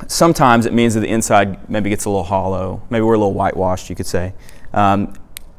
sometimes 0.07 0.65
it 0.65 0.73
means 0.73 0.93
that 0.93 0.99
the 0.99 1.07
inside 1.07 1.69
maybe 1.69 1.89
gets 1.89 2.05
a 2.05 2.09
little 2.09 2.23
hollow. 2.23 2.83
Maybe 2.89 3.03
we're 3.03 3.13
a 3.13 3.17
little 3.17 3.33
whitewashed, 3.33 3.89
you 3.89 3.95
could 3.95 4.05
say. 4.05 4.33
Um, 4.73 5.13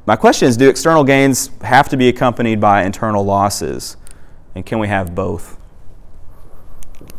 my 0.05 0.17
question 0.17 0.49
is 0.49 0.57
do 0.57 0.69
external 0.69 1.05
gains 1.05 1.51
have 1.63 1.89
to 1.91 1.97
be 1.97 2.09
accompanied 2.09 2.61
by 2.61 2.85
internal 2.85 3.25
losses? 3.25 3.97
And 4.55 4.67
can 4.67 4.79
we 4.79 4.89
have 4.89 5.15
both? 5.15 5.59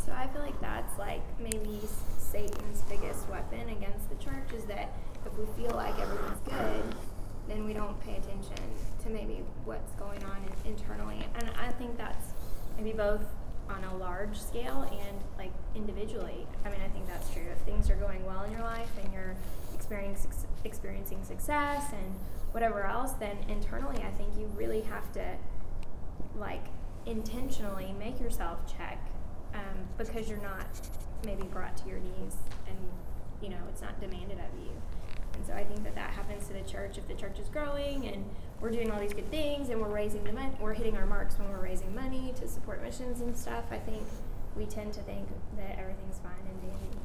So 0.06 0.12
I 0.12 0.28
feel 0.28 0.42
like 0.42 0.60
that's 0.62 1.00
like 1.00 1.22
maybe 1.40 1.80
Satan's 2.18 2.82
biggest 2.84 3.28
weapon 3.30 3.70
against 3.70 4.10
the 4.10 4.16
church 4.24 4.54
is 4.56 4.66
that 4.66 4.94
if 5.26 5.34
we 5.38 5.46
feel 5.64 5.76
like 5.76 5.98
everything's 6.00 6.40
good, 6.46 6.96
then 7.48 7.66
we 7.66 7.74
don't 7.74 8.00
pay 8.02 8.18
attention 8.18 8.58
to 9.04 9.10
maybe 9.10 9.42
what's 9.66 9.92
going 9.94 10.24
on 10.26 10.38
in- 10.66 10.74
internally. 10.74 11.26
And 11.36 11.50
I 11.58 11.72
think 11.72 11.98
that's 11.98 12.34
maybe 12.78 12.92
both 12.92 13.22
on 13.70 13.84
a 13.84 13.98
large 13.98 14.38
scale 14.40 14.82
and 14.92 15.18
like 15.38 15.52
individually. 15.76 16.46
I 16.66 16.70
mean, 16.70 16.82
I 16.84 16.90
think 16.90 17.08
that's 17.08 17.30
true. 17.32 17.46
If 17.52 17.60
things 17.60 17.90
are 17.90 17.96
going 17.96 18.26
well 18.26 18.44
in 18.44 18.52
your 18.52 18.62
life 18.62 18.90
and 19.02 19.14
you're 19.14 19.36
experiencing 19.74 20.32
experiencing 20.64 21.24
success 21.54 21.94
and 21.94 22.16
whatever 22.52 22.84
else, 22.84 23.14
then 23.14 23.38
internally, 23.48 24.02
I 24.04 24.12
think 24.12 24.30
you 24.38 24.48
really 24.56 24.82
have 24.82 25.12
to 25.14 25.36
like 26.36 26.66
intentionally 27.06 27.94
make 28.00 28.20
yourself 28.20 28.60
check 28.78 29.00
um, 29.54 29.88
because 29.98 30.30
you're 30.30 30.42
not 30.42 30.66
maybe 31.26 31.44
brought 31.44 31.76
to 31.78 31.88
your 31.88 32.00
knees 32.00 32.36
and 32.68 32.78
you 33.42 33.50
know 33.50 33.58
it's 33.70 33.82
not 33.82 34.00
demanded 34.00 34.40
of 34.40 34.60
you. 34.64 34.72
And 35.36 35.46
so 35.46 35.54
i 35.54 35.64
think 35.64 35.84
that 35.84 35.96
that 35.96 36.12
happens 36.12 36.48
to 36.48 36.54
the 36.54 36.62
church. 36.62 36.98
If 36.98 37.08
the 37.08 37.16
church 37.16 37.40
is 37.40 37.50
growing 37.50 38.08
and 38.08 38.24
we're 38.62 38.72
doing 38.72 38.92
all 38.92 39.00
these 39.00 39.14
good 39.14 39.30
things 39.30 39.70
and 39.70 39.82
we're 39.82 39.94
raising 39.94 40.24
the 40.24 40.32
money 40.32 40.56
we're 40.60 40.74
hitting 40.74 40.96
our 40.96 41.06
marks 41.06 41.38
when 41.38 41.50
we're 41.50 41.64
raising 41.64 41.94
money 41.94 42.34
to 42.40 42.48
support 42.48 42.82
missions 42.82 43.20
and 43.20 43.36
stuff 43.36 43.66
i 43.72 43.78
think 43.78 44.04
we 44.56 44.66
tend 44.66 44.94
to 44.94 45.02
think 45.02 45.28
that 45.58 45.78
everything's 45.78 46.20
fine 46.20 46.32
and 46.48 46.62
dandy 46.62 46.98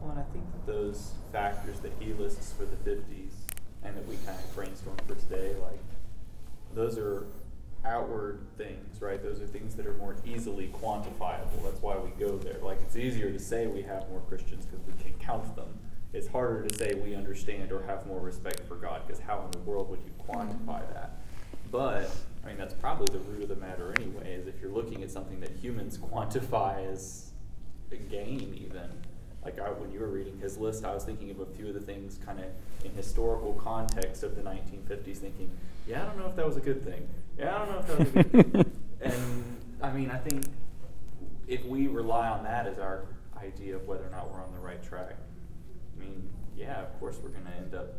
Well, 0.00 0.12
and 0.12 0.20
I 0.20 0.24
think 0.32 0.44
that 0.52 0.66
those 0.66 1.12
factors 1.32 1.78
that 1.80 1.92
he 2.00 2.12
lists 2.14 2.52
for 2.52 2.64
the 2.64 2.76
50s 2.90 3.32
and 3.82 3.96
that 3.96 4.06
we 4.06 4.16
kind 4.26 4.38
of 4.38 4.56
brainstormed 4.56 5.00
for 5.06 5.14
today, 5.14 5.54
like, 5.62 5.80
those 6.74 6.96
are 6.98 7.26
outward 7.84 8.40
things, 8.56 9.00
right? 9.00 9.22
Those 9.22 9.40
are 9.40 9.46
things 9.46 9.74
that 9.76 9.86
are 9.86 9.94
more 9.94 10.16
easily 10.24 10.72
quantifiable. 10.82 11.62
That's 11.62 11.80
why 11.82 11.96
we 11.96 12.10
go 12.10 12.36
there. 12.38 12.58
Like, 12.62 12.78
it's 12.82 12.96
easier 12.96 13.30
to 13.30 13.38
say 13.38 13.66
we 13.66 13.82
have 13.82 14.08
more 14.10 14.20
Christians 14.28 14.66
because 14.66 14.84
we 14.86 14.92
can 15.02 15.12
count 15.18 15.54
them. 15.56 15.68
It's 16.12 16.26
harder 16.26 16.66
to 16.66 16.76
say 16.76 16.94
we 16.94 17.14
understand 17.14 17.70
or 17.72 17.82
have 17.82 18.06
more 18.06 18.20
respect 18.20 18.60
for 18.66 18.74
God 18.76 19.02
because 19.06 19.22
how 19.22 19.44
in 19.44 19.50
the 19.52 19.58
world 19.58 19.88
would 19.90 20.00
you 20.00 20.10
quantify 20.28 20.82
mm-hmm. 20.82 20.94
that? 20.94 21.18
But, 21.70 22.10
I 22.44 22.48
mean, 22.48 22.56
that's 22.56 22.74
probably 22.74 23.16
the 23.16 23.24
root 23.24 23.44
of 23.44 23.48
the 23.48 23.56
matter 23.56 23.94
anyway, 23.96 24.34
is 24.34 24.46
if 24.46 24.60
you're 24.60 24.72
looking 24.72 25.02
at 25.02 25.10
something 25.10 25.40
that 25.40 25.52
humans 25.62 25.98
quantify 26.12 26.90
as 26.90 27.30
a 27.92 27.96
gain, 27.96 28.54
even. 28.54 28.90
Like 29.44 29.58
I, 29.58 29.70
when 29.70 29.90
you 29.90 30.00
were 30.00 30.08
reading 30.08 30.38
his 30.38 30.58
list, 30.58 30.84
I 30.84 30.92
was 30.92 31.04
thinking 31.04 31.30
of 31.30 31.40
a 31.40 31.46
few 31.46 31.68
of 31.68 31.74
the 31.74 31.80
things 31.80 32.18
kind 32.24 32.40
of 32.40 32.46
in 32.84 32.92
historical 32.92 33.54
context 33.54 34.22
of 34.22 34.36
the 34.36 34.42
1950s, 34.42 35.16
thinking, 35.16 35.50
yeah, 35.86 36.02
I 36.02 36.06
don't 36.06 36.18
know 36.18 36.26
if 36.26 36.36
that 36.36 36.46
was 36.46 36.56
a 36.56 36.60
good 36.60 36.84
thing. 36.84 37.08
Yeah, 37.38 37.56
I 37.56 37.58
don't 37.58 37.72
know 37.72 37.78
if 37.78 37.86
that 37.86 37.98
was 37.98 38.08
a 38.08 38.32
good 38.32 38.52
thing. 38.52 38.72
and 39.00 39.44
I 39.82 39.92
mean, 39.92 40.10
I 40.10 40.18
think 40.18 40.44
if 41.48 41.64
we 41.64 41.86
rely 41.86 42.28
on 42.28 42.44
that 42.44 42.66
as 42.66 42.78
our 42.78 43.06
idea 43.42 43.76
of 43.76 43.86
whether 43.88 44.06
or 44.06 44.10
not 44.10 44.30
we're 44.30 44.42
on 44.42 44.52
the 44.52 44.60
right 44.60 44.82
track, 44.82 45.16
I 45.96 46.00
mean, 46.00 46.28
yeah, 46.56 46.80
of 46.82 47.00
course 47.00 47.18
we're 47.22 47.30
going 47.30 47.46
to 47.46 47.56
end 47.56 47.74
up 47.74 47.94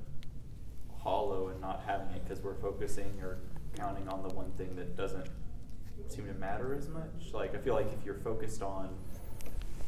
hollow 0.99 1.47
and 1.47 1.59
not 1.59 1.81
having 1.85 2.07
it 2.15 2.23
because 2.23 2.43
we're 2.43 2.55
focusing 2.55 3.11
or 3.21 3.39
counting 3.75 4.07
on 4.07 4.21
the 4.21 4.29
one 4.29 4.51
thing 4.51 4.75
that 4.75 4.95
doesn't 4.95 5.27
seem 6.07 6.27
to 6.27 6.33
matter 6.35 6.75
as 6.75 6.87
much. 6.89 7.33
Like, 7.33 7.55
I 7.55 7.57
feel 7.57 7.73
like 7.73 7.91
if 7.91 8.05
you're 8.05 8.15
focused 8.15 8.61
on 8.61 8.89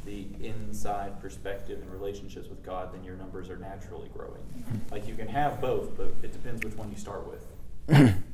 the 0.05 0.25
inside 0.41 1.21
perspective 1.21 1.81
and 1.81 1.91
relationships 1.91 2.49
with 2.49 2.63
God, 2.63 2.93
then 2.93 3.03
your 3.03 3.15
numbers 3.15 3.49
are 3.49 3.57
naturally 3.57 4.09
growing. 4.13 4.41
Like, 4.91 5.07
you 5.07 5.15
can 5.15 5.27
have 5.27 5.61
both, 5.61 5.95
but 5.97 6.13
it 6.23 6.31
depends 6.31 6.63
which 6.63 6.75
one 6.75 6.91
you 6.91 6.97
start 6.97 7.25
with. 7.27 8.15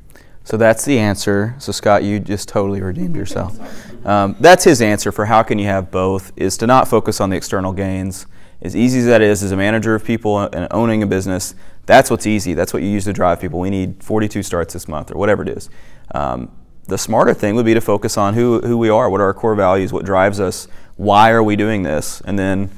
So 0.50 0.58
that's 0.58 0.84
the 0.84 0.98
answer. 0.98 1.54
So 1.60 1.72
Scott, 1.72 2.04
you 2.04 2.20
just 2.20 2.50
totally 2.50 2.82
redeemed 2.82 3.16
yourself. 3.16 3.60
Um, 4.04 4.36
that's 4.40 4.64
his 4.64 4.82
answer 4.82 5.12
for 5.12 5.26
how 5.26 5.44
can 5.44 5.60
you 5.60 5.66
have 5.66 5.92
both 5.92 6.32
is 6.36 6.58
to 6.58 6.66
not 6.66 6.88
focus 6.88 7.22
on 7.22 7.30
the 7.30 7.38
external 7.38 7.72
gains. 7.72 8.26
As 8.64 8.76
easy 8.76 9.00
as 9.02 9.06
that 9.06 9.22
is, 9.22 9.44
as 9.44 9.52
a 9.52 9.58
manager 9.58 9.94
of 9.94 10.04
people 10.04 10.40
and 10.40 10.68
owning 10.72 11.04
a 11.04 11.06
business, 11.06 11.54
that's 11.86 12.10
what's 12.10 12.26
easy. 12.26 12.56
That's 12.56 12.74
what 12.74 12.82
you 12.82 12.90
use 12.90 13.04
to 13.06 13.14
drive 13.14 13.40
people. 13.40 13.60
We 13.60 13.70
need 13.70 14.04
42 14.04 14.42
starts 14.42 14.74
this 14.74 14.88
month 14.88 15.12
or 15.12 15.20
whatever 15.20 15.44
it 15.44 15.50
is. 15.50 15.70
Um, 16.16 16.52
the 16.90 16.98
smarter 16.98 17.34
thing 17.34 17.56
would 17.56 17.66
be 17.66 17.74
to 17.74 17.82
focus 17.82 18.18
on 18.18 18.34
who, 18.34 18.60
who 18.62 18.78
we 18.78 18.90
are, 18.90 19.10
what 19.10 19.22
are 19.22 19.26
our 19.26 19.34
core 19.34 19.56
values, 19.56 19.94
what 19.94 20.06
drives 20.06 20.40
us, 20.40 20.68
why 20.98 21.32
are 21.32 21.44
we 21.44 21.56
doing 21.56 21.84
this, 21.84 22.22
and 22.22 22.38
then 22.38 22.70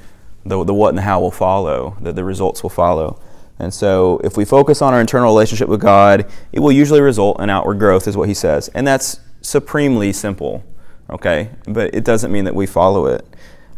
the, 0.46 0.64
the 0.64 0.74
what 0.74 0.90
and 0.90 0.98
the 0.98 1.04
how 1.04 1.20
will 1.20 1.32
follow, 1.32 1.98
the, 2.02 2.12
the 2.12 2.24
results 2.24 2.62
will 2.64 2.70
follow. 2.70 3.20
And 3.58 3.74
so, 3.74 4.20
if 4.24 4.38
we 4.38 4.46
focus 4.46 4.82
on 4.82 4.94
our 4.94 5.00
internal 5.00 5.32
relationship 5.32 5.70
with 5.70 5.82
God, 5.82 6.30
it 6.52 6.60
will 6.60 6.72
usually 6.72 7.02
result 7.02 7.40
in 7.40 7.50
outward 7.50 7.78
growth, 7.78 8.08
is 8.08 8.18
what 8.18 8.28
he 8.28 8.34
says. 8.34 8.70
And 8.70 8.88
that's 8.88 9.20
supremely 9.42 10.14
simple, 10.14 10.64
okay? 11.10 11.52
But 11.68 11.94
it 11.94 12.04
doesn't 12.04 12.32
mean 12.32 12.46
that 12.46 12.56
we 12.56 12.66
follow 12.66 13.06
it. 13.06 13.26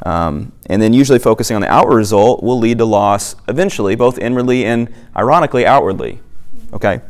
Um, 0.05 0.51
and 0.67 0.81
then 0.81 0.93
usually 0.93 1.19
focusing 1.19 1.55
on 1.55 1.61
the 1.61 1.71
outward 1.71 1.95
result 1.95 2.43
will 2.43 2.59
lead 2.59 2.77
to 2.77 2.85
loss 2.85 3.35
eventually, 3.47 3.95
both 3.95 4.17
inwardly 4.17 4.65
and 4.65 4.93
ironically 5.15 5.65
outwardly. 5.65 6.19
Okay? 6.73 7.01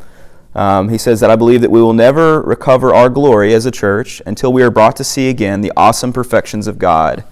Um, 0.55 0.89
he 0.89 0.97
says 0.97 1.19
that 1.19 1.31
I 1.31 1.35
believe 1.35 1.61
that 1.61 1.71
we 1.71 1.81
will 1.81 1.93
never 1.93 2.41
recover 2.41 2.93
our 2.93 3.09
glory 3.09 3.53
as 3.53 3.65
a 3.65 3.71
church 3.71 4.21
until 4.25 4.53
we 4.53 4.61
are 4.61 4.69
brought 4.69 4.95
to 4.97 5.03
see 5.03 5.29
again 5.29 5.61
the 5.61 5.71
awesome 5.75 6.13
perfections 6.13 6.67
of 6.67 6.77
God. 6.77 7.23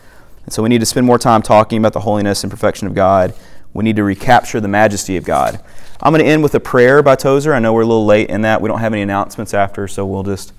And 0.46 0.54
so 0.54 0.64
we 0.64 0.70
need 0.70 0.80
to 0.80 0.86
spend 0.86 1.06
more 1.06 1.20
time 1.20 1.42
talking 1.42 1.78
about 1.78 1.94
the 1.94 2.00
holiness 2.00 2.44
and 2.44 2.50
perfection 2.50 2.88
of 2.88 2.96
God. 2.96 3.34
We 3.74 3.84
need 3.84 3.96
to 3.98 4.04
recapture 4.04 4.60
the 4.60 4.68
majesty 4.68 5.18
of 5.18 5.24
God. 5.24 5.64
I'm 6.02 6.12
going 6.14 6.24
to 6.24 6.30
end 6.30 6.42
with 6.42 6.56
a 6.56 6.60
prayer 6.60 7.04
by 7.04 7.16
Tozer. 7.16 7.54
I 7.54 7.60
know 7.60 7.74
we're 7.74 7.84
a 7.84 7.86
little 7.86 8.06
late 8.06 8.30
in 8.30 8.42
that. 8.42 8.60
We 8.60 8.68
don't 8.68 8.80
have 8.80 8.92
any 8.92 9.04
announcements 9.04 9.54
after, 9.54 9.88
so 9.88 10.06
we'll 10.06 10.24
just 10.24 10.54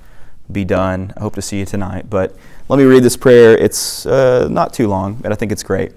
be 0.50 0.64
done. 0.64 1.12
I 1.16 1.20
hope 1.20 1.34
to 1.34 1.42
see 1.42 1.58
you 1.58 1.66
tonight. 1.66 2.08
But 2.08 2.36
let 2.68 2.78
me 2.78 2.84
read 2.84 3.02
this 3.02 3.16
prayer. 3.16 3.56
It's 3.58 4.06
uh, 4.06 4.46
not 4.48 4.72
too 4.72 4.86
long, 4.86 5.14
but 5.14 5.32
I 5.32 5.34
think 5.34 5.50
it's 5.50 5.64
great. 5.64 5.92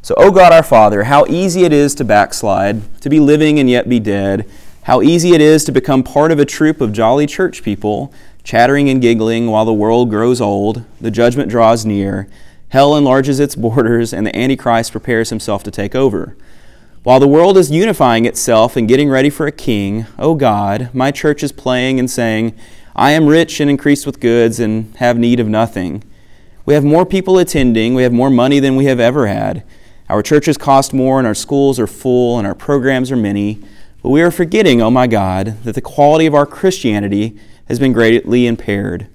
So, 0.00 0.14
O 0.16 0.30
God 0.30 0.52
our 0.52 0.62
Father, 0.62 1.04
how 1.04 1.26
easy 1.26 1.64
it 1.64 1.72
is 1.72 1.94
to 1.96 2.04
backslide, 2.04 3.00
to 3.02 3.10
be 3.10 3.20
living 3.20 3.58
and 3.58 3.68
yet 3.68 3.88
be 3.88 4.00
dead. 4.00 4.48
How 4.88 5.02
easy 5.02 5.34
it 5.34 5.42
is 5.42 5.66
to 5.66 5.70
become 5.72 6.02
part 6.02 6.32
of 6.32 6.38
a 6.38 6.46
troop 6.46 6.80
of 6.80 6.94
jolly 6.94 7.26
church 7.26 7.62
people, 7.62 8.10
chattering 8.42 8.88
and 8.88 9.02
giggling 9.02 9.50
while 9.50 9.66
the 9.66 9.72
world 9.74 10.08
grows 10.08 10.40
old, 10.40 10.82
the 10.98 11.10
judgment 11.10 11.50
draws 11.50 11.84
near, 11.84 12.26
hell 12.70 12.96
enlarges 12.96 13.38
its 13.38 13.54
borders, 13.54 14.14
and 14.14 14.26
the 14.26 14.34
Antichrist 14.34 14.92
prepares 14.92 15.28
himself 15.28 15.62
to 15.64 15.70
take 15.70 15.94
over. 15.94 16.38
While 17.02 17.20
the 17.20 17.28
world 17.28 17.58
is 17.58 17.70
unifying 17.70 18.24
itself 18.24 18.78
and 18.78 18.88
getting 18.88 19.10
ready 19.10 19.28
for 19.28 19.46
a 19.46 19.52
king, 19.52 20.06
O 20.18 20.34
God, 20.34 20.88
my 20.94 21.10
church 21.10 21.42
is 21.42 21.52
playing 21.52 21.98
and 21.98 22.10
saying, 22.10 22.58
I 22.96 23.10
am 23.10 23.26
rich 23.26 23.60
and 23.60 23.68
increased 23.68 24.06
with 24.06 24.20
goods 24.20 24.58
and 24.58 24.96
have 24.96 25.18
need 25.18 25.38
of 25.38 25.48
nothing. 25.48 26.02
We 26.64 26.72
have 26.72 26.82
more 26.82 27.04
people 27.04 27.38
attending, 27.38 27.92
we 27.92 28.04
have 28.04 28.12
more 28.14 28.30
money 28.30 28.58
than 28.58 28.74
we 28.74 28.86
have 28.86 29.00
ever 29.00 29.26
had. 29.26 29.64
Our 30.08 30.22
churches 30.22 30.56
cost 30.56 30.94
more, 30.94 31.18
and 31.18 31.26
our 31.26 31.34
schools 31.34 31.78
are 31.78 31.86
full, 31.86 32.38
and 32.38 32.46
our 32.46 32.54
programs 32.54 33.12
are 33.12 33.16
many. 33.16 33.62
But 34.08 34.12
we 34.12 34.22
are 34.22 34.30
forgetting, 34.30 34.80
oh 34.80 34.90
my 34.90 35.06
God, 35.06 35.62
that 35.64 35.74
the 35.74 35.82
quality 35.82 36.24
of 36.24 36.34
our 36.34 36.46
Christianity 36.46 37.36
has 37.66 37.78
been 37.78 37.92
greatly 37.92 38.46
impaired. 38.46 39.06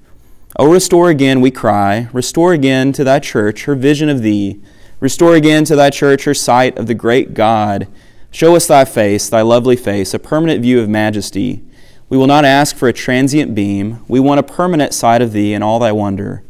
Oh, 0.60 0.72
restore 0.72 1.10
again, 1.10 1.42
we 1.42 1.50
cry. 1.50 2.10
Restore 2.14 2.54
again 2.54 2.94
to 2.94 3.04
thy 3.04 3.18
church 3.18 3.64
her 3.64 3.74
vision 3.74 4.08
of 4.08 4.22
thee. 4.22 4.62
Restore 5.00 5.34
again 5.34 5.66
to 5.66 5.76
thy 5.76 5.90
church 5.90 6.26
her 6.26 6.36
sight 6.36 6.78
of 6.78 6.86
the 6.86 6.94
great 6.94 7.34
God. 7.34 7.88
Show 8.30 8.56
us 8.56 8.68
thy 8.68 8.86
face, 8.86 9.28
thy 9.30 9.42
lovely 9.42 9.76
face, 9.76 10.14
a 10.14 10.20
permanent 10.20 10.62
view 10.62 10.80
of 10.80 10.90
majesty. 10.90 11.64
We 12.08 12.16
will 12.16 12.28
not 12.28 12.46
ask 12.46 12.76
for 12.76 12.88
a 12.88 12.94
transient 12.94 13.56
beam. 13.56 14.06
We 14.08 14.20
want 14.20 14.42
a 14.42 14.44
permanent 14.44 14.94
sight 14.94 15.24
of 15.24 15.32
Thee 15.32 15.56
and 15.56 15.64
all 15.64 15.80
Thy 15.80 15.92
wonder. 15.92 16.44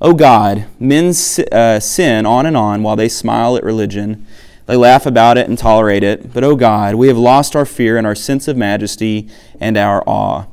O 0.00 0.14
God, 0.14 0.64
men 0.80 1.12
uh, 1.52 1.80
sin 1.80 2.24
on 2.24 2.46
and 2.46 2.56
on 2.56 2.82
while 2.82 2.96
they 2.96 3.10
smile 3.10 3.58
at 3.58 3.62
religion. 3.62 4.26
They 4.66 4.76
laugh 4.76 5.06
about 5.06 5.36
it 5.36 5.48
and 5.48 5.58
tolerate 5.58 6.02
it. 6.02 6.32
But, 6.32 6.44
O 6.44 6.56
God, 6.56 6.94
we 6.94 7.08
have 7.08 7.18
lost 7.18 7.54
our 7.54 7.66
fear 7.66 7.98
and 7.98 8.06
our 8.06 8.14
sense 8.14 8.48
of 8.48 8.56
majesty 8.56 9.28
and 9.60 9.76
our 9.76 10.02
awe. 10.06 10.46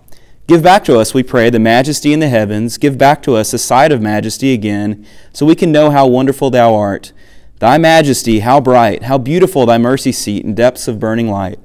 Give 0.47 0.61
back 0.61 0.83
to 0.85 0.99
us, 0.99 1.13
we 1.13 1.23
pray, 1.23 1.49
the 1.49 1.59
majesty 1.59 2.11
in 2.11 2.19
the 2.19 2.27
heavens. 2.27 2.77
Give 2.77 2.97
back 2.97 3.21
to 3.23 3.35
us 3.35 3.53
a 3.53 3.57
sight 3.57 3.91
of 3.91 4.01
majesty 4.01 4.53
again, 4.53 5.05
so 5.31 5.45
we 5.45 5.55
can 5.55 5.71
know 5.71 5.91
how 5.91 6.07
wonderful 6.07 6.49
Thou 6.49 6.75
art. 6.75 7.13
Thy 7.59 7.77
majesty, 7.77 8.39
how 8.39 8.59
bright, 8.59 9.03
how 9.03 9.17
beautiful 9.17 9.65
Thy 9.65 9.77
mercy 9.77 10.11
seat 10.11 10.43
in 10.43 10.55
depths 10.55 10.89
of 10.89 10.99
burning 10.99 11.29
light. 11.29 11.57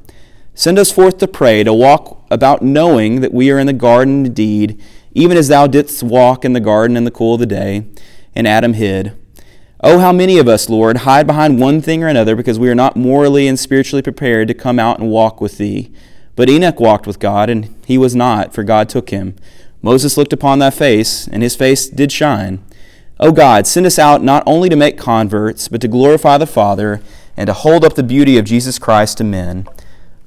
Send 0.55 0.79
us 0.79 0.93
forth 0.93 1.19
to 1.19 1.27
pray, 1.27 1.65
to 1.65 1.75
walk 1.75 2.25
about 2.31 2.63
knowing 2.63 3.23
that 3.23 3.35
we 3.35 3.51
are 3.51 3.59
in 3.59 3.67
the 3.67 3.73
garden 3.73 4.27
indeed, 4.27 4.81
even 5.15 5.37
as 5.37 5.49
thou 5.49 5.67
didst 5.67 6.03
walk 6.03 6.45
in 6.45 6.53
the 6.53 6.61
garden 6.61 6.97
in 6.97 7.05
the 7.05 7.11
cool 7.11 7.35
of 7.35 7.41
the 7.41 7.47
day, 7.47 7.87
and 8.35 8.47
Adam 8.47 8.75
hid. 8.75 9.17
Oh, 9.81 9.99
how 9.99 10.11
many 10.11 10.39
of 10.39 10.49
us, 10.49 10.71
Lord, 10.71 10.99
hide 10.99 11.27
behind 11.27 11.61
one 11.61 11.83
thing 11.83 12.03
or 12.03 12.09
another 12.09 12.35
because 12.35 12.59
we 12.59 12.71
are 12.71 12.75
not 12.75 12.97
morally 12.97 13.47
and 13.47 13.59
spiritually 13.59 14.01
prepared 14.01 14.49
to 14.49 14.55
come 14.55 14.79
out 14.79 14.99
and 14.99 15.11
walk 15.11 15.39
with 15.39 15.59
thee. 15.59 15.93
But 16.35 16.49
Enoch 16.49 16.81
walked 16.81 17.07
with 17.07 17.19
God, 17.19 17.51
and 17.51 17.75
he 17.87 17.99
was 17.99 18.15
not, 18.15 18.55
for 18.55 18.63
God 18.63 18.89
took 18.89 19.11
him. 19.11 19.37
Moses 19.83 20.17
looked 20.17 20.33
upon 20.33 20.59
thy 20.59 20.71
face, 20.71 21.29
and 21.29 21.43
his 21.43 21.55
face 21.55 21.89
did 21.89 22.11
shine. 22.11 22.65
O 23.21 23.33
God, 23.33 23.67
send 23.67 23.85
us 23.85 23.99
out 23.99 24.23
not 24.23 24.43
only 24.47 24.69
to 24.71 24.77
make 24.77 24.99
converts, 24.99 25.69
but 25.69 25.81
to 25.83 25.89
glorify 25.89 26.39
the 26.39 26.47
Father, 26.47 27.03
and 27.37 27.47
to 27.47 27.53
hold 27.53 27.85
up 27.85 27.95
the 27.95 28.03
beauty 28.03 28.39
of 28.39 28.47
Jesus 28.47 28.79
Christ 28.79 29.19
to 29.19 29.25
men. 29.25 29.69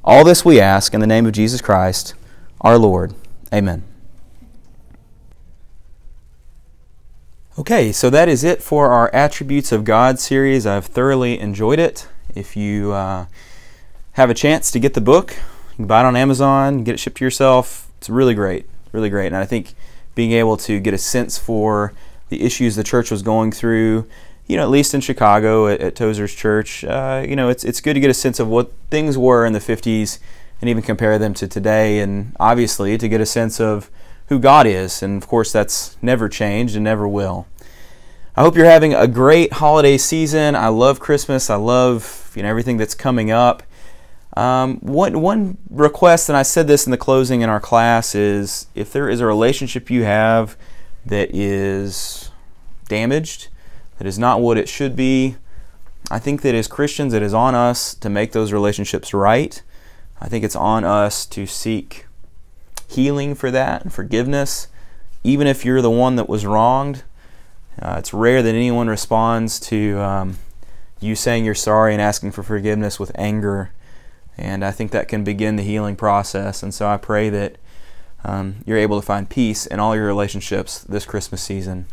All 0.03 0.23
this 0.23 0.45
we 0.45 0.59
ask 0.59 0.93
in 0.93 0.99
the 0.99 1.07
name 1.07 1.25
of 1.25 1.33
Jesus 1.33 1.61
Christ, 1.61 2.13
our 2.61 2.77
Lord. 2.77 3.13
Amen. 3.51 3.88
Okay, 7.59 7.91
so 7.91 8.09
that 8.09 8.29
is 8.29 8.45
it 8.45 8.63
for 8.63 8.89
our 8.93 9.13
Attributes 9.13 9.73
of 9.73 9.83
God 9.83 10.17
series. 10.17 10.65
I've 10.65 10.85
thoroughly 10.85 11.37
enjoyed 11.37 11.77
it. 11.77 12.07
If 12.33 12.55
you 12.55 12.93
uh, 12.93 13.25
have 14.13 14.29
a 14.29 14.33
chance 14.33 14.71
to 14.71 14.79
get 14.79 14.93
the 14.93 15.01
book, 15.01 15.35
you 15.71 15.75
can 15.75 15.85
buy 15.85 15.99
it 15.99 16.05
on 16.05 16.15
Amazon, 16.15 16.85
get 16.85 16.93
it 16.93 17.01
shipped 17.01 17.17
to 17.17 17.25
yourself. 17.25 17.91
It's 17.97 18.09
really 18.09 18.33
great, 18.33 18.65
really 18.93 19.09
great. 19.09 19.25
And 19.27 19.35
I 19.35 19.43
think 19.43 19.73
being 20.15 20.31
able 20.31 20.55
to 20.55 20.79
get 20.79 20.93
a 20.93 20.97
sense 20.97 21.37
for 21.37 21.91
the 22.29 22.43
issues 22.43 22.77
the 22.77 22.83
church 22.85 23.11
was 23.11 23.21
going 23.23 23.51
through, 23.51 24.07
you 24.47 24.55
know, 24.55 24.63
at 24.63 24.69
least 24.69 24.93
in 24.93 25.01
Chicago 25.01 25.67
at, 25.67 25.81
at 25.81 25.95
Tozer's 25.95 26.33
Church, 26.33 26.85
uh, 26.85 27.25
you 27.27 27.35
know, 27.35 27.49
it's, 27.49 27.65
it's 27.65 27.81
good 27.81 27.95
to 27.95 27.99
get 27.99 28.09
a 28.09 28.13
sense 28.13 28.39
of 28.39 28.47
what 28.47 28.71
things 28.89 29.17
were 29.17 29.45
in 29.45 29.51
the 29.51 29.59
50s 29.59 30.19
and 30.61 30.69
even 30.69 30.81
compare 30.81 31.19
them 31.19 31.33
to 31.33 31.45
today. 31.45 31.99
And 31.99 32.37
obviously 32.39 32.97
to 32.97 33.09
get 33.09 33.19
a 33.19 33.25
sense 33.25 33.59
of 33.59 33.91
who 34.29 34.39
God 34.39 34.65
is. 34.65 35.03
And 35.03 35.21
of 35.21 35.27
course, 35.27 35.51
that's 35.51 35.97
never 36.01 36.29
changed 36.29 36.75
and 36.75 36.83
never 36.83 37.07
will. 37.07 37.47
I 38.35 38.41
hope 38.41 38.55
you're 38.55 38.65
having 38.65 38.93
a 38.93 39.07
great 39.07 39.53
holiday 39.53 39.97
season. 39.97 40.55
I 40.55 40.69
love 40.69 40.99
Christmas. 40.99 41.49
I 41.49 41.55
love 41.55 42.31
you 42.35 42.43
know 42.43 42.49
everything 42.49 42.77
that's 42.77 42.95
coming 42.95 43.31
up. 43.31 43.63
Um, 44.37 44.77
one 44.77 45.19
one 45.19 45.57
request, 45.69 46.29
and 46.29 46.37
I 46.37 46.43
said 46.43 46.67
this 46.67 46.87
in 46.87 46.91
the 46.91 46.97
closing 46.97 47.41
in 47.41 47.49
our 47.49 47.59
class, 47.59 48.15
is 48.15 48.67
if 48.75 48.93
there 48.93 49.09
is 49.09 49.19
a 49.19 49.25
relationship 49.25 49.89
you 49.89 50.03
have 50.03 50.55
that 51.05 51.35
is 51.35 52.31
damaged, 52.87 53.49
that 53.97 54.07
is 54.07 54.17
not 54.17 54.39
what 54.39 54.57
it 54.57 54.69
should 54.69 54.95
be. 54.95 55.35
I 56.11 56.19
think 56.19 56.41
that 56.43 56.55
as 56.55 56.67
Christians, 56.67 57.13
it 57.13 57.21
is 57.21 57.33
on 57.33 57.55
us 57.55 57.93
to 57.95 58.09
make 58.09 58.31
those 58.31 58.53
relationships 58.53 59.13
right. 59.13 59.61
I 60.21 60.29
think 60.29 60.45
it's 60.45 60.55
on 60.55 60.83
us 60.83 61.25
to 61.27 61.45
seek 61.45 62.05
healing 62.89 63.35
for 63.35 63.51
that 63.51 63.83
and 63.83 63.93
forgiveness, 63.93 64.67
even 65.23 65.47
if 65.47 65.63
you're 65.63 65.81
the 65.81 65.89
one 65.89 66.15
that 66.15 66.27
was 66.27 66.45
wronged. 66.45 67.03
Uh, 67.81 67.95
it's 67.97 68.13
rare 68.13 68.43
that 68.43 68.55
anyone 68.55 68.87
responds 68.87 69.59
to 69.59 69.97
um, 69.99 70.37
you 70.99 71.15
saying 71.15 71.45
you're 71.45 71.55
sorry 71.55 71.93
and 71.93 72.01
asking 72.01 72.31
for 72.31 72.43
forgiveness 72.43 72.99
with 72.99 73.11
anger. 73.15 73.71
And 74.37 74.65
I 74.65 74.71
think 74.71 74.91
that 74.91 75.07
can 75.07 75.23
begin 75.23 75.55
the 75.55 75.63
healing 75.63 75.95
process. 75.95 76.63
And 76.63 76.73
so 76.73 76.87
I 76.87 76.97
pray 76.97 77.29
that 77.29 77.57
um, 78.25 78.55
you're 78.65 78.77
able 78.77 78.99
to 78.99 79.05
find 79.05 79.29
peace 79.29 79.65
in 79.65 79.79
all 79.79 79.95
your 79.95 80.05
relationships 80.05 80.79
this 80.79 81.05
Christmas 81.05 81.41
season 81.41 81.87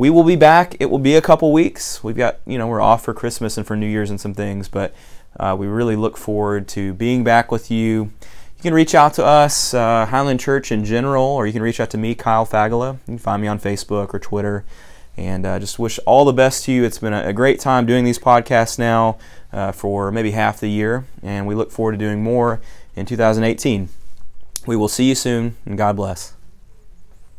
we 0.00 0.08
will 0.08 0.24
be 0.24 0.34
back. 0.34 0.76
It 0.80 0.86
will 0.86 0.98
be 0.98 1.14
a 1.14 1.20
couple 1.20 1.52
weeks. 1.52 2.02
We've 2.02 2.16
got, 2.16 2.38
you 2.46 2.56
know, 2.56 2.66
we're 2.66 2.80
off 2.80 3.04
for 3.04 3.12
Christmas 3.12 3.58
and 3.58 3.66
for 3.66 3.76
New 3.76 3.86
Year's 3.86 4.08
and 4.08 4.18
some 4.18 4.32
things, 4.32 4.66
but 4.66 4.94
uh, 5.38 5.54
we 5.58 5.66
really 5.66 5.94
look 5.94 6.16
forward 6.16 6.68
to 6.68 6.94
being 6.94 7.22
back 7.22 7.52
with 7.52 7.70
you. 7.70 8.10
You 8.60 8.64
can 8.64 8.74
reach 8.74 8.94
out 8.94 9.14
to 9.14 9.24
us, 9.24 9.72
uh, 9.72 10.04
Highland 10.04 10.38
Church 10.38 10.70
in 10.70 10.84
general, 10.84 11.24
or 11.24 11.46
you 11.46 11.52
can 11.54 11.62
reach 11.62 11.80
out 11.80 11.88
to 11.92 11.96
me, 11.96 12.14
Kyle 12.14 12.44
Fagala. 12.44 12.92
You 12.92 13.00
can 13.06 13.18
find 13.18 13.40
me 13.40 13.48
on 13.48 13.58
Facebook 13.58 14.12
or 14.12 14.18
Twitter. 14.18 14.66
And 15.16 15.46
uh, 15.46 15.58
just 15.58 15.78
wish 15.78 15.98
all 16.04 16.26
the 16.26 16.34
best 16.34 16.66
to 16.66 16.72
you. 16.72 16.84
It's 16.84 16.98
been 16.98 17.14
a, 17.14 17.28
a 17.28 17.32
great 17.32 17.58
time 17.58 17.86
doing 17.86 18.04
these 18.04 18.18
podcasts 18.18 18.78
now 18.78 19.16
uh, 19.50 19.72
for 19.72 20.12
maybe 20.12 20.32
half 20.32 20.60
the 20.60 20.68
year, 20.68 21.06
and 21.22 21.46
we 21.46 21.54
look 21.54 21.70
forward 21.70 21.92
to 21.92 21.96
doing 21.96 22.22
more 22.22 22.60
in 22.94 23.06
2018. 23.06 23.88
We 24.66 24.76
will 24.76 24.88
see 24.88 25.08
you 25.08 25.14
soon, 25.14 25.56
and 25.64 25.78
God 25.78 25.96
bless. 25.96 26.34